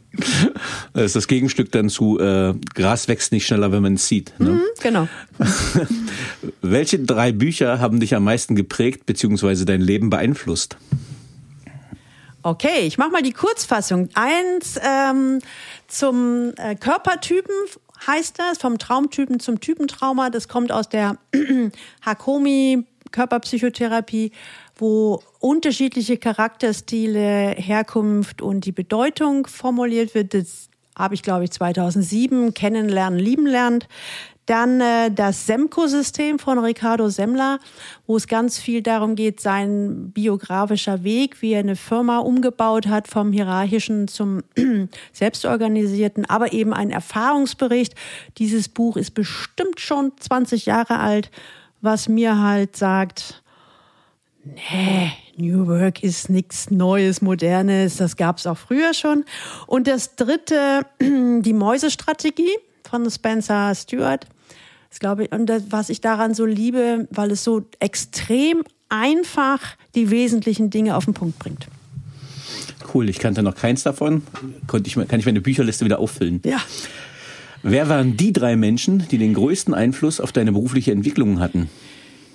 Das 0.94 1.04
ist 1.06 1.16
das 1.16 1.28
Gegenstück 1.28 1.72
dann 1.72 1.90
zu 1.90 2.20
äh, 2.20 2.54
Gras 2.74 3.08
wächst 3.08 3.32
nicht 3.32 3.46
schneller, 3.46 3.72
wenn 3.72 3.82
man 3.82 3.94
es 3.94 4.08
sieht. 4.08 4.34
Ne? 4.40 4.52
Mhm, 4.52 4.62
genau. 4.82 5.08
Welche 6.62 7.00
drei 7.00 7.32
Bücher 7.32 7.80
haben 7.80 8.00
dich 8.00 8.14
am 8.16 8.26
meisten 8.26 8.56
geprägt 8.56 9.06
bzw. 9.06 9.64
dein 9.66 9.82
Leben 9.82 10.10
beeinflusst? 10.10 10.78
Okay, 12.44 12.82
ich 12.88 12.98
mache 12.98 13.12
mal 13.12 13.22
die 13.22 13.34
Kurzfassung. 13.34 14.10
Eins 14.16 14.80
ähm, 14.84 15.40
zum 15.88 16.54
äh, 16.58 16.76
Körpertypen 16.76 17.56
heißt 18.08 18.40
das, 18.40 18.58
vom 18.58 18.80
Traumtypen 18.80 19.40
zum 19.40 19.60
Typentrauma. 19.60 20.30
Das 20.30 20.48
kommt 20.48 20.72
aus 20.72 20.90
der 20.90 21.18
Hakomi 22.02 22.86
Körperpsychotherapie 23.12 24.32
wo 24.82 25.22
unterschiedliche 25.40 26.18
Charakterstile, 26.18 27.52
Herkunft 27.56 28.42
und 28.42 28.66
die 28.66 28.72
Bedeutung 28.72 29.46
formuliert 29.46 30.16
wird. 30.16 30.34
Das 30.34 30.70
habe 30.98 31.14
ich, 31.14 31.22
glaube 31.22 31.44
ich, 31.44 31.52
2007 31.52 32.54
kennenlernen, 32.56 33.20
lieben 33.20 33.46
lernt. 33.46 33.88
Dann 34.48 34.82
äh, 34.82 35.12
das 35.12 35.46
Semco-System 35.46 36.40
von 36.40 36.58
Ricardo 36.58 37.10
Semmler, 37.10 37.60
wo 38.08 38.18
es 38.18 38.28
ganz 38.28 38.58
viel 38.58 38.82
darum 38.82 39.16
geht, 39.16 39.40
sein 39.40 40.12
biografischer 40.12 41.04
Weg, 41.04 41.44
wie 41.44 41.54
er 41.54 41.60
eine 41.60 41.76
Firma 41.76 42.18
umgebaut 42.18 42.88
hat, 42.88 43.08
vom 43.08 43.32
hierarchischen 43.32 44.08
zum 44.08 44.42
selbstorganisierten, 45.14 46.26
aber 46.28 46.54
eben 46.54 46.74
ein 46.74 46.90
Erfahrungsbericht. 46.90 47.94
Dieses 48.40 48.68
Buch 48.68 48.98
ist 48.98 49.12
bestimmt 49.12 49.80
schon 49.80 50.12
20 50.20 50.66
Jahre 50.66 50.98
alt, 51.00 51.30
was 51.82 52.10
mir 52.10 52.42
halt 52.42 52.76
sagt, 52.76 53.41
nee, 54.44 55.12
New 55.38 55.68
Work 55.68 56.04
ist 56.04 56.30
nichts 56.30 56.72
Neues, 56.72 57.22
Modernes, 57.22 57.98
das 57.98 58.16
gab 58.16 58.38
es 58.38 58.48
auch 58.48 58.58
früher 58.58 58.94
schon. 58.94 59.26
Und 59.68 59.88
das 59.88 60.16
dritte, 60.16 60.86
die 61.00 61.54
Mäusestrategie 61.54 62.58
von 62.90 63.10
Spencer 63.10 63.74
Stewart. 63.76 64.28
Das 64.90 65.00
glaube 65.00 65.24
ich, 65.24 65.32
und 65.32 65.46
das, 65.46 65.64
was 65.70 65.90
ich 65.90 66.02
daran 66.02 66.34
so 66.34 66.46
liebe, 66.46 67.08
weil 67.12 67.32
es 67.32 67.44
so 67.44 67.64
extrem 67.80 68.64
einfach 68.90 69.62
die 69.96 70.10
wesentlichen 70.10 70.70
Dinge 70.70 70.98
auf 70.98 71.06
den 71.06 71.14
Punkt 71.14 71.40
bringt. 71.40 71.68
Cool, 72.94 73.10
ich 73.10 73.20
kannte 73.20 73.42
noch 73.42 73.56
keins 73.56 73.84
davon. 73.84 74.24
Konnte 74.68 74.90
ich, 74.90 74.96
kann 74.96 75.20
ich 75.20 75.26
meine 75.26 75.40
Bücherliste 75.40 75.86
wieder 75.86 76.00
auffüllen? 76.00 76.42
Ja. 76.44 76.60
Wer 77.64 77.90
waren 77.90 78.18
die 78.18 78.34
drei 78.34 78.56
Menschen, 78.56 79.08
die 79.10 79.18
den 79.18 79.34
größten 79.34 79.74
Einfluss 79.74 80.20
auf 80.20 80.32
deine 80.32 80.52
berufliche 80.52 80.92
Entwicklung 80.92 81.40
hatten? 81.40 81.70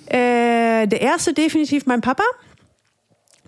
Äh, 0.07 0.46
der 0.87 1.01
erste 1.01 1.33
definitiv 1.33 1.85
mein 1.85 2.01
Papa. 2.01 2.23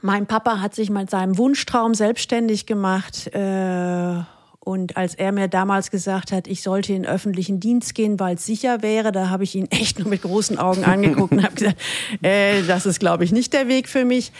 Mein 0.01 0.27
Papa 0.27 0.61
hat 0.61 0.75
sich 0.75 0.89
mit 0.89 1.09
seinem 1.09 1.37
Wunschtraum 1.37 1.93
selbstständig 1.93 2.65
gemacht. 2.65 3.27
Äh, 3.33 4.21
und 4.59 4.97
als 4.97 5.15
er 5.15 5.31
mir 5.31 5.47
damals 5.47 5.89
gesagt 5.89 6.31
hat, 6.31 6.47
ich 6.47 6.61
sollte 6.61 6.93
in 6.93 7.03
den 7.03 7.11
öffentlichen 7.11 7.59
Dienst 7.59 7.95
gehen, 7.95 8.19
weil 8.19 8.35
es 8.35 8.45
sicher 8.45 8.81
wäre, 8.81 9.11
da 9.11 9.29
habe 9.29 9.43
ich 9.43 9.55
ihn 9.55 9.67
echt 9.71 9.99
nur 9.99 10.07
mit 10.07 10.21
großen 10.21 10.57
Augen 10.57 10.83
angeguckt 10.83 11.31
und 11.31 11.43
habe 11.43 11.55
gesagt, 11.55 11.77
äh, 12.21 12.61
das 12.63 12.85
ist, 12.85 12.99
glaube 12.99 13.23
ich, 13.23 13.31
nicht 13.31 13.53
der 13.53 13.67
Weg 13.67 13.89
für 13.89 14.05
mich. 14.05 14.31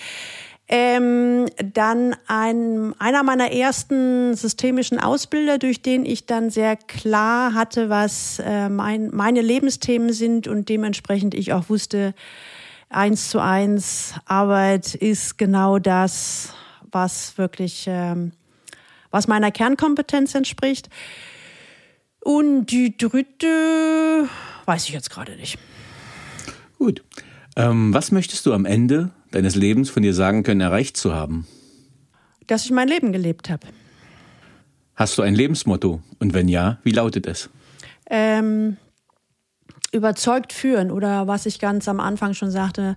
Ähm, 0.72 1.47
dann 1.74 2.16
ein, 2.28 2.93
einer 3.00 3.24
meiner 3.24 3.52
ersten 3.52 4.36
systemischen 4.36 5.00
Ausbilder, 5.00 5.58
durch 5.58 5.82
den 5.82 6.06
ich 6.06 6.28
dann 6.28 6.52
sehr 6.52 6.76
klar 6.76 7.56
hatte, 7.56 7.89
was 7.89 8.38
äh, 8.45 8.70
mein, 8.70 9.10
meine 9.12 9.41
Lebensthemen 9.41 10.14
sind 10.14 10.47
und 10.47 10.70
dementsprechend 10.70 11.34
ich 11.34 11.54
auch 11.54 11.70
wusste, 11.70 12.14
eins 12.90 13.30
zu 13.30 13.40
eins 13.40 14.16
Arbeit 14.26 14.96
ist 14.96 15.38
genau 15.38 15.80
das, 15.80 16.54
was 16.92 17.38
wirklich, 17.38 17.86
ähm, 17.88 18.32
was 19.12 19.28
meiner 19.28 19.52
Kernkompetenz 19.52 20.36
entspricht. 20.36 20.90
Und 22.22 22.68
die 22.68 22.98
dritte 22.98 24.28
weiß 24.66 24.86
ich 24.88 24.94
jetzt 24.94 25.10
gerade 25.10 25.36
nicht. 25.36 25.58
Gut. 26.78 27.04
Ähm, 27.56 27.94
was 27.94 28.12
möchtest 28.12 28.46
du 28.46 28.54
am 28.54 28.66
Ende 28.66 29.12
deines 29.32 29.56
Lebens 29.56 29.90
von 29.90 30.04
dir 30.04 30.14
sagen 30.14 30.44
können, 30.44 30.62
erreicht 30.62 30.98
zu 30.98 31.14
haben? 31.14 31.48
Dass 32.48 32.66
ich 32.66 32.72
mein 32.72 32.88
Leben 32.88 33.11
gelebt 33.11 33.49
habe. 33.49 33.68
Hast 34.95 35.18
du 35.18 35.22
ein 35.22 35.36
Lebensmotto? 35.36 36.02
Und 36.20 36.34
wenn 36.34 36.48
ja, 36.48 36.80
wie 36.84 36.91
lautet 36.91 37.26
es? 37.28 37.49
Ähm, 38.10 38.78
überzeugt 39.91 40.53
führen 40.53 40.91
oder 40.91 41.28
was 41.28 41.45
ich 41.45 41.60
ganz 41.60 41.88
am 41.88 41.99
Anfang 41.99 42.34
schon 42.34 42.52
sagte, 42.52 42.95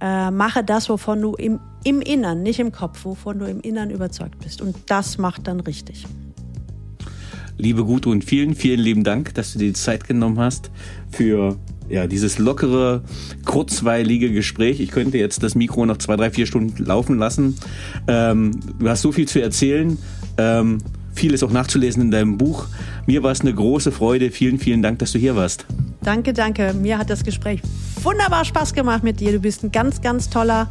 äh, 0.00 0.30
mache 0.30 0.64
das, 0.64 0.88
wovon 0.88 1.20
du 1.20 1.34
im, 1.34 1.60
im 1.84 2.00
Innern, 2.00 2.42
nicht 2.42 2.58
im 2.58 2.72
Kopf, 2.72 3.04
wovon 3.04 3.38
du 3.38 3.46
im 3.46 3.60
Innern 3.60 3.90
überzeugt 3.90 4.38
bist. 4.40 4.60
Und 4.60 4.76
das 4.86 5.18
macht 5.18 5.46
dann 5.46 5.60
richtig. 5.60 6.06
Liebe 7.56 7.84
Gudrun, 7.84 8.22
vielen, 8.22 8.54
vielen 8.54 8.80
lieben 8.80 9.04
Dank, 9.04 9.34
dass 9.34 9.52
du 9.52 9.58
dir 9.58 9.66
die 9.66 9.74
Zeit 9.74 10.08
genommen 10.08 10.38
hast 10.38 10.70
für 11.10 11.56
ja, 11.88 12.06
dieses 12.06 12.38
lockere, 12.38 13.02
kurzweilige 13.44 14.32
Gespräch. 14.32 14.80
Ich 14.80 14.90
könnte 14.90 15.18
jetzt 15.18 15.42
das 15.42 15.54
Mikro 15.54 15.84
noch 15.86 15.98
zwei, 15.98 16.16
drei, 16.16 16.30
vier 16.30 16.46
Stunden 16.46 16.84
laufen 16.84 17.18
lassen. 17.18 17.56
Ähm, 18.08 18.52
du 18.78 18.88
hast 18.88 19.02
so 19.02 19.12
viel 19.12 19.28
zu 19.28 19.40
erzählen. 19.40 19.98
Ähm, 20.38 20.78
viel 21.12 21.34
ist 21.34 21.42
auch 21.42 21.52
nachzulesen 21.52 22.02
in 22.02 22.10
deinem 22.10 22.38
Buch. 22.38 22.66
Mir 23.06 23.22
war 23.22 23.32
es 23.32 23.40
eine 23.40 23.54
große 23.54 23.92
Freude. 23.92 24.30
Vielen, 24.30 24.58
vielen 24.58 24.82
Dank, 24.82 24.98
dass 24.98 25.12
du 25.12 25.18
hier 25.18 25.36
warst. 25.36 25.66
Danke, 26.02 26.32
danke. 26.32 26.74
Mir 26.74 26.98
hat 26.98 27.10
das 27.10 27.22
Gespräch 27.24 27.60
wunderbar 28.02 28.44
Spaß 28.44 28.74
gemacht 28.74 29.02
mit 29.02 29.20
dir. 29.20 29.32
Du 29.32 29.40
bist 29.40 29.62
ein 29.62 29.72
ganz, 29.72 30.00
ganz 30.00 30.28
toller 30.28 30.70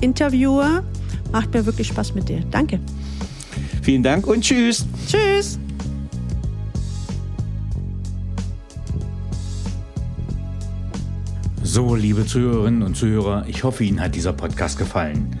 Interviewer. 0.00 0.82
Macht 1.30 1.54
mir 1.54 1.64
wirklich 1.64 1.88
Spaß 1.88 2.14
mit 2.14 2.28
dir. 2.28 2.40
Danke. 2.50 2.80
Vielen 3.82 4.02
Dank 4.02 4.26
und 4.26 4.42
tschüss. 4.42 4.86
Tschüss. 5.08 5.58
So, 11.62 11.94
liebe 11.94 12.26
Zuhörerinnen 12.26 12.82
und 12.82 12.96
Zuhörer, 12.96 13.44
ich 13.48 13.64
hoffe, 13.64 13.84
Ihnen 13.84 14.00
hat 14.00 14.14
dieser 14.14 14.32
Podcast 14.32 14.78
gefallen. 14.78 15.40